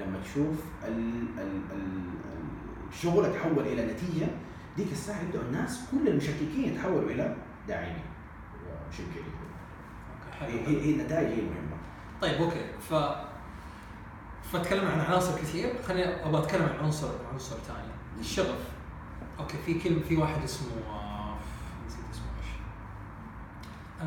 لما 0.00 0.18
تشوف 0.24 0.56
ال 0.84 1.22
ال 1.38 1.60
ال 1.72 2.02
الشغل 2.92 3.32
تحول 3.34 3.66
إلى 3.66 3.86
نتيجة 3.92 4.26
ديك 4.76 4.92
الساعة 4.92 5.22
يبدأ 5.22 5.40
الناس 5.40 5.80
كل 5.90 6.08
المشككين 6.08 6.64
يتحولوا 6.64 7.10
إلى 7.10 7.36
داعمين 7.68 8.02
ومشجعين 8.66 9.38
هي 10.40 10.76
هي 10.84 10.90
النتائج 10.94 11.26
هي 11.26 11.40
المهمه 11.40 11.76
طيب 12.22 12.42
okay. 12.42 12.64
ف 12.80 12.94
فأتكلم 14.52 14.88
عن 14.88 15.00
عناصر 15.00 15.38
كثير. 15.38 15.82
خليني 15.82 16.26
أبغى 16.26 16.42
أتكلم 16.42 16.62
عن 16.62 16.84
عنصر 16.84 17.08
عنصر 17.32 17.56
ثاني. 17.56 17.92
الشغف. 18.20 18.68
أوكي 19.38 19.56
في 19.66 19.74
كلمه 19.80 20.00
في 20.02 20.16
واحد 20.16 20.42
اسمه 20.42 20.68
نسيت 21.86 22.00
اسمه 22.12 22.26
إيش. 22.38 22.50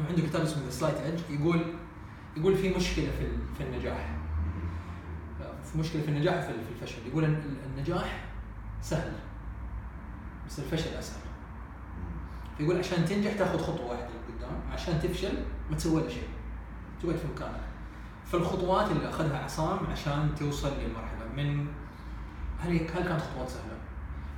عنده 0.09 0.21
كتاب 0.21 0.41
اسمه 0.41 0.63
The 0.63 0.69
Slight 0.69 0.95
Edge 0.97 1.21
يقول 1.29 1.75
يقول 2.37 2.55
في 2.57 2.69
مشكلة 2.69 3.09
في 3.19 3.27
في 3.57 3.63
النجاح. 3.63 4.15
في 5.71 5.77
مشكلة 5.77 6.01
في 6.01 6.07
النجاح 6.07 6.35
وفي 6.35 6.47
في 6.53 6.83
الفشل. 6.83 7.07
يقول 7.07 7.23
النجاح 7.77 8.23
سهل. 8.81 9.11
بس 10.47 10.59
الفشل 10.59 10.89
أسهل. 10.89 11.21
يقول 12.59 12.77
عشان 12.77 13.05
تنجح 13.05 13.33
تاخذ 13.33 13.57
خطوة 13.57 13.85
واحدة 13.85 14.07
لقدام 14.07 14.61
عشان 14.71 14.99
تفشل 14.99 15.43
ما 15.69 15.77
تسوي 15.77 16.01
ولا 16.01 16.09
شيء. 16.09 16.29
تقعد 17.01 17.15
في 17.15 17.27
مكانك. 17.35 17.61
فالخطوات 18.25 18.91
اللي 18.91 19.09
أخذها 19.09 19.43
عصام 19.43 19.79
عشان 19.91 20.35
توصل 20.39 20.71
للمرحلة. 20.79 21.25
من 21.37 21.67
هل 22.59 22.71
هل 22.71 22.77
كانت 22.77 23.21
خطوات 23.21 23.49
سهلة؟ 23.49 23.77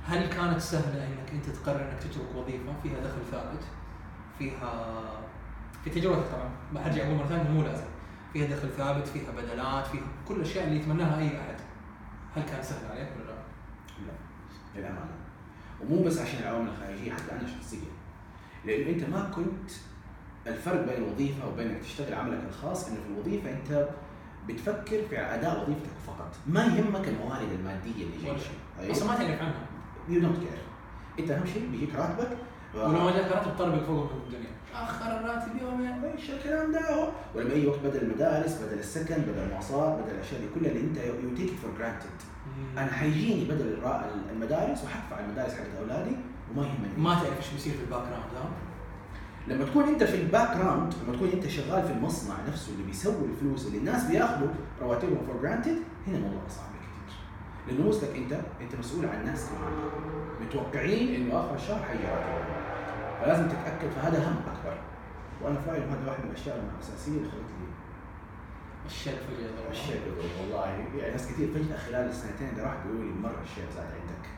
هل 0.06 0.26
كانت 0.26 0.60
سهلة 0.60 1.06
إنك 1.06 1.30
أنت 1.32 1.50
تقرر 1.50 1.90
إنك 1.90 1.98
تترك 1.98 2.34
وظيفة؟ 2.34 2.72
فيها 2.82 3.00
دخل 3.00 3.20
ثابت؟ 3.30 3.64
فيها 4.38 5.02
في 5.84 5.90
تجربتك 5.90 6.28
طبعا. 6.32 6.50
برجع 6.74 7.06
أقول 7.06 7.16
مرة 7.16 7.26
ثانية 7.26 7.50
مو 7.50 7.62
لازم. 7.62 7.84
فيها 8.32 8.56
دخل 8.56 8.68
ثابت 8.68 9.06
فيها 9.06 9.30
بدلات 9.32 9.86
فيها 9.86 10.02
كل 10.28 10.34
الأشياء 10.36 10.66
اللي 10.66 10.80
يتمناها 10.80 11.18
أي 11.18 11.26
أحد. 11.26 11.56
هل 12.36 12.42
كان 12.42 12.62
سهل 12.62 12.90
عليك 12.90 13.08
ولا 13.16 13.23
لا؟ 13.23 13.23
لا 13.23 13.23
للامانه 14.76 15.14
ومو 15.82 16.02
بس 16.02 16.18
عشان 16.18 16.38
العوامل 16.42 16.68
الخارجية 16.68 17.12
حتى 17.12 17.32
أنا 17.32 17.48
شخصيا 17.58 17.88
لأنه 18.64 18.90
أنت 18.90 19.08
ما 19.10 19.30
كنت 19.34 19.70
الفرق 20.46 20.80
بين 20.84 21.04
الوظيفة 21.04 21.48
وبين 21.48 21.68
انك 21.68 21.80
تشتغل 21.82 22.14
عملك 22.14 22.40
الخاص 22.48 22.88
إنه 22.88 22.96
في 23.00 23.06
الوظيفة 23.14 23.50
أنت 23.50 23.88
بتفكر 24.48 25.02
في 25.10 25.18
أداء 25.20 25.62
وظيفتك 25.62 25.90
فقط. 26.06 26.32
ما 26.46 26.64
يهمك 26.64 27.08
الموارد 27.08 27.48
المادية 27.58 28.04
اللي 28.04 28.16
جاية. 28.24 28.36
شيء. 28.36 28.90
أصلا 28.92 29.08
ما 29.08 29.14
تعرف 29.16 29.40
عنها. 29.40 29.66
you 30.08 30.20
don't 30.20 30.36
care 30.38 30.58
أنت 31.18 31.30
أهم 31.30 31.46
شيء 31.46 31.68
بيجيك 31.70 31.94
راتبك 31.94 32.36
ولو 32.76 32.88
ما 33.04 33.10
جاك 33.16 33.32
راتب 33.32 33.58
طلبك 33.58 33.82
فوق 33.84 34.12
من 34.12 34.20
الدنيا. 34.26 34.50
آخر 34.74 35.06
الراتب 35.20 35.48
يومين 35.62 36.04
إيش 36.04 36.30
الكلام 36.30 36.72
ده 36.72 36.94
هو 36.94 37.08
ولما 37.34 37.54
يجي 37.54 37.66
وقت 37.66 37.78
بدل 37.84 38.02
المدارس 38.02 38.62
بدل 38.62 38.78
السكن 38.78 39.14
بدل 39.14 39.38
المواصلات 39.42 39.98
بدل 39.98 40.14
الأشياء 40.14 40.40
دي 40.40 40.46
كلها 40.54 40.70
اللي 40.72 40.80
أنت 40.80 40.96
you 41.24 41.36
take 41.36 41.50
for 41.62 41.70
granted 41.78 42.06
أنا 42.78 42.92
حيجيني 42.92 43.44
بدل 43.44 43.78
المدارس 44.32 44.84
وحدفع 44.84 45.20
المدارس 45.24 45.52
حقت 45.54 45.66
أولادي 45.80 46.16
وما 46.50 46.62
يهمني. 46.66 46.88
ما 46.98 47.14
تعرف 47.14 47.36
إيش 47.36 47.52
بيصير 47.52 47.72
في 47.72 47.80
ال 47.84 48.00
background 48.02 48.34
ها؟ 48.36 48.48
لما 49.48 49.64
تكون 49.64 49.84
أنت 49.84 50.04
في 50.04 50.16
ال 50.16 50.56
background 50.56 50.94
لما 51.06 51.16
تكون 51.16 51.28
أنت 51.28 51.46
شغال 51.46 51.82
في 51.86 51.92
المصنع 51.92 52.34
نفسه 52.48 52.72
اللي 52.72 52.82
بيسوي 52.84 53.24
الفلوس 53.32 53.66
اللي 53.66 53.78
الناس 53.78 54.04
بياخذوا 54.04 54.48
رواتبهم 54.82 55.26
for 55.26 55.42
granted 55.42 55.76
هنا 56.06 56.16
الموضوع 56.16 56.38
أصعب 56.46 56.66
بكثير 56.74 57.16
لأنه 57.68 57.88
وصلك 57.88 58.16
أنت 58.16 58.32
أنت 58.60 58.74
مسؤول 58.78 59.06
عن 59.06 59.24
ناس 59.24 59.46
كمان 59.50 59.72
متوقعين 60.40 61.14
إنه 61.14 61.40
آخر 61.40 61.54
الشهر 61.54 61.82
حيجي 61.82 62.02
راتب 62.04 62.63
فلازم 63.20 63.48
تتأكد 63.48 63.90
فهذا 63.96 64.28
هم 64.28 64.36
أكبر. 64.36 64.78
وأنا 65.42 65.58
إنه 65.58 65.94
هذا 65.94 66.10
واحد 66.10 66.24
من 66.24 66.30
الأشياء 66.30 66.64
الأساسية 66.74 67.16
اللي 67.16 67.28
خلت 67.30 67.50
لي 67.60 67.66
الشيء 68.86 69.14
فجاه 69.14 69.96
يقول 70.06 70.30
والله. 70.40 70.66
يعني 70.66 71.12
ناس 71.12 71.28
كثير 71.28 71.48
فجأة 71.54 71.76
خلال 71.76 72.08
السنتين 72.08 72.48
اللي 72.48 72.62
راح 72.62 72.74
بيقولوا 72.84 73.04
لي 73.04 73.20
مرة 73.20 73.40
الشيء 73.44 73.64
زاد 73.74 73.84
عندك 73.84 74.28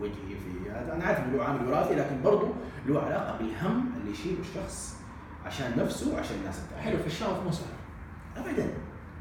وجهي 0.00 0.36
في 0.38 0.70
هذا 0.70 0.94
أنا 0.94 1.04
عارف 1.04 1.18
إنه 1.18 1.36
له 1.36 1.44
عامل 1.44 1.68
وراثي 1.68 1.94
لكن 1.94 2.22
برضه 2.22 2.48
له 2.86 3.02
علاقة 3.02 3.38
بالهم 3.38 3.92
اللي 3.96 4.10
يشيله 4.10 4.40
الشخص 4.40 4.96
عشان 5.46 5.78
نفسه 5.78 6.14
وعشان 6.14 6.36
الناس 6.36 6.58
الثانية 6.58 6.82
حلو 6.82 6.98
في 6.98 7.06
الشغف 7.06 7.44
مو 7.44 7.52
سهل. 7.52 7.66
ابدا. 8.36 8.72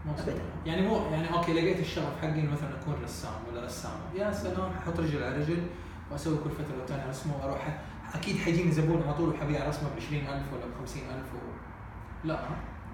مو 0.06 0.12
ابدا. 0.14 0.42
يعني 0.66 0.88
مو 0.88 0.96
يعني 1.12 1.34
أوكي 1.34 1.54
لقيت 1.54 1.80
الشغف 1.80 2.22
حقي 2.22 2.40
انه 2.40 2.52
مثلا 2.52 2.82
أكون 2.82 2.96
رسام 3.04 3.32
ولا 3.52 3.66
رسامة. 3.66 4.14
يا 4.16 4.32
سلام 4.32 4.72
أحط 4.72 5.00
رجل 5.00 5.24
على 5.24 5.38
رجل 5.38 5.68
وأسوي 6.12 6.38
كل 6.38 6.50
فترة 6.50 6.78
والتانيه 6.78 7.10
رسمه 7.10 7.34
وأروح 7.38 7.80
أكيد 8.16 8.38
حيجيني 8.38 8.72
زبون 8.72 9.04
على 9.04 9.14
طول 9.14 9.30
وحبيع 9.30 9.68
رسمه 9.70 9.90
ب 9.90 9.98
20000 9.98 10.28
ولا 10.54 10.66
ب 10.66 10.70
50000 10.80 11.10
و... 11.34 11.38
لا. 12.28 12.40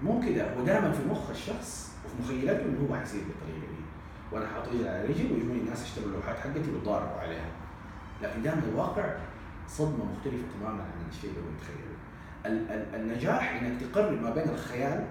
مو 0.02 0.20
كذا 0.20 0.54
هو 0.58 0.64
دائما 0.64 0.92
في 0.92 1.08
مخ 1.08 1.30
الشخص 1.30 1.92
وفي 2.04 2.14
مخيلته 2.22 2.64
إنه 2.64 2.88
هو 2.90 2.96
حيصير 2.96 3.20
بالطريقة 3.28 3.60
دي. 3.60 3.82
وأنا 4.32 4.46
رجل 4.66 4.88
على 4.88 5.04
رجل 5.04 5.32
ويجوني 5.32 5.60
الناس 5.60 5.82
يشتروا 5.84 6.06
اللوحات 6.06 6.38
حقتي 6.38 6.58
ويتضاربوا 6.72 7.20
عليها. 7.20 7.46
لكن 8.22 8.42
دائما 8.42 8.62
الواقع 8.72 9.04
صدمة 9.68 10.04
مختلفة 10.12 10.44
تماما 10.60 10.82
عن 10.82 11.08
الشيء 11.10 11.30
اللي 11.30 11.40
هو 11.42 11.52
ال- 12.46 12.94
النجاح 13.00 13.62
إنك 13.62 13.80
تقرر 13.80 14.20
ما 14.20 14.30
بين 14.30 14.48
الخيال 14.48 15.06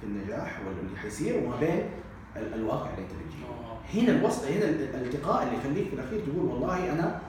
في 0.00 0.06
النجاح 0.06 0.60
واللي 0.66 0.96
حيصير 0.98 1.42
وما 1.44 1.56
بين 1.56 1.82
ال- 2.36 2.54
الواقع 2.54 2.90
اللي 2.90 3.02
أنت 3.02 3.10
بتجيه. 3.12 3.46
آه. 3.46 3.78
هنا 3.94 4.18
الوسط 4.20 4.44
هنا 4.44 4.64
ال- 4.64 4.94
الالتقاء 4.94 5.42
اللي 5.42 5.56
يخليك 5.56 5.88
في 5.88 5.94
الأخير 5.94 6.20
تقول 6.20 6.44
والله 6.46 6.92
أنا 6.92 7.20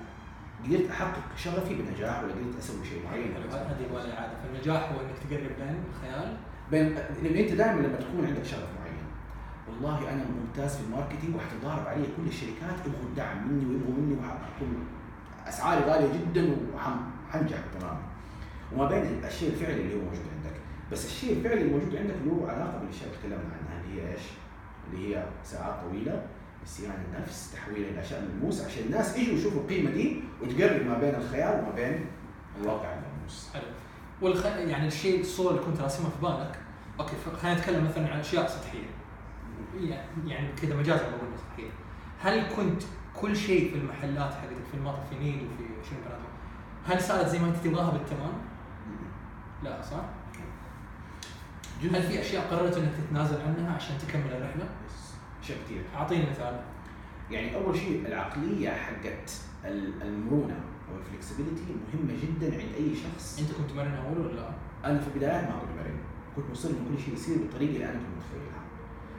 قدرت 0.66 0.90
أحقق 0.90 1.24
شغفي 1.38 1.76
بنجاح 1.76 2.24
ولا 2.24 2.34
قدرت 2.34 2.58
أسوي 2.60 2.86
شيء 2.86 3.02
معين؟ 3.06 3.32
هذه 3.34 3.82
يبغى 3.90 4.08
لها 4.08 4.18
اعاده 4.18 4.34
فالنجاح 4.44 4.92
هو 4.92 5.00
إنك 5.02 5.18
تقرب 5.30 5.52
بين 5.60 5.84
الخيال. 5.90 6.38
بين 6.72 6.96
لأن 7.24 7.36
أنت 7.44 7.52
دائما 7.52 7.82
لما 7.82 7.98
تكون 7.98 8.26
عندك 8.26 8.44
شغف 8.44 8.70
معين 8.80 8.98
والله 9.68 10.14
أنا 10.14 10.26
ممتاز 10.40 10.76
في 10.78 10.84
الماركتينج 10.84 11.36
وحتتضارب 11.36 11.88
علي 11.88 12.04
كل 12.18 12.28
الشركات 12.28 12.86
يبغوا 12.86 13.04
الدعم 13.10 13.48
مني 13.48 13.66
ويبغوا 13.66 13.94
مني 13.94 14.16
وحكون 14.16 14.88
أسعاري 15.48 15.82
غالية 15.82 16.08
جدا 16.14 16.56
وحنجح 16.76 17.58
تماما. 17.80 18.02
وما 18.74 18.88
بين 18.88 19.24
الشيء 19.26 19.50
الفعلي 19.50 19.82
اللي 19.82 19.96
هو 19.96 20.00
موجود 20.00 20.26
عندك. 20.38 20.58
بس 20.92 21.06
الشيء 21.06 21.38
الفعلي 21.38 21.62
اللي 21.62 21.74
موجود 21.74 21.96
عندك 21.96 22.16
له 22.26 22.52
علاقة 22.52 22.78
بالأشياء 22.80 23.08
اللي 23.10 23.18
تكلمنا 23.18 23.54
عنها 23.60 23.82
اللي 23.82 24.02
هي 24.02 24.12
إيش؟ 24.14 24.22
اللي 24.88 25.16
هي 25.16 25.26
ساعات 25.44 25.76
طويلة. 25.84 26.26
صيانه 26.68 26.96
النفس 27.14 27.52
تحويل 27.54 27.84
الأشياء 27.90 28.24
الملموسه 28.24 28.66
عشان 28.66 28.84
الناس 28.84 29.18
يجوا 29.18 29.34
يشوفوا 29.38 29.62
القيمة 29.62 29.92
دي 29.92 30.22
وتقرب 30.42 30.86
ما 30.86 30.98
بين 30.98 31.16
الخيال 31.16 31.60
وما 31.64 31.72
بين 31.76 32.06
الواقع 32.62 32.94
الملموس 32.94 33.50
حلو. 33.54 33.64
والخ... 34.22 34.46
يعني 34.46 34.88
الشيء 34.88 35.22
الصورة 35.22 35.52
اللي 35.52 35.62
كنت 35.66 35.82
راسمها 35.82 36.10
في 36.10 36.22
بالك 36.22 36.60
أوكي 37.00 37.14
خلينا 37.42 37.60
نتكلم 37.60 37.86
مثلا 37.86 38.14
عن 38.14 38.20
أشياء 38.20 38.48
سطحية. 38.48 38.86
يعني- 39.82 40.30
يعني 40.32 40.48
كذا 40.62 40.76
مجازا 40.76 41.04
بقول 41.04 41.30
سطحية. 41.52 41.70
هل 42.22 42.56
كنت 42.56 42.82
كل 43.16 43.36
شيء 43.38 43.72
في 43.72 43.78
المحلات 43.78 44.34
حقتك 44.34 44.66
في 44.72 44.78
المطر 44.78 45.00
في 45.10 45.16
نيد 45.20 45.36
وفي 45.36 45.90
شنو 45.90 46.00
بنات 46.06 46.20
هل 46.88 47.02
صارت 47.04 47.28
زي 47.28 47.40
ما 47.40 47.48
أنت 47.48 47.56
تبغاها 47.58 47.92
بالتمام؟ 47.92 48.34
لا 49.64 49.82
صح؟ 49.82 50.02
هل 51.82 52.04
في 52.04 52.22
أشياء 52.22 52.48
قررت 52.52 52.78
إنك 52.78 52.92
تتنازل 53.08 53.42
عنها 53.42 53.76
عشان 53.76 53.98
تكمل 53.98 54.34
الرحلة؟ 54.34 54.70
اشياء 55.48 55.60
كثير. 55.66 55.82
أعطيني 55.96 56.30
مثال. 56.30 56.60
يعني 57.32 57.56
أول 57.56 57.78
شيء 57.78 58.06
العقلية 58.08 58.70
حقت 58.70 59.32
ال- 59.66 60.02
المرونة 60.02 60.60
أو 60.92 60.98
الفلكسبيتي 60.98 61.64
مهمة 61.94 62.14
جدا 62.24 62.46
عند 62.54 62.74
أي 62.78 62.96
شخص. 62.96 63.40
أنت 63.40 63.52
كنت 63.52 63.78
مرن 63.78 63.94
أول 64.08 64.26
ولا؟ 64.28 64.36
لا؟ 64.36 64.50
أنا 64.86 65.00
في 65.00 65.08
البدايات 65.08 65.44
ما 65.44 65.60
كنت 65.60 65.70
مرن. 65.80 65.98
كنت 66.36 66.46
مصر 66.52 66.70
إنه 66.70 66.78
كل 66.96 67.04
شيء 67.04 67.14
يصير 67.14 67.38
بالطريقة 67.38 67.74
اللي 67.74 67.86
أنا 67.86 67.94
كنت 67.94 68.18
متخيلها. 68.18 68.62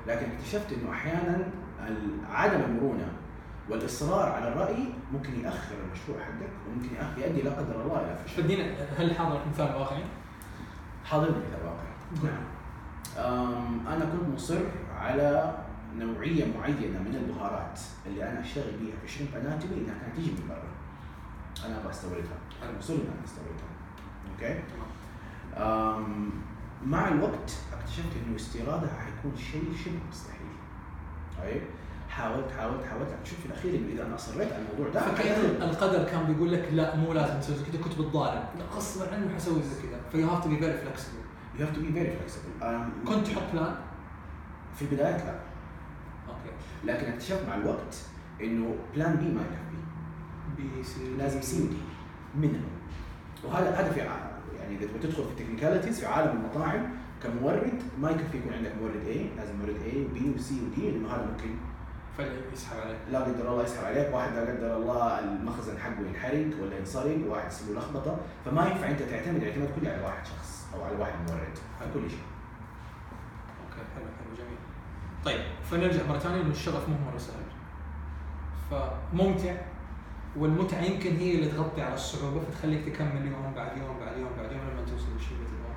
لكن 0.07 0.31
اكتشفت 0.33 0.73
إنه 0.73 0.91
أحيانا 0.91 1.49
عدم 2.31 2.61
المرونة 2.61 3.13
والإصرار 3.71 4.33
على 4.33 4.49
الرأي 4.49 4.85
ممكن 5.13 5.41
يأخر 5.41 5.75
المشروع 5.87 6.19
حقك 6.25 6.51
وممكن 6.69 6.89
يؤدي 7.23 7.43
لا 7.43 7.51
قدر 7.51 7.83
الله 7.83 8.01
إلى 8.01 8.19
فشل. 8.25 8.43
فادينا 8.43 8.75
هل 8.99 9.15
حاضرك 9.15 9.41
مثال 9.53 9.75
واقعي؟ 9.75 10.05
حاضرني 11.05 11.33
في 11.35 11.57
الواقع 11.63 11.89
نعم. 12.25 12.43
أم، 13.27 13.87
أنا 13.87 14.05
كنت 14.05 14.35
مصر 14.35 14.59
على 14.99 15.55
نوعية 15.97 16.45
معينة 16.59 16.99
من 16.99 17.15
البهارات 17.15 17.81
اللي 18.07 18.29
أنا 18.31 18.41
أشتغل 18.41 18.73
بيها 18.81 18.97
في 19.07 19.13
Shrimp 19.13 19.35
Anatomy 19.37 19.75
إنها 19.75 19.99
كانت 19.99 20.17
تيجي 20.17 20.31
من 20.31 20.49
برا. 20.49 20.69
أنا 21.67 21.81
أبغى 21.81 21.91
أستوردها. 21.91 22.39
أنا 22.63 22.79
مصر 22.79 22.93
إني 22.93 23.03
أنا 23.03 23.25
أستوردها. 23.25 23.69
okay؟ 24.33 24.61
أم، 25.57 26.31
مع 26.87 27.09
الوقت 27.09 27.53
اكتشفت 27.73 28.13
إنه 28.27 28.37
استيرادها 28.37 28.91
حيكون 29.05 29.37
شيء 29.37 29.73
شبه 29.85 29.99
مستحيل. 30.11 30.39
طيب؟ 31.43 31.63
حاولت 32.09 32.51
حاولت 32.59 32.85
حاولت. 32.85 33.09
اكتشف 33.13 33.41
في 33.41 33.47
الأخير 33.47 33.75
إنه 33.75 33.93
إذا 33.93 34.07
أنا 34.07 34.15
أصريت 34.15 34.53
على 34.53 34.63
الموضوع 34.63 34.89
ده 34.95 35.01
فكأن 35.15 35.63
القدر 35.63 36.05
كان 36.05 36.25
بيقول 36.33 36.53
لك 36.53 36.69
لا 36.73 36.97
مو 36.97 37.13
لازم 37.13 37.41
تسوي 37.41 37.57
كذا 37.73 37.83
كنت 37.83 37.93
بتضارب. 37.99 38.45
لا 38.59 38.65
غصبا 38.77 39.15
عني 39.15 39.35
حسوي 39.35 39.63
زي 39.63 39.83
كذا 39.89 40.01
ف 40.13 40.29
you 40.29 40.35
have 40.35 40.43
to 40.45 40.49
be 40.51 40.57
very 40.57 40.73
flexible 40.79 41.19
you 41.59 41.67
have 41.67 41.75
to 41.75 41.81
be 41.81 41.93
very 41.93 42.11
flexible 42.17 42.51
كنت 43.09 43.27
تحط 43.27 43.43
plan 43.53 43.70
A 43.70 43.75
في 44.77 44.83
البدايات 44.83 45.21
لا. 45.21 45.39
لكن 46.85 47.07
اكتشفت 47.13 47.49
مع 47.49 47.55
الوقت 47.55 47.97
إنه 48.41 48.75
plan 48.95 49.17
B 49.17 49.25
ما 49.25 49.41
يكفي 49.43 49.79
B 50.57 50.83
C 50.85 51.17
لازم 51.19 51.41
C 51.43 51.63
و 51.63 51.70
D 51.70 51.77
minimum 52.41 52.65
وهذا 53.45 53.71
هذا 53.71 53.93
في 53.93 54.03
ع- 54.03 54.29
يعني 54.61 54.77
إذا 54.77 54.87
تبغى 54.87 54.99
تدخل 54.99 55.25
في 55.25 55.31
ال 55.31 55.35
technicalities 55.35 56.01
في 56.01 56.07
عالم 56.07 56.31
المطاعم 56.37 56.87
كمورد 57.23 57.83
ما 58.01 58.11
يكفي 58.11 58.39
يكون 58.39 58.53
عندك 58.53 58.73
مورد 58.81 59.03
A 59.07 59.39
لازم 59.41 59.57
مورد 59.57 59.77
A 59.93 59.97
و 60.11 60.21
B 60.21 60.31
و 60.37 60.46
C 60.46 60.55
و 60.67 60.79
D 60.79 60.91
لأنه 60.91 61.09
هذا 61.09 61.27
ممكن. 61.33 61.55
فيسحب 62.17 62.77
عليك. 62.81 62.97
لا 63.11 63.19
قدر 63.21 63.53
الله 63.53 63.63
يسحب 63.65 63.85
عليك. 63.85 64.15
واحد 64.15 64.33
لا 64.35 64.41
قدر 64.41 64.77
الله 64.77 65.19
المخزن 65.19 65.79
حقه 65.79 66.01
ينحرق 66.09 66.63
ولا 66.63 66.79
ينسرق 66.79 67.19
واحد 67.29 67.47
يصير 67.51 67.75
له 67.75 67.81
لخبطة. 67.81 68.17
فما 68.45 68.67
ينفع 68.69 68.91
أنت 68.91 69.03
تعتمد 69.03 69.45
اعتماد 69.45 69.69
كلي 69.81 69.91
على 69.91 70.03
واحد 70.03 70.27
شخص 70.27 70.67
أو 70.75 70.85
على 70.85 70.97
واحد 70.97 71.13
مورد. 71.29 71.59
على 71.81 71.91
كل 71.95 72.11
شيء 72.11 72.23
okay 73.65 73.83
حلو 73.95 74.05
حلو 74.05 74.35
جميل 74.39 74.59
طيب 75.25 75.41
فنرجع 75.71 76.07
مرة 76.09 76.19
ثانية 76.19 76.41
إنه 76.43 76.51
الشغف 76.51 76.89
مو 76.89 76.95
مرة 77.11 77.19
سهل. 77.19 77.43
فممتع 78.71 79.55
والمتعة 80.37 80.81
يمكن 80.83 81.17
هي 81.17 81.35
اللي 81.35 81.49
تغطي 81.49 81.83
على 81.83 81.95
الصعوبة 81.95 82.41
فتخليك 82.41 82.85
تكمل 82.85 83.27
يوم 83.27 83.53
بعد 83.57 83.77
يوم 83.77 83.99
بعد 84.01 84.17
يوم 84.19 84.29
بعد 84.39 84.53
يوم 84.53 84.61
لما 84.61 84.83
توصل 84.91 85.07
للشيء 85.15 85.33
اللي 85.37 85.47
تبغاه. 85.49 85.77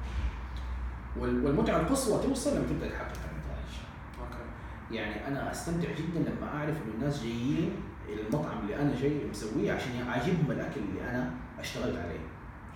وال- 1.23 1.45
والمتعة 1.45 1.79
القصوى 1.79 2.23
توصل 2.27 2.49
لما 2.57 2.65
تبدأ 2.69 2.89
تحقق 2.89 3.07
النتائج. 3.31 3.71
أوكي. 4.19 4.95
يعني 4.95 5.27
أنا 5.27 5.51
أستمتع 5.51 5.87
جدا 5.91 6.19
لما 6.29 6.47
أعرف 6.57 6.75
إنه 6.85 6.93
الناس 6.95 7.23
جايين 7.23 7.71
إلى 8.09 8.21
المطعم 8.21 8.57
اللي 8.59 8.75
أنا 8.81 8.95
جاي 9.01 9.21
مسويه 9.29 9.73
عشان 9.73 9.91
عاجبهم 10.07 10.51
الأكل 10.51 10.81
اللي 10.89 11.09
أنا 11.09 11.31
اشتغلت 11.59 11.97
عليه. 11.97 12.19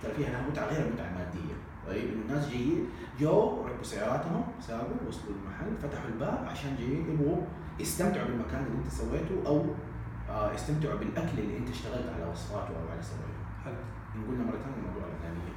ترى 0.02 0.12
فيها 0.12 0.28
لها 0.30 0.48
متعة 0.50 0.66
غير 0.66 0.86
المتعة 0.86 1.06
المادية. 1.06 1.54
طيب 1.86 2.12
انه 2.12 2.22
الناس 2.22 2.48
جايين. 2.48 2.86
جو 3.20 3.64
ركبوا 3.66 3.82
سياراتهم 3.84 4.44
سابوا 4.60 5.08
وصلوا 5.08 5.34
المحل 5.36 5.76
فتحوا 5.82 6.08
الباب 6.08 6.46
عشان 6.50 6.76
جايين 6.78 7.10
يبغوا 7.10 7.42
يستمتعوا 7.80 8.26
بالمكان 8.26 8.66
اللي 8.66 8.78
انت 8.78 8.88
سويته 8.88 9.46
أو 9.46 9.64
آه 10.30 10.52
يستمتعوا 10.52 10.98
بالأكل 10.98 11.38
اللي 11.38 11.58
انت 11.58 11.68
اشتغلت 11.70 12.08
على 12.14 12.30
وصفاته 12.30 12.68
أو 12.68 12.88
على 12.92 13.02
سويته. 13.02 13.42
حلو. 13.64 13.74
نقولنا 14.16 14.44
مرة 14.44 14.58
ثانية 14.58 14.88
موضوع 14.88 15.02
الأنانية. 15.08 15.52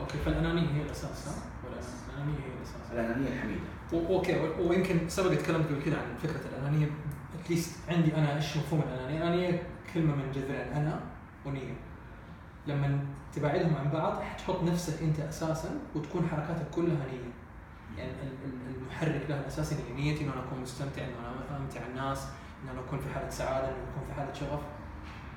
okay 0.00 0.18
فالأنانية 0.18 0.68
هي 0.70 0.82
الأساس 0.82 1.28
ها؟ 1.28 1.34
ولا 1.64 1.78
الانانيه 2.08 2.38
هي 2.38 2.52
الأساس. 2.58 2.92
الأنانية 2.92 3.28
الحميدة. 3.28 3.60
okay 4.14 4.40
ويمكن 4.68 5.08
سبق 5.08 5.34
تكلمت 5.34 5.66
قبل 5.66 5.82
كذا 5.82 5.96
عن 5.98 6.16
فكرة 6.16 6.40
الأنانية. 6.48 6.86
at 7.40 7.54
least 7.54 7.90
عندي 7.90 8.16
أنا 8.16 8.36
إيش 8.36 8.56
مفهوم 8.56 8.80
الأنانية؟ 8.82 9.18
الانانيه 9.18 9.62
كلمة 9.94 10.14
من 10.14 10.32
جذرين 10.32 10.72
أنا 10.72 11.00
ونية. 11.46 11.74
لما 12.66 13.00
تبعدهم 13.34 13.76
عن 13.76 13.90
بعض 13.90 14.20
حتحط 14.22 14.62
نفسك 14.62 15.02
أنت 15.02 15.20
أساسا 15.20 15.80
وتكون 15.94 16.28
حركاتك 16.28 16.70
كلها 16.70 17.06
نية. 17.12 17.30
يعني 17.98 18.10
ال- 18.12 18.44
ال- 18.44 18.76
المحرك 18.76 19.26
له 19.28 19.40
الاساسي 19.40 19.74
نية. 19.74 19.94
نيتي 20.12 20.24
إنه 20.24 20.32
أنا 20.32 20.40
أكون 20.44 20.60
مستمتع 20.60 21.02
إنه 21.02 21.14
أنا 21.50 21.56
أمتع 21.58 21.80
الناس 21.86 22.26
إنه 22.62 22.72
أنا 22.72 22.80
أكون 22.80 22.98
في 22.98 23.14
حالة 23.14 23.30
سعادة 23.30 23.68
إنه 23.68 23.76
أكون 23.92 24.04
في 24.08 24.12
حالة 24.14 24.32
شغف. 24.34 24.60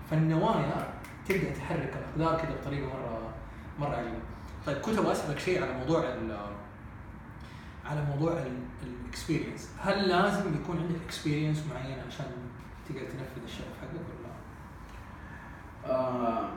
فالنوايا 0.09 0.93
تبدأ 1.27 1.53
تحرك 1.53 1.93
الاقدار 2.17 2.41
كذا 2.41 2.55
بطريقة 2.61 2.87
مرة 2.87 3.33
مرة 3.79 3.95
عجيبة. 3.95 4.19
طيب 4.65 4.77
كنت 4.77 4.97
أبغى 4.97 5.11
أسألك 5.11 5.39
شيء 5.39 5.63
على 5.63 5.73
موضوع 5.73 5.99
ال- 6.03 6.51
على 7.85 8.05
موضوع 8.05 8.43
ال 8.83 8.91
experience 8.91 9.69
هل 9.79 10.07
لازم 10.09 10.55
يكون 10.55 10.77
عندك 10.77 10.95
experience 11.05 11.63
معينة 11.73 12.03
عشان 12.07 12.25
تقدر 12.89 13.01
تنفذ 13.01 13.43
الشغف 13.45 13.67
حقك 13.81 13.91
ولا 13.93 14.27
لا؟ 14.27 14.33
آه 15.95 16.49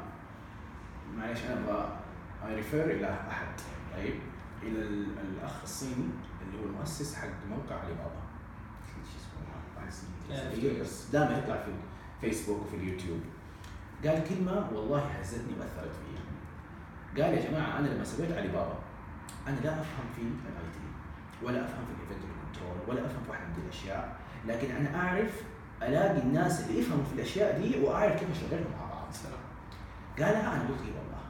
معلش 1.17 1.41
أنا 1.45 1.61
أبغى 1.61 1.99
I 2.47 2.55
refer 2.55 2.85
إلى 2.85 3.19
أحد. 3.31 3.47
طيب 3.97 4.15
إلى 4.63 4.83
ال- 4.83 5.19
الأخ 5.19 5.63
الصيني 5.63 6.09
اللي 6.43 6.59
هو 6.61 6.65
المؤسس 6.71 7.15
حق 7.15 7.29
موقع 7.51 7.77
علي 7.81 7.93
بابا. 7.95 8.25
بس 10.81 11.11
دائما 11.13 11.39
يطلع 11.39 11.57
في 11.57 11.71
الفيسبوك 12.27 12.63
وفي 12.63 12.77
اليوتيوب. 12.77 13.21
قال 14.07 14.25
كلمة 14.29 14.69
والله 14.73 14.99
هزتني 15.01 15.53
وأثرت 15.61 15.93
فيها. 15.93 17.25
قال 17.25 17.35
يا 17.39 17.51
جماعة 17.51 17.79
أنا 17.79 17.89
لما 17.89 18.05
سويت 18.05 18.33
علي 18.33 18.49
بابا 18.49 18.79
أنا 19.49 19.57
لا 19.65 19.73
أفهم 19.81 20.07
في 20.17 20.23
ال 20.23 20.71
IT 20.73 20.81
ولا 21.47 21.65
أفهم 21.65 21.85
في 21.85 21.93
ال 21.93 21.96
inventory 21.96 22.25
control 22.47 22.77
ولا 22.89 23.07
أفهم 23.07 23.23
في 23.25 23.31
واحدة 23.31 23.47
من 23.47 23.63
الأشياء. 23.65 24.17
لكن 24.47 24.71
أنا 24.71 24.97
أعرف 25.01 25.43
ألاقي 25.83 26.19
الناس 26.23 26.61
اللي 26.61 26.81
يفهموا 26.81 27.05
في 27.05 27.13
الأشياء 27.15 27.61
دي 27.61 27.81
وأعرف 27.85 28.21
كيف 28.21 28.31
اشغلهم 28.31 28.71
مع 28.81 28.87
بعض. 28.95 29.09
سلام 30.17 30.29
قال 30.29 30.37
أنا 30.37 30.61
قلت 30.61 30.81
إيه 30.87 30.95
والله. 30.99 31.23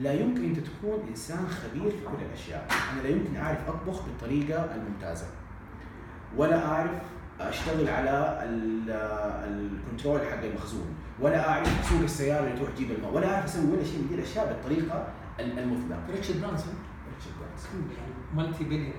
لا 0.00 0.12
يمكن 0.12 0.44
أنت 0.44 0.58
تكون 0.58 1.06
إنسان 1.08 1.46
خبير 1.48 1.90
في 1.90 2.04
كل 2.04 2.22
الأشياء. 2.28 2.68
أنا 2.92 3.02
لا 3.02 3.08
يمكن 3.08 3.36
أعرف 3.36 3.68
أطبخ 3.68 4.02
بالطريقة 4.02 4.74
الممتازة. 4.74 5.26
ولا 6.36 6.66
أعرف 6.66 6.90
أشتغل 7.40 7.88
على 7.88 8.40
ال- 8.42 8.90
ال 9.48 9.57
control 9.57 10.20
حق 10.20 10.42
المخزون. 10.44 10.86
ولا 11.20 11.48
أعرف 11.48 11.80
أسوق 11.86 12.00
السيارة 12.02 12.44
اللي 12.46 12.56
تروح 12.58 12.70
تجيب 12.70 12.90
الماء. 12.90 13.12
ولا 13.14 13.34
أعرف 13.34 13.44
أسوي 13.44 13.72
ولا 13.72 13.84
شيء. 13.84 13.98
من 14.02 14.08
دي 14.08 14.14
الاشياء 14.14 14.46
بالطريقة 14.46 15.08
ال- 15.40 15.58
المثلى 15.58 15.96
ريتشارد 16.10 16.40
برانسون. 16.40 16.74
ريتشارد 17.14 17.34
برانسون. 17.40 17.90
يعني 17.98 18.12
multi 18.48 18.64
billionaire 18.64 18.92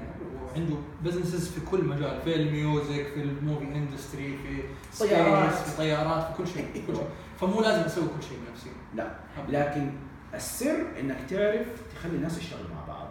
وعنده 0.55 0.75
businesses 1.03 1.47
في 1.49 1.61
كل 1.65 1.83
مجال 1.85 2.21
في 2.21 2.35
ال 2.35 2.47
music 2.47 3.07
في 3.13 3.21
ال 3.23 3.30
movie 3.30 3.65
industry 3.65 4.37
في 4.37 4.63
طيارات. 4.99 5.53
في 5.53 5.77
طيارات 5.77 6.27
في 6.31 6.37
كل 6.37 6.47
شيء 6.47 6.65
في 6.73 6.81
كل 6.87 6.95
شيء. 6.95 7.07
فمو 7.41 7.61
لازم 7.61 7.81
أسوي 7.81 8.03
كل 8.03 8.23
شيء 8.23 8.37
بنفسي 8.47 8.69
لا. 8.95 9.15
لكن 9.49 9.91
السر 10.33 10.99
إنك 10.99 11.17
تعرف 11.29 11.67
تخلي 11.95 12.15
الناس 12.15 12.37
يشتغلوا 12.37 12.69
مع 12.75 12.85
بعض. 12.87 13.09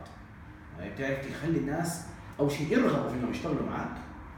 يعني 0.78 0.94
تعرف 0.98 1.26
تخلي 1.32 1.58
الناس 1.58 2.00
أول 2.40 2.50
شيء 2.52 2.72
يرغبوا 2.72 3.08
في 3.10 3.14
إنهم 3.16 3.30
يشتغلوا 3.30 3.66
معك 3.70 3.96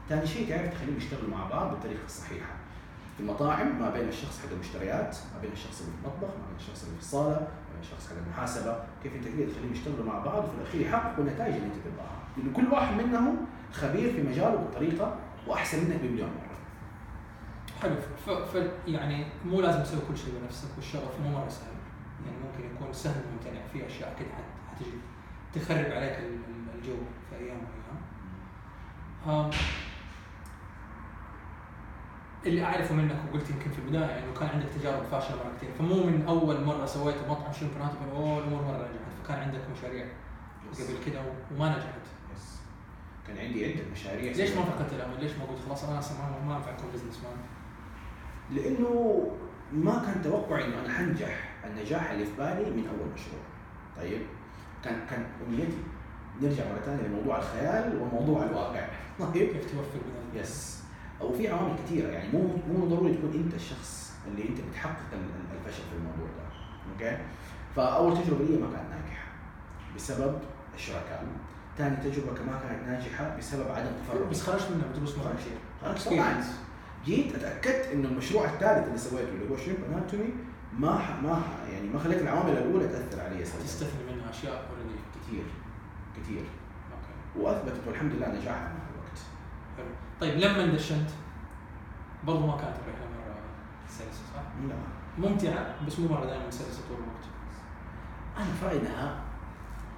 ثاني 0.09 0.27
شيء 0.27 0.49
تعرف 0.49 0.73
تخليهم 0.73 0.97
يشتغلوا 0.97 1.29
مع 1.29 1.47
بعض 1.49 1.71
بالطريقة 1.71 2.05
الصحيحه 2.05 2.53
في 3.17 3.23
المطاعم 3.23 3.79
ما 3.79 3.89
بين 3.89 4.07
الشخص 4.07 4.39
حق 4.39 4.51
المشتريات 4.53 5.17
ما 5.35 5.41
بين 5.41 5.51
الشخص 5.51 5.79
اللي 5.81 5.91
في 5.91 5.97
المطبخ 6.07 6.27
ما 6.37 6.45
بين 6.47 6.55
الشخص 6.59 6.83
اللي 6.83 6.95
في 6.95 7.01
الصالة 7.01 7.47
بين 7.81 7.89
الشخص 7.91 8.09
حق 8.09 8.15
المحاسبه 8.25 8.83
كيف 9.03 9.15
أنت 9.15 9.23
تقدر 9.27 9.51
تخليهم 9.51 9.71
يشتغلوا 9.71 10.05
مع 10.05 10.19
بعض؟ 10.19 10.43
وفي 10.43 10.53
الأخير 10.61 10.81
يحققوا 10.81 11.23
النتائج 11.23 11.53
اللي 11.55 11.65
أنت 11.67 11.75
تبغاها. 11.75 12.17
لأنه 12.37 12.53
كل 12.55 12.73
واحد 12.73 12.95
منهم 13.01 13.37
خبير 13.73 14.13
في 14.13 14.23
مجاله 14.23 14.55
بالطريقة 14.55 15.15
وأحسن 15.47 15.77
منك 15.89 15.99
بمليون 16.01 16.29
مرة. 16.29 16.57
حلو. 17.81 17.95
ف, 18.25 18.29
ف 18.29 18.67
يعني 18.87 19.25
مو 19.45 19.61
لازم 19.61 19.83
تسوي 19.83 19.99
كل 20.07 20.17
شيء 20.17 20.33
بنفسك 20.41 20.67
والشغف 20.75 21.19
مو 21.23 21.29
مرة 21.29 21.49
سهل. 21.49 21.67
يعني 22.25 22.37
ممكن 22.37 22.75
يكون 22.75 22.93
سهل 22.93 23.21
ممتنع 23.33 23.61
في 23.73 23.87
أشياء 23.87 24.15
كده 24.19 24.27
حت- 24.29 24.75
حتجي 24.75 24.91
تخرب 25.53 25.91
عليك 25.91 26.19
ال- 26.19 26.25
ال- 26.25 26.75
الجو 26.79 26.95
في 27.29 27.35
أيام 27.35 27.57
وأيام. 27.57 29.45
آم، 29.45 29.49
اللي 32.45 32.63
أعرفه 32.63 32.95
منك 32.95 33.15
وقلت 33.29 33.49
يمكن 33.49 33.71
في 33.71 33.79
البداية 33.79 34.05
إنه 34.19 34.33
كان 34.39 34.49
عندك 34.49 34.65
تجارب 34.79 35.03
فاشلة 35.03 35.35
مرة 35.35 35.51
كثير. 35.57 35.69
فمو 35.79 36.03
من 36.03 36.25
أول 36.27 36.63
مرة 36.63 36.85
سويت 36.85 37.15
مطعم 37.29 37.51
ناتو 37.79 38.15
اوه 38.17 38.33
أول 38.35 38.49
مرة 38.49 38.77
نجحت 38.77 39.23
فكان 39.23 39.39
عندك 39.39 39.61
مشاريع 39.77 40.05
قبل 40.73 40.95
كده 41.05 41.21
وما 41.55 41.69
نجحت. 41.69 42.01
yes. 42.35 42.59
كان 43.27 43.37
عندي 43.37 43.65
عدة 43.65 43.83
مشاريع 43.91 44.31
ليش 44.31 44.49
ما 44.51 44.63
فقدت 44.63 44.93
الأمل؟ 44.93 45.19
ليش 45.23 45.31
ما 45.31 45.45
قلت 45.45 45.59
خلاص 45.67 45.83
أنا 45.83 45.99
أصلا 45.99 46.17
ما- 46.47 46.55
ينفع 46.55 46.71
أكون 46.71 46.89
businessman؟ 46.93 47.37
لأنه 48.51 49.27
ما 49.73 50.03
كان 50.05 50.21
توقعي 50.23 50.65
إنه 50.65 50.79
أنا 50.85 50.93
حنجح 50.93 51.49
النجاح 51.65 52.11
اللي 52.11 52.25
في 52.25 52.31
بالي 52.37 52.69
من 52.71 52.87
أول 52.87 53.07
مشروع. 53.13 53.41
طيب؟ 53.97 54.21
كان 54.83 54.95
كان 55.09 55.25
أمنيتي. 55.47 55.77
نرجع 56.41 56.63
مرة 56.71 56.79
ثانية 56.81 57.03
لموضوع 57.07 57.37
الخيال 57.37 58.01
وموضوع 58.01 58.43
الواقع. 58.43 58.87
طيب؟ 59.19 59.31
كيف 59.33 59.71
توفق 59.71 60.01
yes 60.35 60.80
أو 61.21 61.33
في 61.33 61.47
عوامل 61.51 61.75
كثيره 61.85 62.07
يعني 62.07 62.29
مو 62.33 62.55
مو 62.73 62.85
ضروري 62.85 63.13
تكون 63.13 63.33
أنت 63.45 63.53
الشخص 63.53 64.13
اللي 64.27 64.49
أنت 64.49 64.57
بتحقق 64.71 65.13
ال- 65.13 65.19
ال- 65.19 65.57
الفشل 65.67 65.83
في 65.83 65.95
الموضوع 65.97 66.25
ده. 66.37 66.51
okay؟ 66.93 67.23
فأول 67.75 68.13
تجربة 68.23 68.45
لي 68.45 68.57
ما 68.57 68.67
كانت 68.75 68.89
ناجحة 68.89 69.27
بسبب 69.95 70.39
الشركاء 70.75 71.25
ثاني 71.77 71.95
تجربة 71.95 72.33
كمان 72.33 72.53
ما 72.53 72.59
كانت 72.69 72.87
ناجحة 72.87 73.37
بسبب 73.37 73.71
عدم 73.71 73.91
تفرغ. 74.05 74.29
بس 74.29 74.41
خرجت 74.43 74.71
منها 74.71 74.87
بتبص 74.93 75.15
خلاص. 75.15 76.05
طبعا 76.07 76.43
جيت 77.05 77.35
اتاكدت 77.35 77.85
إنه 77.93 78.07
المشروع 78.07 78.45
الثالث 78.45 78.87
اللي 78.87 78.97
سويته 78.97 79.29
اللي 79.29 79.49
هو 79.49 79.57
Shrimp 79.57 79.77
Anatomy 79.91 80.29
ما 80.79 80.97
ح... 80.99 81.21
ما 81.23 81.35
ح... 81.35 81.69
يعني 81.73 81.89
ما 81.89 81.99
خليت 81.99 82.21
العوامل 82.21 82.51
الأولى 82.51 82.87
تأثر 82.87 83.21
علي 83.21 83.45
سلبا. 83.45 83.63
تستثني 83.63 84.13
منها 84.15 84.29
أشياء 84.29 84.53
already؟ 84.53 84.99
كثير 85.15 85.43
كثير 86.17 86.41
okay. 86.91 87.39
وأثبتت 87.45 87.87
والحمد 87.87 88.11
لله 88.13 88.27
نجاحها 88.27 88.67
مع 88.73 88.83
الوقت. 88.93 89.19
حلو. 89.77 89.85
طيب 90.21 90.37
لما 90.39 90.65
دشنت 90.65 91.09
برضو 92.23 92.47
ما 92.47 92.57
كانت 92.57 92.75
الرحلة 92.75 93.05
مرة 93.05 93.35
سلسة 93.87 94.21
صح؟ 94.35 94.41
لا 94.69 94.75
ممتعة 95.17 95.85
بس 95.87 95.99
مو 95.99 96.07
مرة 96.07 96.25
دائما 96.25 96.51
سلسة 96.51 96.81
طول 96.89 96.97
الوقت. 96.97 97.25
أنا 98.37 98.45
في 98.59 98.65
رايي 98.65 98.79
انها 98.79 99.21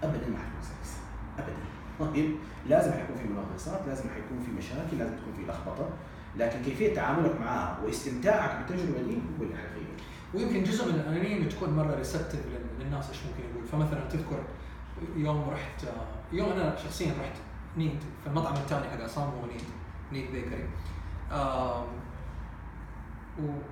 ابدا 0.03 0.29
ما 0.29 0.37
حتكون 0.37 0.61
سلسة 0.61 0.97
ابدا. 1.39 1.53
طيب 1.99 2.35
لازم 2.69 2.91
حيكون 2.91 3.15
في 3.15 3.27
منغصات 3.27 3.81
لازم 3.87 4.09
حيكون 4.09 4.39
في 4.45 4.51
مشاكل 4.51 4.97
لازم 4.99 5.15
تكون 5.17 5.33
في 5.33 5.51
لخبطة 5.51 5.89
لكن 6.37 6.61
كيفية 6.63 6.95
تعاملك 6.95 7.41
معها 7.41 7.79
واستمتاعك 7.83 8.57
بالتجربه 8.57 9.01
دي 9.01 9.15
هو 9.15 9.43
اللي 9.43 9.55
حيغير 9.55 9.93
ويمكن 10.33 10.63
جزء 10.63 10.91
من 10.91 10.99
الأنانية 10.99 11.37
انه 11.37 11.49
تكون 11.49 11.69
مرة 11.69 11.95
ريسبتيف 11.95 12.41
للناس 12.79 13.09
إيش 13.09 13.19
ممكن 13.25 13.49
يقول. 13.49 13.65
فمثلا 13.65 14.07
تذكر 14.09 14.43
يوم 15.15 15.49
رحت 15.49 15.83
يوم 16.31 16.49
أنا 16.49 16.75
شخصيا 16.75 17.13
رحت 17.21 17.35
نيد 17.77 17.99
في 18.23 18.29
المطعم 18.29 18.53
الثاني 18.53 18.89
حق 18.89 19.01
عصام 19.01 19.29
هو 19.29 19.45
نيد 20.11 20.31
بيكري 20.31 20.69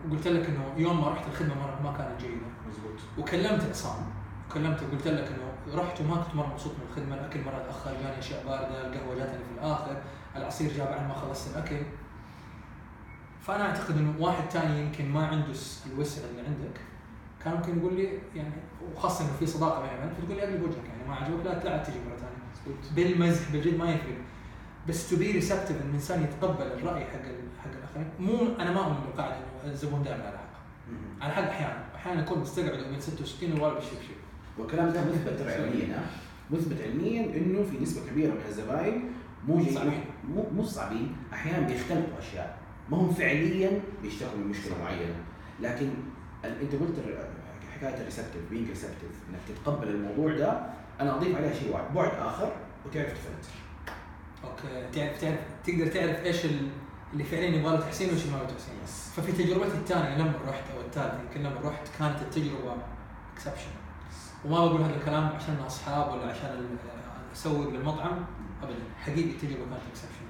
وقلت 0.09 0.27
لك 0.27 0.49
إنه 0.49 0.73
يوم 0.77 1.01
ما 1.01 1.09
رحت 1.09 1.27
الخدمة 1.27 1.55
ما 1.55 1.91
ما 1.91 1.97
كانت 1.97 2.21
جيدة. 2.21 2.45
مزبوط. 2.69 2.99
وكلمت 3.17 3.63
عصام 3.69 4.05
وكلمته 4.49 4.87
وقلت 4.87 5.07
لك 5.07 5.27
إنه 5.27 5.77
رحت 5.81 6.01
وما 6.01 6.15
كنت 6.15 6.35
مرة 6.35 6.47
مبسوط 6.47 6.71
من 6.71 6.85
الخدمة. 6.89 7.15
الأكل 7.15 7.43
مرة 7.43 7.57
تاخر 7.57 7.91
جاني 8.03 8.19
أشياء 8.19 8.45
باردة. 8.45 8.87
القهوة 8.87 9.15
جاتني 9.15 9.43
في 9.43 9.59
الآخر. 9.59 10.01
العصير 10.35 10.73
جاء 10.73 10.91
بعد 10.91 11.07
ما 11.07 11.13
خلصت 11.13 11.55
الأكل. 11.57 11.75
فأنا 13.41 13.65
أعتقد 13.65 13.97
إنه 13.97 14.13
واحد 14.19 14.49
ثاني 14.49 14.81
يمكن 14.81 15.11
ما 15.11 15.27
عنده 15.27 15.53
الوسع 15.93 16.21
اللي 16.29 16.41
عندك. 16.41 16.81
كان 17.43 17.53
ممكن 17.53 17.79
يقول 17.79 17.93
لي 17.93 18.19
يعني 18.35 18.53
وخاصة 18.95 19.25
إنه 19.25 19.33
في 19.39 19.45
صداقة 19.45 19.81
بيننا 19.81 19.97
وبينك 19.97 20.13
فتقول 20.13 20.35
لي 20.37 20.43
أقلب 20.43 20.63
وجهك 20.63 20.85
يعني 20.89 21.09
ما 21.09 21.15
عجبك 21.15 21.45
لا 21.45 21.63
لا 21.63 21.83
تجي 21.83 21.99
مرة 21.99 22.17
ثانية. 22.17 22.77
بالمزح 22.95 23.51
بالجد 23.51 23.77
ما 23.77 23.91
يفرق. 23.91 24.17
بس 24.89 25.09
to 25.09 25.15
be 25.15 25.31
receptive 25.31 25.71
إن 25.81 25.89
الإنسان 25.89 26.23
يتقبل 26.23 26.65
الرأي 26.65 27.05
حق 27.05 27.21
حق 27.63 27.71
الآخرين. 27.77 28.09
مو 28.19 28.55
أنا 28.59 28.71
ما 28.71 28.79
أؤمن 28.79 28.95
بالقاعده 29.05 29.35
إنه 29.35 29.71
الزبون 29.71 30.03
دائما 30.03 30.23
على 30.23 30.37
حق. 30.37 30.51
على 31.21 31.33
حق 31.33 31.43
أحيانا. 31.43 31.83
أحيانا 31.95 32.21
يكون 32.21 32.39
مستقعد 32.39 32.79
من 32.91 32.99
66 32.99 33.51
والله 33.51 33.73
بالشبشب 33.73 34.17
والكلام 34.57 34.89
ده 34.89 35.05
مثبت 35.05 35.39
ترى 35.39 35.53
علميا؟ 35.53 36.01
مثبت 36.51 36.81
علميا 36.81 37.25
إنه 37.37 37.63
في 37.63 37.83
نسبة 37.83 38.09
كبيرة 38.09 38.31
من 38.31 38.41
الزباين 38.49 39.11
مو 39.47 39.57
جايين 39.57 39.75
صعبين. 39.75 40.03
مو 40.35 40.45
مو 40.55 40.63
صعبين. 40.63 41.15
أحيانا 41.33 41.67
بيختلقوا 41.67 42.19
أشياء. 42.19 42.57
ما 42.89 42.97
هم 42.97 43.13
فعليا 43.13 43.81
بيشتغلوا 44.01 44.37
من 44.37 44.47
مشكلة 44.47 44.73
معينة. 44.83 45.15
لكن 45.61 45.89
أنت 46.45 46.75
قلت 46.75 46.95
حكاية 47.75 48.01
ال 48.01 48.06
receptive 48.06 48.49
being 48.49 48.69
receptive 48.69 49.11
إنك 49.29 49.39
تتقبل 49.47 49.87
الموضوع 49.87 50.37
ده. 50.37 50.61
أنا 50.99 51.15
أضيف 51.15 51.35
عليها 51.35 51.53
شيء 51.53 51.73
واحد. 51.73 51.93
بعد 51.93 52.11
آخر 52.19 52.51
وتعرف 52.85 53.09
ت 53.09 53.16
filter 53.16 53.60
okay. 54.43 54.87
تعرف 54.93 55.21
تعرف 55.21 55.39
تقدر 55.63 55.87
تعرف 55.87 56.25
إيش 56.25 56.45
ال- 56.45 56.69
اللي 57.13 57.23
فعليا 57.23 57.47
يبغى 57.49 57.73
له 57.77 57.79
تحسين 57.81 58.09
وايش 58.09 58.21
اللي 58.25 58.33
ما 58.37 58.41
له 58.41 58.47
تحسين 58.47 58.73
yes 58.83 59.09
ففي 59.15 59.31
تجربتي 59.31 59.77
الثانية 59.77 60.17
لما 60.17 60.33
رحت 60.47 60.63
أو 60.75 60.81
الثالثة 60.81 61.19
يمكن 61.21 61.39
لما 61.43 61.69
رحت 61.69 61.87
كانت 61.99 62.21
التجربة 62.21 62.75
exceptional 63.33 63.71
وما 64.45 64.65
بقول 64.67 64.81
هذا 64.81 64.95
الكلام 64.95 65.23
عشان 65.27 65.55
أصحاب 65.67 66.11
ولا 66.13 66.25
عشان 66.31 66.77
أسوق 67.33 67.69
للمطعم 67.69 68.25
ابدا. 68.63 68.75
حقيقي 69.01 69.29
التجربة 69.29 69.65
كانت 69.69 69.81
exceptional 69.91 70.25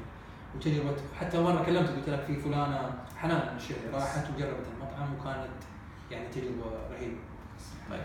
وتجربه 0.56 0.96
حتى 1.20 1.40
مرة 1.42 1.64
كلمت 1.66 1.90
قلت 1.90 2.10
لك 2.10 2.24
في 2.26 2.36
فلانة 2.36 2.94
حنان 3.18 3.56
الشهري 3.58 3.90
راحت 3.94 4.26
وجربت 4.36 4.66
المطعم 4.78 5.14
وكانت 5.20 5.50
يعني 6.12 6.28
تجربة 6.30 6.66
رهيبة. 6.92 7.18
طيب. 7.90 8.02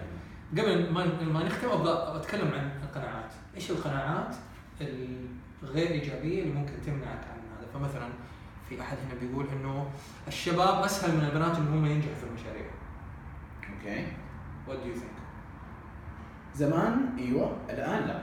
قبل 0.59 0.93
ما 0.93 1.23
ما 1.23 1.45
نختم 1.45 1.69
أبغى 1.69 2.17
أتكلم 2.21 2.49
عن 2.55 2.71
القناعات، 2.83 3.33
إيش 3.57 3.71
القناعات؟ 3.71 4.35
الغير 5.63 5.91
إيجابية 5.91 6.43
اللي 6.43 6.55
ممكن 6.55 6.73
تمنعك 6.87 7.25
عن 7.33 7.41
هذا؟ 7.59 7.67
فمثلا 7.75 8.09
في 8.69 8.81
أحد 8.81 8.97
هنا 8.97 9.21
بيقول 9.21 9.47
إنه 9.49 9.91
الشباب 10.29 10.85
أسهل 10.85 11.17
من 11.17 11.25
البنات 11.25 11.57
انهم 11.57 11.79
هم 11.79 11.87
ينجحوا 11.87 12.15
في 12.15 12.25
المشاريع. 12.25 12.67
okay 13.73 14.07
what 14.69 14.79
do 14.79 14.87
you 14.89 14.95
think؟ 14.95 15.11
زمان 16.55 17.17
أيوه 17.19 17.57
الآن 17.71 18.07
لا 18.07 18.23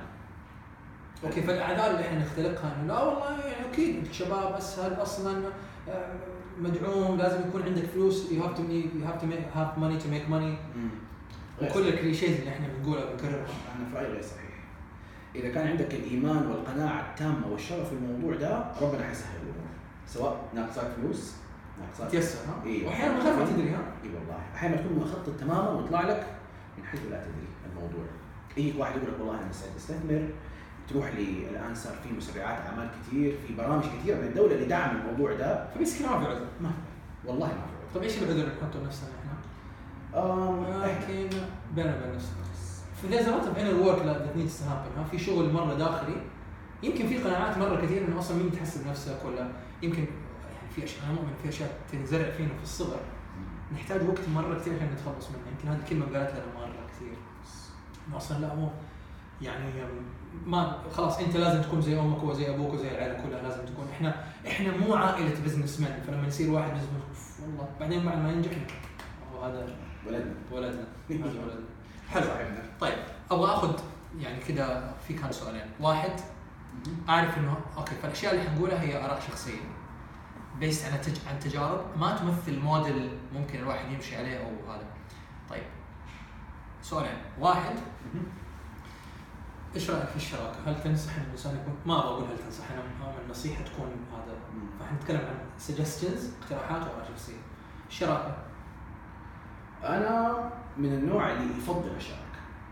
okay 1.23 1.41
فالأعذار 1.41 1.91
اللي 1.91 2.07
إحنا 2.07 2.19
نختلقها 2.19 2.75
إنه 2.75 2.87
لا 2.87 3.03
والله 3.03 3.45
يعني 3.45 3.71
أكيد 3.73 4.05
الشباب 4.05 4.53
أسهل 4.53 5.01
أصلا 5.01 5.43
آه، 5.89 6.13
مدعوم 6.59 7.17
لازم 7.17 7.47
يكون 7.47 7.63
عندك 7.63 7.83
فلوس 7.83 8.31
you 8.31 8.43
have 8.43 8.57
to 8.57 8.63
you 8.63 9.05
have 9.05 9.21
to 9.21 9.27
have 9.55 9.77
money 9.77 9.97
to 9.97 10.09
make 10.09 10.29
money. 10.29 10.57
وكل 11.61 11.87
ال 11.87 11.94
clichés 11.94 12.39
اللي 12.39 12.49
إحنا 12.49 12.67
بنقولها 12.67 13.05
بنكررها 13.05 13.45
أنا 13.75 13.89
في 13.91 13.95
رأيي 13.95 14.07
غير 14.07 14.21
صحيح 14.21 14.42
إذا 15.35 15.49
كان 15.49 15.67
عندك 15.67 15.93
الإيمان 15.93 16.47
والقناعة 16.47 17.09
التامة 17.09 17.47
والشغف 17.51 17.87
في 17.89 17.95
الموضوع 17.95 18.35
ده 18.35 18.63
ربنا 18.81 19.03
حيسهل 19.07 19.35
الأمور 19.35 19.67
سواء 20.07 20.49
ناقصاك 20.53 20.87
فلوس 20.87 21.33
ناقصاك 21.81 22.11
تيسر 22.11 22.39
ها؟ 22.49 22.65
إيه. 22.65 22.85
واحيانا 22.87 23.35
ما 23.37 23.45
تدري 23.45 23.69
ها؟ 23.69 23.81
إي 24.03 24.09
والله 24.09 24.39
أحيانا 24.55 24.75
تكون 24.75 24.99
مخطط 24.99 25.39
تماما 25.39 25.69
ويطلع 25.69 26.01
لك 26.01 26.27
من 26.77 26.83
حيث 26.85 26.99
لا 27.11 27.23
تدري 27.23 27.47
الموضوع 27.71 28.05
يجيك 28.57 28.79
واحد 28.79 28.95
يقول 28.95 29.13
لك 29.13 29.19
والله 29.19 29.39
أنا 29.39 29.49
مستعد 29.49 29.71
أستثمر 29.77 30.29
تروح 30.89 31.13
لي 31.15 31.49
الآن 31.49 31.75
صار 31.75 31.93
في 32.03 32.13
مسرعات 32.13 32.57
أعمال 32.65 32.89
كثير 33.01 33.37
في 33.47 33.53
برامج 33.55 33.83
كثيره 33.83 34.17
من 34.17 34.27
الدولة 34.27 34.55
لدعم 34.55 34.97
الموضوع 34.97 35.33
ده 35.33 35.67
فبس 35.75 35.99
كذا 35.99 36.09
ما 36.09 36.19
في 36.19 36.25
عذر 36.27 36.45
ما 36.61 36.69
في 36.69 37.27
والله 37.27 37.47
ما 37.47 37.53
في 37.53 37.59
عذر. 37.59 37.93
طيب 37.95 38.03
إيش 38.03 38.17
العذر 38.17 38.31
اللي 38.31 38.45
نحطه 38.45 38.79
لنفسنا 38.79 39.09
إحنا؟ 39.19 39.33
لكن 40.85 41.29
بيننا 41.75 41.95
وبين 41.97 42.15
نفسنا 42.15 42.42
في 43.03 43.09
there's 43.09 43.27
a 43.27 43.31
lot 43.31 43.45
of 43.45 43.57
inner 43.57 43.75
work 43.85 43.99
that 43.99 44.37
needs 44.37 44.59
to 44.59 44.63
happen 44.63 44.97
ها 44.97 45.03
في 45.11 45.19
شغل 45.19 45.53
مرة 45.53 45.73
داخلي. 45.73 46.15
يمكن 46.83 47.07
في 47.07 47.17
قناعات 47.17 47.57
مرة 47.57 47.81
كثير 47.81 48.07
إنه 48.07 48.19
أصلا 48.19 48.37
مين 48.37 48.51
تحسب 48.51 48.87
نفسك 48.87 49.25
ولا 49.25 49.47
يمكن 49.81 49.97
يعني 50.01 50.69
في 50.75 50.83
أشياء 50.83 51.05
أنا 51.05 51.13
مؤمن 51.13 51.33
في 51.43 51.49
أشياء 51.49 51.79
تنزرع 51.91 52.31
فينا 52.31 52.49
في 52.57 52.63
الصغر. 52.63 52.99
نحتاج 53.73 54.09
وقت 54.09 54.29
مرة 54.35 54.59
كثير 54.59 54.73
عشان 54.75 54.87
نتخلص 54.93 55.29
منها. 55.29 55.51
يمكن 55.51 55.67
هذه 55.67 55.79
الكلمة 55.79 56.05
قالت 56.05 56.31
لنا 56.31 56.45
مرة 56.55 56.87
كثير. 56.95 57.17
إنه 58.07 58.17
أصلا 58.17 58.39
لا 58.39 58.55
مو 58.55 58.69
يعني 59.41 59.65
ما 60.45 60.77
خلاص 60.91 61.19
أنت 61.19 61.37
لازم 61.37 61.61
تكون 61.61 61.81
زي 61.81 61.99
أمك 61.99 62.23
وزي 62.23 62.49
أبوك 62.49 62.73
وزي 62.73 62.91
العائله 62.91 63.23
كلها 63.23 63.41
لازم 63.41 63.65
تكون. 63.65 63.85
إحنا 63.91 64.23
إحنا 64.47 64.77
مو 64.77 64.93
عائلة 64.93 65.35
businessman 65.45 66.01
فلما 66.07 66.27
يصير 66.27 66.51
واحد 66.51 66.71
business 66.71 67.39
والله. 67.41 67.67
بعدين 67.79 68.05
بعد 68.05 68.17
ما 68.17 68.31
ينجح 68.31 68.51
وهذا 69.35 69.67
ولدنا. 70.07 70.33
ولدنا. 70.51 70.85
هذا 71.09 71.23
ولدنا. 71.25 71.72
حلو. 72.13 72.25
طيب 72.79 72.97
أبغى 73.31 73.53
آخذ 73.53 73.79
يعني 74.19 74.39
كذا 74.39 74.95
في 75.07 75.13
كان 75.13 75.31
سؤالين. 75.31 75.71
واحد 75.79 76.11
أعرف 77.09 77.37
إنه 77.37 77.57
okay 77.77 77.95
فالأشياء 77.95 78.33
اللي 78.33 78.49
حنقولها 78.49 78.81
هي 78.81 79.05
آراء 79.05 79.19
شخصية. 79.19 79.61
based 80.59 80.93
عن 80.93 81.01
تج... 81.01 81.17
عن 81.27 81.39
تجارب. 81.39 81.97
ما 81.97 82.15
تمثل 82.15 82.59
موديل 82.59 83.17
ممكن 83.33 83.59
الواحد 83.59 83.91
يمشي 83.91 84.15
عليه 84.15 84.37
أو 84.37 84.71
هذا. 84.71 84.85
طيب. 85.49 85.63
سؤالين. 86.81 87.17
واحد. 87.39 87.75
إيش 89.75 89.89
رأيك 89.89 90.07
في 90.09 90.15
الشراكة؟ 90.15 90.57
هل 90.65 90.83
تنصح 90.83 91.15
إن 91.15 91.23
الإنسان 91.23 91.55
يكون 91.55 91.75
ما 91.85 91.99
أبغى 91.99 92.07
أقول 92.07 92.23
هل 92.23 92.37
تنصح 92.37 92.71
أنا 92.71 92.81
النصيحه 93.25 93.63
تكون 93.63 93.87
هذا. 94.13 94.35
فحنتكلم 94.79 95.17
عن 95.17 95.35
سجستشنز 95.57 96.31
اقتراحات 96.41 96.81
وآراء 96.81 97.07
شخصية. 97.11 97.41
الشراكه 97.89 98.35
أنا 99.83 100.49
من 100.77 100.93
النوع 100.93 101.31
اللي 101.31 101.57
يفضل 101.57 101.95
الشراكه 101.97 102.23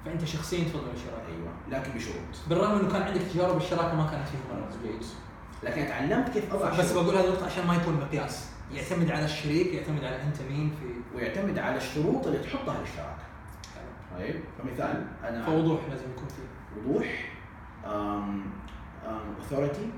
فأنت 0.06 0.26
شخصيا 0.26 0.64
تفضل 0.64 0.92
الشراكه 0.94 1.28
أيوه 1.28 1.52
لكن 1.70 1.92
بشروط. 1.92 2.48
بالرغم 2.50 2.80
إنه 2.80 2.92
كان 2.92 3.02
عندك 3.02 3.22
تجارب 3.22 3.58
الشراكة 3.58 3.96
ما 3.96 4.08
كانت 4.12 4.28
فيها 4.28 4.40
مرة 4.56 4.68
مزبوط 4.68 5.06
لكن 5.64 5.88
تعلمت 5.88 6.30
كيف 6.30 6.54
أضع 6.54 6.78
بس. 6.80 6.92
بقول 6.92 7.16
هذه 7.16 7.26
النقطة 7.26 7.46
عشان 7.46 7.68
ما 7.68 7.76
يكون 7.76 7.94
مقياس. 7.94 8.50
يعتمد 8.74 9.12
على 9.12 9.26
الشريك 9.26 9.74
يعتمد 9.74 10.04
على 10.04 10.24
أنت 10.24 10.42
مين 10.50 10.70
في 10.80 11.16
ويعتمد 11.18 11.60
على 11.60 11.78
الشروط 11.78 12.28
اللي 12.28 12.40
تحطها 12.40 12.80
للشراكه 12.82 13.22
طيب 14.18 14.36
فمثال 14.60 15.08
أنا 15.24 15.46
فوضوح 15.46 15.80
لازم 15.90 16.06
يكون 16.12 16.28
فيه. 16.28 16.82
وضوح 16.90 17.32
authority 19.06 19.90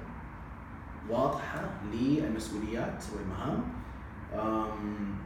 واضحة 1.09 1.61
للمسؤوليات 1.93 3.03
والمهام. 3.15 3.63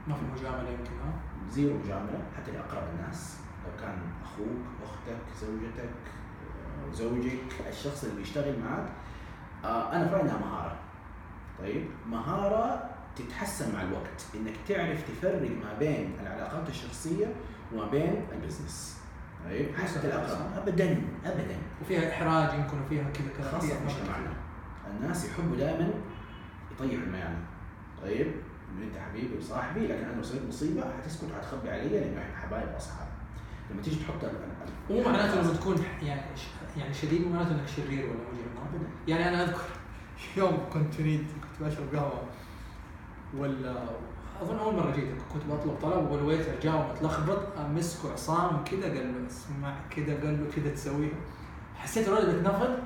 ما 0.07 0.15
في 0.15 0.21
مجاملة 0.35 0.69
يمكن 0.69 0.91
ها؟ 1.05 1.13
zero 1.51 1.77
مجامله 1.77 2.19
حتى 2.37 2.51
لأقرب 2.51 2.83
الناس. 2.99 3.37
لو 3.65 3.81
كان 3.81 3.97
أخوك 4.23 4.65
أختك 4.83 5.17
زوجتك 5.41 5.89
زوجك 6.93 7.67
الشخص 7.69 8.03
اللي 8.03 8.15
بيشتغل 8.15 8.59
معك 8.59 8.89
آه، 9.63 9.93
أنا 9.93 10.07
في 10.07 10.13
رايي 10.13 10.23
إنها 10.23 10.37
مهارة. 10.37 10.77
طيب؟ 11.59 11.85
مهارة 12.09 12.89
تتحسن 13.15 13.73
مع 13.75 13.81
الوقت 13.81 14.25
إنك 14.35 14.53
تعرف 14.67 15.03
تفرق 15.11 15.41
ما 15.63 15.73
بين 15.79 16.13
العلاقات 16.21 16.69
الشخصية 16.69 17.33
وما 17.73 17.87
بين 17.87 18.25
ال 18.31 18.38
business. 18.38 18.97
طيب؟ 19.45 19.75
حتى 19.75 20.07
الاقرب 20.07 20.57
ابدا 20.57 21.01
ابدا. 21.25 21.57
وفيها 21.81 22.09
إحراج 22.11 22.59
يمكن 22.59 22.81
وفيها 22.81 23.03
كذا 23.03 23.27
كذا. 23.37 23.51
خاصة 23.51 23.67
في 23.67 23.85
مجتمعنا. 23.85 24.33
الناس 24.91 25.25
يحبوا 25.25 25.55
دائما 25.57 25.89
يطيحوا 26.71 27.03
المياه 27.05 27.35
طيب؟ 28.01 28.31
إنه 28.69 28.85
أنت 28.87 28.97
حبيبي 28.97 29.37
وصاحبي 29.37 29.87
لكن 29.87 30.05
أنا 30.05 30.23
سويت 30.23 30.41
مصيبة 30.47 30.81
حتسكت 30.97 31.23
وحتخبي 31.23 31.69
علي 31.69 31.89
لأنه 31.89 32.21
إحنا 32.21 32.37
حبايب 32.37 32.73
واصحاب 32.73 33.07
لما 33.71 33.81
تيجي 33.81 33.95
تحط 33.95 34.31
مو 34.89 35.03
معناته 35.03 35.41
لما 35.41 35.53
تكون 35.53 35.85
يعني 36.01 36.21
يعني 36.77 36.93
شديد 36.93 37.21
مو 37.21 37.33
معناته 37.33 37.51
إنك 37.51 37.67
شرير 37.67 38.05
ولا 38.05 38.13
مجرم 38.13 38.87
يعني 39.07 39.29
أنا 39.29 39.43
أذكر 39.43 39.61
يوم 40.37 40.57
كنت 40.73 40.99
اريد 40.99 41.25
كنت 41.41 41.67
بشرب 41.67 41.95
قهوة 41.95 42.21
ولا 43.37 43.89
أظن 44.41 44.57
أول 44.57 44.75
مرة 44.75 44.91
جيت 44.95 45.09
كنت 45.33 45.43
بطلب 45.43 45.77
طلب 45.81 46.11
وال 46.11 46.23
waiter 46.23 46.59
جاء 46.63 46.95
متلخبط 46.95 47.59
مسكه 47.59 48.13
عصام 48.13 48.63
كذا 48.63 48.87
قال 48.87 49.13
له 49.13 49.27
اسمع 49.27 49.75
كذا 49.89 50.15
قال 50.15 50.43
له 50.43 50.51
كذا 50.55 50.73
تسويها. 50.73 51.17
حسيت 51.75 52.07
الولد 52.07 52.35
بيتنفض. 52.35 52.77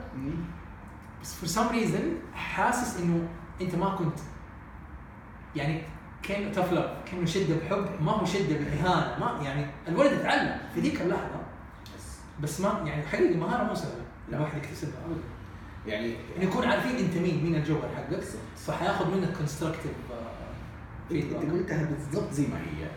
بس 1.22 1.36
for 1.36 1.48
some 1.48 1.70
reason 1.70 2.14
حاسس 2.34 3.00
إنه 3.00 3.28
أنت 3.62 3.76
ما 3.76 3.96
كنت 3.96 4.20
يعني 5.56 5.82
كان 6.24 6.52
تفلق 6.52 7.04
كانه 7.12 7.26
شده 7.26 7.56
بحب 7.56 7.86
ما 8.02 8.12
هو 8.12 8.26
شده 8.26 8.58
باهانه 8.58 9.20
ما 9.20 9.44
يعني 9.44 9.66
الولد 9.88 10.14
اتعلم 10.14 10.58
في 10.76 10.82
ذيك 10.82 11.02
اللحظة 11.02 11.42
بس 12.42 12.62
ما 12.62 12.82
يعني 12.86 13.08
حقيقي 13.08 13.36
مهاره 13.36 13.64
مو 13.64 13.76
سهلة 13.76 14.06
لا. 14.30 14.38
الواحد 14.38 14.58
يكتسبها 14.58 14.94
ابدا 15.06 15.22
يعني 15.88 16.16
انه 16.38 16.46
يكون 16.46 16.66
عارفين 16.66 16.96
أنت 16.96 17.18
مين 17.18 17.44
مين 17.44 17.56
الجوهر 17.56 17.90
حقك. 17.96 18.24
فحياخذ 18.58 19.18
منك 19.18 19.38
constructive 19.38 19.92
feedback. 21.10 21.36
انت 21.36 21.52
قلتها 21.52 21.84
بالضبط 21.84 22.32
زي 22.32 22.48
ما 22.48 22.58
هي 22.58 22.88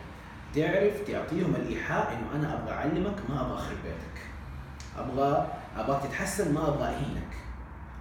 تعرف 0.55 1.07
تعطيهم 1.07 1.55
الإيحاء 1.55 2.13
إنه 2.13 2.39
أنا 2.39 2.53
أبغى 2.53 2.73
أعلمك 2.73 3.15
ما 3.29 3.41
أبغى 3.41 3.53
أخرب 3.53 3.77
بيتك 3.83 4.21
أبغى 4.97 5.47
أبغاك 5.77 6.03
تتحسن 6.03 6.53
ما 6.53 6.67
أبغى 6.67 6.87
أهينك 6.87 7.27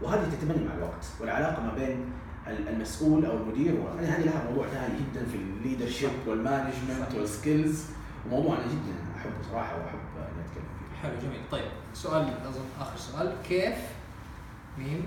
وهذه 0.02 0.28
تتبني 0.30 0.64
مع 0.68 0.74
الوقت 0.74 1.06
والعلاقة 1.20 1.62
ما 1.62 1.74
بين 1.74 2.04
المسؤول 2.48 3.24
أو 3.24 3.36
المدير 3.36 3.74
هذه 3.98 4.24
لها 4.24 4.44
موضوع 4.50 4.66
ثاني 4.66 4.94
جدا 4.98 5.26
في 5.26 5.36
ال 5.36 5.43
leadership 5.43 6.10
وال 6.26 6.41
management 6.41 7.14
وال 7.14 7.32
skills 7.32 7.84
وموضوع 8.26 8.54
أنا 8.56 8.66
جدا 8.66 8.94
أحبه 9.16 9.32
صراحة 9.50 9.76
وأحب 9.76 9.98
اني 10.16 10.24
أتكلم 10.46 10.64
فيه 10.78 11.02
حلو 11.02 11.18
جميل 11.22 11.40
طيب 11.50 11.64
سؤال 11.94 12.22
أظن 12.22 12.64
آخر 12.80 12.96
سؤال 12.96 13.36
كيف 13.48 13.74
مين 14.78 15.02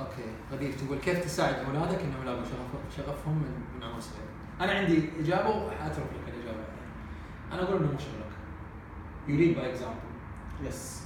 okay 0.00 0.24
غدير 0.52 0.72
تقول 0.72 0.98
كيف 0.98 1.24
تساعد 1.24 1.54
أولادك 1.54 1.98
إنهم 2.00 2.22
يلاقوا 2.22 2.44
شغف 2.44 2.96
شغفهم 2.96 3.34
من, 3.34 3.62
من 3.76 3.82
عمر 3.86 4.00
صغير؟ 4.00 4.24
أنا 4.60 4.72
عندي 4.72 5.04
إجابة 5.20 5.48
وحأترك 5.48 5.98
لك 5.98 6.34
الإجابة 6.34 6.58
بعدين. 6.58 6.90
أنا 7.52 7.62
أقول 7.62 7.76
إنه 7.76 7.92
مو 7.92 7.98
شغلك. 7.98 8.30
you 9.28 9.36
lead 9.36 9.56
by 9.56 9.70
example. 9.70 9.96
yes 10.64 11.02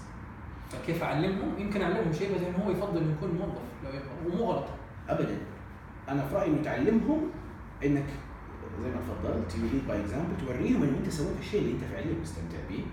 فكيف 0.70 1.02
أعلمهم؟ 1.02 1.58
يمكن 1.58 1.82
أعلمهم 1.82 2.12
شيء 2.12 2.34
بس 2.34 2.40
إنه 2.40 2.64
هو 2.66 2.70
يفضل 2.70 2.98
إنه 2.98 3.12
يكون 3.12 3.30
موظف 3.30 3.62
لو 3.84 3.90
يبغى 3.90 4.10
ومو 4.26 4.44
غلط. 4.52 4.64
ابدا 5.08 5.38
أنا 6.08 6.26
في 6.28 6.34
رأيي 6.34 6.50
انه 6.50 6.62
تعلمهم 6.62 7.20
إنك 7.84 8.06
زي 8.82 8.88
ما 8.90 8.96
تفضلت 9.00 9.54
you 9.54 9.62
lead 9.72 9.88
by 9.88 10.00
example 10.00 10.36
توريهم 10.46 10.82
انه 10.82 10.98
أنت 10.98 11.08
سويت 11.08 11.38
الشيء 11.40 11.60
اللي 11.60 11.72
أنت 11.72 11.84
فعليا 11.84 12.20
مستمتع 12.22 12.58
به 12.70 12.84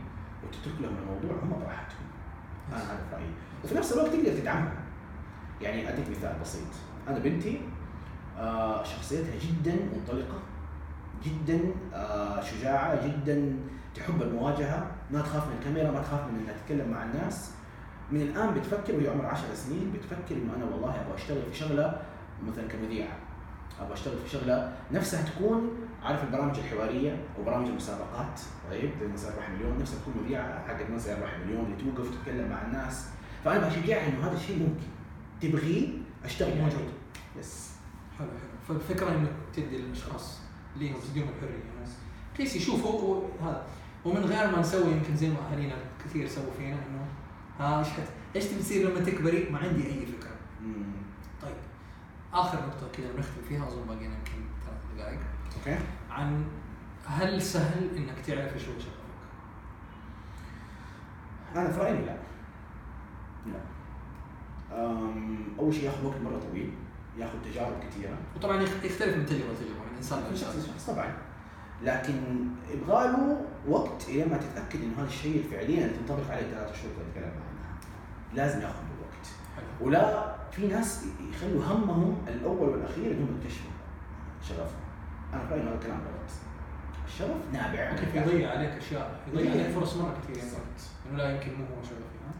وتترك 0.44 0.82
لهم 0.82 0.96
الموضوع 1.02 1.44
هم 1.44 1.50
براحتهم. 1.60 2.06
أنا 2.72 2.78
هذا 2.78 3.04
في 3.10 3.16
رأيي. 3.16 3.30
وفي 3.64 3.76
نفس 3.76 3.94
الوقت 3.94 4.10
تقدر 4.14 4.40
تدعمها 4.40 4.74
يعني 5.62 5.90
أديك 5.90 6.10
مثال 6.10 6.36
بسيط. 6.42 6.68
أنا 7.08 7.20
بنتي 7.20 7.62
آه 8.38 8.84
شخصيتها 8.84 9.36
جدا 9.42 9.76
منطلقة 9.96 10.40
جدا 11.26 11.60
آه 11.94 12.42
شجاعة 12.42 13.08
جدا 13.08 13.56
تحب 13.96 14.22
المواجهة 14.22 14.92
ما 15.12 15.22
تخاف 15.22 15.48
من 15.48 15.54
الكاميرا 15.60 15.92
ما 15.92 16.02
تخاف 16.02 16.20
من 16.32 16.40
إنها 16.40 16.54
تتكلم 16.54 16.92
مع 16.92 17.04
الناس. 17.04 17.52
من 18.12 18.22
الآن 18.22 18.54
بتفكر 18.54 18.96
وهي 18.96 19.10
عمرها 19.10 19.28
10 19.28 19.54
سنين 19.54 19.94
بتفكر 19.96 20.36
إنه 20.36 20.56
أنا 20.58 20.66
والله 20.66 20.90
أبغى 20.90 21.16
أشتغل 21.16 21.42
في 21.52 21.58
شغلة 21.58 22.02
مثلا 22.48 22.68
كمذيعة. 22.68 23.18
أبغى 23.82 23.94
أشتغل 23.94 24.18
في 24.18 24.30
شغلة 24.30 24.74
نفسها 24.92 25.22
تكون 25.22 25.70
عارف 26.04 26.24
البرامج 26.24 26.58
الحوارية 26.60 27.24
وبرامج 27.40 27.68
المسابقات. 27.68 28.42
طيب 28.72 28.92
زي 29.00 29.08
مسار 29.08 29.38
واحد 29.38 29.54
مليون 29.54 29.80
نفسها 29.80 30.00
تكون 30.00 30.14
مذيعة 30.24 30.68
حقت 30.68 30.90
مسار 30.90 31.22
واحد 31.22 31.40
مليون 31.46 31.66
اللي 31.66 31.92
توقف 31.92 32.10
تتكلم 32.16 32.50
مع 32.50 32.62
الناس. 32.62 33.06
فأنا 33.46 33.68
بشجعها 33.68 34.08
إنه 34.08 34.28
هذا 34.28 34.38
الشيء 34.38 34.60
ممكن. 34.60 34.88
تبغيه 35.42 35.90
أشتغل 36.26 36.58
موجود. 36.58 36.74
عليه. 36.74 37.40
يس 37.40 37.72
حلو. 38.20 38.28
حلو 38.28 38.80
فالفكرة 38.80 39.10
إنك 39.10 39.32
تدي 39.54 39.76
الأشخاص 39.76 40.40
ليهم 40.78 40.96
تديهم 41.12 41.28
الحرية. 41.30 41.50
يعني 41.50 41.92
kids 42.38 42.56
يشوفوا 42.56 43.22
هذا. 43.42 43.66
ومن 44.06 44.26
غير 44.26 44.52
ما 44.52 44.60
نسوي 44.60 44.92
يمكن 44.92 45.16
زي 45.16 45.30
ما 45.30 45.36
أهالينا 45.52 45.76
كثير 46.06 46.28
سووا 46.28 46.52
فينا 46.58 46.76
إنه 46.76 47.06
ها 47.60 47.80
إيش 47.80 47.88
إيش 48.36 48.46
تبي 48.46 48.60
تصير 48.60 48.90
لما 48.90 49.00
تكبري؟ 49.00 49.50
ما 49.50 49.60
عندي 49.60 49.88
أي 49.88 50.06
فكرة. 50.06 50.31
آخر 52.34 52.58
نقطة 52.58 52.88
كذا 52.98 53.12
بنختم 53.16 53.42
فيها 53.50 53.68
أظن 53.68 53.84
باقينا 53.88 54.16
يمكن 54.16 54.42
ثلاث 54.66 54.98
دقائق. 54.98 55.20
okay. 55.58 55.78
عن 56.10 56.44
هل 57.06 57.42
سهل 57.42 57.96
إنك 57.98 58.20
تعرف 58.26 58.54
إيش 58.54 58.68
هو 58.68 58.80
شغفك؟ 58.80 58.92
أنا 61.56 61.72
في 61.72 61.80
رأيي 61.80 61.94
لا. 62.06 62.18
لا. 63.46 63.60
أول 65.60 65.74
شيء 65.74 65.84
ياخذ 65.84 66.06
وقت 66.06 66.18
مرة 66.22 66.40
طويل 66.40 66.74
ياخذ 67.18 67.34
تجارب 67.46 67.80
كثيره 67.90 68.18
وطبعا 68.36 68.62
يخ- 68.62 68.84
يختلف 68.84 69.18
من 69.18 69.26
تجربة 69.26 69.52
لتجربة 69.54 69.80
من 69.92 69.98
إنسان 69.98 70.24
كل 70.30 70.38
شخص 70.38 70.50
لانسان 70.56 70.74
شخص 70.74 70.90
طبعا. 70.90 71.14
لكن 71.84 72.14
يبغى 72.74 73.08
له 73.08 73.46
وقت 73.68 74.10
إلى 74.10 74.26
ما 74.26 74.38
تتأكد 74.38 74.82
انه 74.84 74.98
هذا 75.00 75.08
الشيء 75.08 75.48
فعليا 75.52 75.88
تنطبق 75.88 76.32
عليه 76.32 76.42
ثلاث 76.52 76.82
شهور 76.82 76.92
اللي 77.02 77.12
تكلمنا 77.12 77.32
عنها. 77.32 77.78
لازم 78.34 78.62
ياخذ 78.62 78.74
له 78.74 79.02
وقت. 79.02 79.28
ولا 79.82 80.36
في 80.52 80.68
ناس 80.68 81.06
يخلوا 81.30 81.64
همهم 81.66 82.18
الأول 82.28 82.70
والأخير 82.70 83.12
إنهم 83.12 83.38
يكتشفوا. 83.42 83.72
شغفهم 84.50 84.82
أنا 85.34 85.46
في 85.46 85.54
رأيي 85.54 85.62
إنه 85.62 85.70
هذا 85.70 85.78
الكلام 85.78 85.98
غلط. 85.98 86.32
الشغف 87.08 87.38
نابع. 87.54 87.92
ممكن 87.92 88.04
الفعل. 88.04 88.28
يضيع 88.28 88.52
عليك 88.52 88.70
أشياء. 88.70 89.20
يضيع. 89.34 89.52
عليك 89.52 89.68
فرص 89.68 89.98
مرة 89.98 90.18
كثير 90.24 90.38
يعني 90.38 90.50
بالضبط. 90.50 90.80
إنه 91.10 91.18
لا 91.18 91.32
يمكن 91.32 91.52
مو 91.52 91.66
هو 91.66 91.84
شغفي 91.84 92.18
ها 92.28 92.34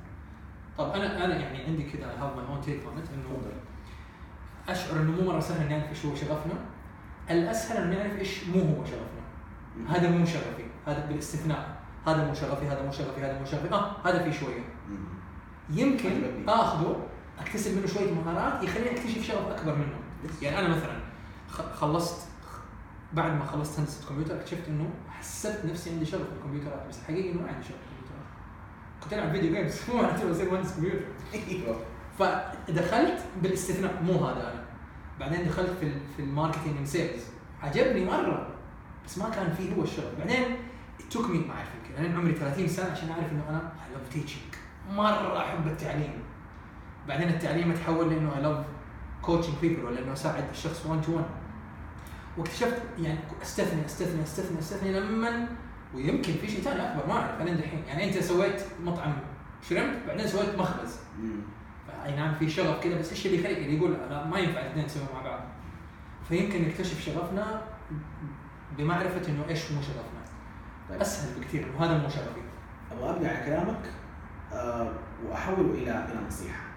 طب 0.78 0.92
أنا 0.92 1.26
أنا 1.26 1.36
يعني 1.36 1.64
عندي 1.64 1.84
كذا 1.84 2.06
have 2.06 2.36
my 2.36 2.46
own 2.46 2.62
take 2.62 2.84
on 2.86 2.94
إنه 2.94 3.24
تفضل. 3.24 3.52
أشعر 4.70 5.02
إنه 5.02 5.12
مو 5.12 5.32
مرة 5.32 5.40
سهل 5.40 5.70
نعرف 5.70 5.90
إيش 5.90 6.06
هو 6.06 6.16
شغفنا. 6.16 6.54
الأسهل 7.30 7.84
انه 7.84 7.98
نعرف 7.98 8.20
إيش 8.20 8.48
مو 8.48 8.60
هو 8.60 8.86
شغفنا. 8.86 9.22
هذا 9.90 10.10
مو 10.10 10.26
شغفي. 10.26 10.64
هذا 10.88 11.06
بالاستثناء. 11.06 11.82
هذا 12.08 12.28
مو 12.28 12.34
شغفي 12.34 12.68
هذا 12.68 12.86
مو 12.86 12.92
شغفي 12.92 13.22
هذا 13.22 13.40
مو 13.40 13.46
شغفي. 13.46 13.74
آه 13.74 14.08
هذا 14.08 14.24
في 14.24 14.34
شوية. 14.34 14.62
يمكن. 15.70 16.22
آخذه 16.48 17.08
أكتسب 17.42 17.78
منه 17.78 17.88
شوية 17.88 18.14
مهارات 18.14 18.64
يخليني 18.64 18.92
أكتشف 18.92 19.28
شغف 19.28 19.48
أكبر 19.48 19.76
منه. 19.76 19.96
يعني 20.42 20.60
أنا 20.60 20.68
مثلا 20.76 21.00
خلصت 21.74 22.28
بعد 23.14 23.32
ما 23.32 23.46
خلصت 23.46 23.80
هندسة 23.80 24.10
كمبيوتر 24.10 24.36
اكتشفت 24.36 24.68
إنه 24.68 24.90
حسبت 25.10 25.66
نفسي 25.66 25.90
عندي 25.90 26.06
شغف 26.06 26.22
في 26.22 26.34
الكمبيوترات 26.38 26.88
بس 26.90 27.00
حقيقي 27.08 27.32
إنه 27.32 27.42
ما 27.42 27.48
عندي 27.48 27.64
شغف 27.64 27.78
في 27.78 27.84
الكمبيوترات 27.84 28.26
كنت 29.04 29.14
ألعب 29.14 29.32
video 29.32 29.54
games 29.54 29.76
مو 29.90 30.02
معناته 30.02 30.30
بصير 30.30 30.52
مهندس 30.52 30.76
كمبيوتر. 30.76 31.06
أيوه. 31.34 31.76
فدخلت 32.20 33.20
بالاستثناء 33.42 34.04
مو 34.04 34.14
هذا 34.14 34.54
أنا. 34.54 34.64
بعدين 35.20 35.48
دخلت 35.48 35.70
في 35.80 35.92
في 36.16 36.22
ال 36.22 36.27
marketing 36.27 36.78
and 36.78 36.88
sales 36.88 37.24
عجبني 37.62 38.06
مرة 38.06 38.48
بس 39.06 39.18
ما 39.18 39.30
كان 39.30 39.54
فيه 39.54 39.74
هو 39.74 39.84
الشغف. 39.84 40.20
بعدين 40.20 40.58
took 41.12 41.30
me 41.30 41.38
ما 41.38 41.54
أعرف 41.54 41.68
يمكن 41.76 42.06
أنا 42.06 42.18
عمري 42.18 42.34
30 42.34 42.68
سنة 42.68 42.92
عشان 42.92 43.10
أعرف 43.10 43.32
إنه 43.32 43.50
أنا 43.50 43.58
I 43.60 43.94
love 43.94 44.14
teaching 44.14 44.54
مرة 44.92 45.38
أحب 45.40 45.68
التعليم. 45.68 46.14
بعدين 47.08 47.30
التعليم 47.30 47.74
تحول 47.74 48.10
لأنه 48.10 48.38
I 48.38 48.42
love 48.42 48.66
coaching 49.22 49.56
people 49.62 49.86
ولا 49.86 50.00
انه 50.00 50.14
أساعد 50.14 50.44
الشخص 50.52 50.86
1 50.86 51.02
to 51.02 51.16
1 51.16 51.26
واكتشفت 52.38 52.82
يعني 53.00 53.20
استثني 53.42 53.86
استثني 53.86 54.24
استثني 54.24 54.60
استثني 54.60 55.00
لما 55.00 55.48
ويمكن 55.96 56.34
في 56.34 56.48
شيء 56.48 56.62
ثاني 56.62 56.92
أكبر 56.92 57.08
ما 57.08 57.14
أعرف. 57.14 57.42
أنا 57.42 57.54
دحين 57.54 57.84
يعني 57.88 58.04
أنت 58.04 58.18
سويت 58.24 58.62
مطعم 58.84 59.14
شرمت 59.70 59.98
بعدين 60.08 60.28
سويت 60.28 60.56
مخبز. 60.60 60.96
أي 62.06 62.16
نعم 62.16 62.34
في 62.34 62.50
شغف 62.50 62.84
كذا 62.84 63.00
بس 63.00 63.10
إيش 63.10 63.26
اللي 63.26 63.40
يخليك؟ 63.40 63.58
اللي 63.58 63.78
يقول 63.78 63.96
أنا 63.96 64.26
ما 64.26 64.40
ينفع 64.40 64.60
الاثنين 64.60 64.86
نسوي 64.86 65.04
مع 65.14 65.22
بعض. 65.22 65.40
فيمكن 66.30 66.68
نكتشف 66.68 67.02
شغفنا 67.06 67.62
بمعرفة 68.78 69.30
إنه 69.30 69.46
إيش 69.50 69.72
مو 69.72 69.82
شغفنا. 69.82 70.22
طيب. 70.90 71.02
أسهل 71.02 71.40
بكثير 71.40 71.64
انه 71.64 71.86
هذا 71.86 71.98
مو 71.98 72.10
شغفي. 72.10 72.42
أبغى 72.92 73.10
ابني 73.10 73.28
على 73.28 73.46
كلامك 73.46 73.92
آه 74.54 74.92
وأحوله 75.26 75.72
إلى 75.74 75.92
إلى 75.92 76.28
نصيحة. 76.28 76.71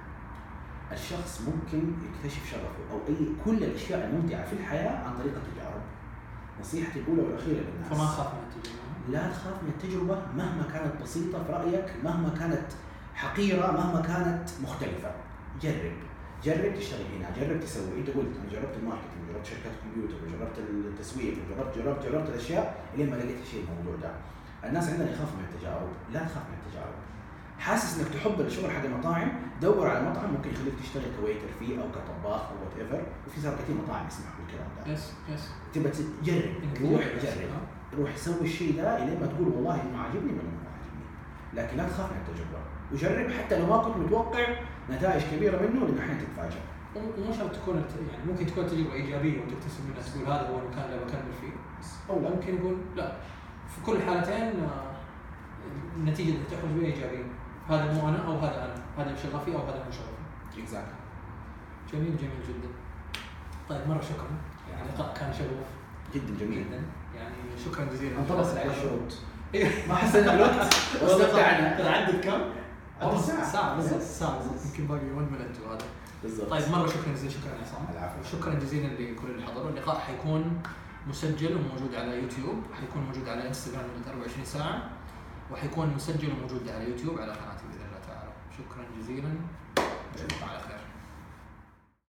الشخص 0.95 1.41
ممكن 1.41 1.93
يكتشف 2.07 2.51
شغفه 2.51 2.93
أو 2.93 2.99
أي 3.09 3.27
كل 3.45 3.65
الأشياء 3.65 4.07
الممتعة 4.07 4.47
في 4.47 4.53
الحياة 4.53 5.05
عن 5.05 5.19
طريق 5.19 5.33
التجارب. 5.35 5.83
نصيحتي 6.61 7.01
الأولى 7.01 7.23
والأخيرة 7.23 7.61
للناس. 7.61 7.89
فما 7.91 8.05
اخاف 8.05 8.35
من 8.35 8.41
التجربة 8.49 8.85
لا 9.09 9.31
تخاف 9.33 9.63
من 9.63 9.69
التجربة 9.69 10.23
مهما 10.37 10.65
كانت 10.73 11.03
بسيطة 11.03 11.45
في 11.45 11.53
رأيك، 11.53 11.95
مهما 12.05 12.29
كانت 12.39 12.67
حقيرة، 13.15 13.73
مهما 13.73 14.01
كانت 14.01 14.49
مختلفة. 14.63 15.11
جرب. 15.63 15.93
جرب 16.45 16.75
تشتغل 16.79 17.05
هنا، 17.17 17.29
جرب 17.41 17.61
تسوي، 17.61 17.99
انت 17.99 18.09
قلت 18.09 18.33
أنا 18.41 18.53
جربت 18.53 18.77
ال 18.81 18.84
marketing، 18.84 19.21
جربت 19.33 19.47
شركات 19.47 19.73
كمبيوتر، 19.83 20.15
وجربت 20.25 20.59
التسويق، 20.59 21.35
وجربت 21.39 21.79
جربت 21.79 22.07
جربت 22.07 22.29
الأشياء 22.29 22.85
الين 22.95 23.11
ما 23.11 23.17
لقيت 23.17 23.41
الشيء 23.43 23.65
الموضوع 23.69 23.97
ده. 24.03 24.11
الناس 24.69 24.89
عندنا 24.89 25.11
يخافوا 25.11 25.39
من 25.39 25.45
التجارب، 25.55 25.89
لا 26.13 26.21
تخاف 26.21 26.45
من 26.51 26.57
التجارب. 26.67 26.95
حاسس 27.59 28.01
إنك 28.01 28.09
تحب 28.09 28.41
الشغل 28.41 28.71
حق 28.71 28.85
المطاعم، 28.85 29.33
دور 29.63 29.89
على 29.89 30.11
مطعم 30.11 30.31
ممكن 30.31 30.51
يخليك 30.51 30.75
تشتغل 30.83 31.05
ك 31.21 31.24
waiter 31.24 31.47
فيه 31.59 31.83
أو 31.83 31.89
كطباخ 31.89 32.41
أو 32.41 32.57
whatever، 32.65 33.03
وفي 33.27 33.41
صار 33.41 33.55
كثير 33.55 33.77
مطاعم 33.85 34.07
يسمحوا 34.07 34.35
بالكلام 34.39 34.69
ده. 34.77 34.93
yes 34.93 35.13
yes 35.35 35.51
تبى 35.75 35.89
تجرب، 35.89 36.93
روح 36.93 37.03
جرب، 37.23 37.51
ها؟ 37.53 37.61
روح 37.99 38.17
سوي 38.17 38.41
الشيء 38.41 38.77
ده 38.77 39.03
إلين 39.03 39.21
ما 39.21 39.27
تقول 39.27 39.49
والله 39.49 39.83
إنه 39.83 39.99
عاجبني 39.99 40.33
ولا 40.33 40.43
ما 40.43 40.71
عاجبني. 40.75 41.07
لكن 41.55 41.77
لا 41.77 41.89
تخاف 41.89 42.11
من 42.13 42.19
التجربة، 42.27 42.61
وجرب 42.93 43.33
حتى 43.33 43.59
لو 43.59 43.67
ما 43.67 43.79
كنت 43.79 43.97
متوقع 43.97 44.47
نتائج 44.91 45.23
كبيرة 45.33 45.57
منه 45.63 45.87
لأنه 45.87 46.01
أحيانا 46.01 46.21
تتفاجئ. 46.21 46.61
ومو 46.97 47.33
شرط 47.33 47.57
تكون 47.57 47.77
يعني 47.77 48.33
ممكن 48.33 48.47
تكون 48.47 48.67
تجربة 48.67 48.93
إيجابية 48.93 49.39
وتكتسب 49.41 49.81
منها 49.89 50.03
تقول 50.03 50.27
هذا 50.27 50.49
هو 50.49 50.59
المكان 50.59 50.85
اللي 50.85 51.05
بكمل 51.05 51.33
فيه 51.41 51.53
أو 52.11 52.21
لا 52.21 52.31
ممكن 52.31 52.57
يقول 52.57 52.77
لا 52.97 53.13
في 53.69 53.87
كل 53.87 53.97
الحالتين 53.97 54.61
آه، 54.61 54.95
النتيجة 55.97 56.29
اللي 56.29 56.45
تخرج 56.51 56.71
بها 56.71 56.87
إيجابية 56.87 57.25
هذا 57.69 57.93
مو 57.93 58.09
أنا 58.09 58.27
أو 58.27 58.39
هذا 58.39 58.65
أنا. 58.65 59.05
هذا 59.05 59.17
شغفي 59.17 59.55
أو 59.55 59.59
هذا 59.59 59.85
مو 59.85 59.91
شغفي. 59.91 60.63
اكزاكتلي 60.63 60.95
جميل 61.93 62.17
جميل 62.17 62.43
جدا. 62.49 62.69
طيب 63.69 63.89
مرة 63.89 64.01
شكرا. 64.01 64.31
يعني 64.71 64.83
اللقاء 64.89 65.15
كان 65.15 65.33
شغوف. 65.33 65.69
جدا 66.15 66.45
جميل. 66.45 66.65
جدا. 66.65 66.83
يعني 67.17 67.35
شكرا 67.65 67.85
جزيلا. 67.85 68.19
انطبقت 68.19 68.59
عليه 68.59 68.71
الشروط 68.71 69.13
إيه. 69.55 69.71
ما 69.89 69.95
حسينا 69.95 70.33
بالوقت 70.33 70.75
واستمتعنا 71.03 71.79
ترى 71.79 71.89
عدت 71.89 72.25
كم؟ 72.25 72.41
ساعة. 73.21 73.53
ساعة. 73.53 73.77
بالضبط. 73.77 74.03
ساعة 74.03 74.39
بالضبط. 74.39 74.67
يمكن 74.67 74.87
باقي 74.87 75.11
1 75.11 75.33
minute 75.33 75.57
وهذا. 75.67 75.85
بالضبط. 76.23 76.51
طيب 76.51 76.69
مرة 76.73 76.87
شكرا 76.87 77.13
جزيلا. 77.13 77.33
شكرا 77.33 77.53
يا 77.53 77.61
عصام. 77.63 77.87
العفو. 77.93 78.37
شكرا 78.37 78.55
جزيلا 78.55 78.89
لكل 78.89 79.31
اللي 79.31 79.47
حضروا. 79.47 79.71
اللقاء 79.71 79.99
حيكون 79.99 80.63
مسجل 81.09 81.57
وموجود 81.57 81.95
على 81.95 82.23
يوتيوب. 82.23 82.63
حيكون 82.81 83.03
موجود 83.03 83.29
على 83.29 83.49
إنستغرام 83.49 83.85
لمدة 83.85 84.11
24 84.11 84.45
ساعة. 84.45 84.91
وحيكون 85.53 85.95
مسجل 85.97 86.33
وموجود 86.33 86.69
على 86.69 86.91
يوتيوب 86.91 87.19
على 87.19 87.33
قناتي. 87.33 87.54
باذن 89.09 89.19
الله 89.19 90.64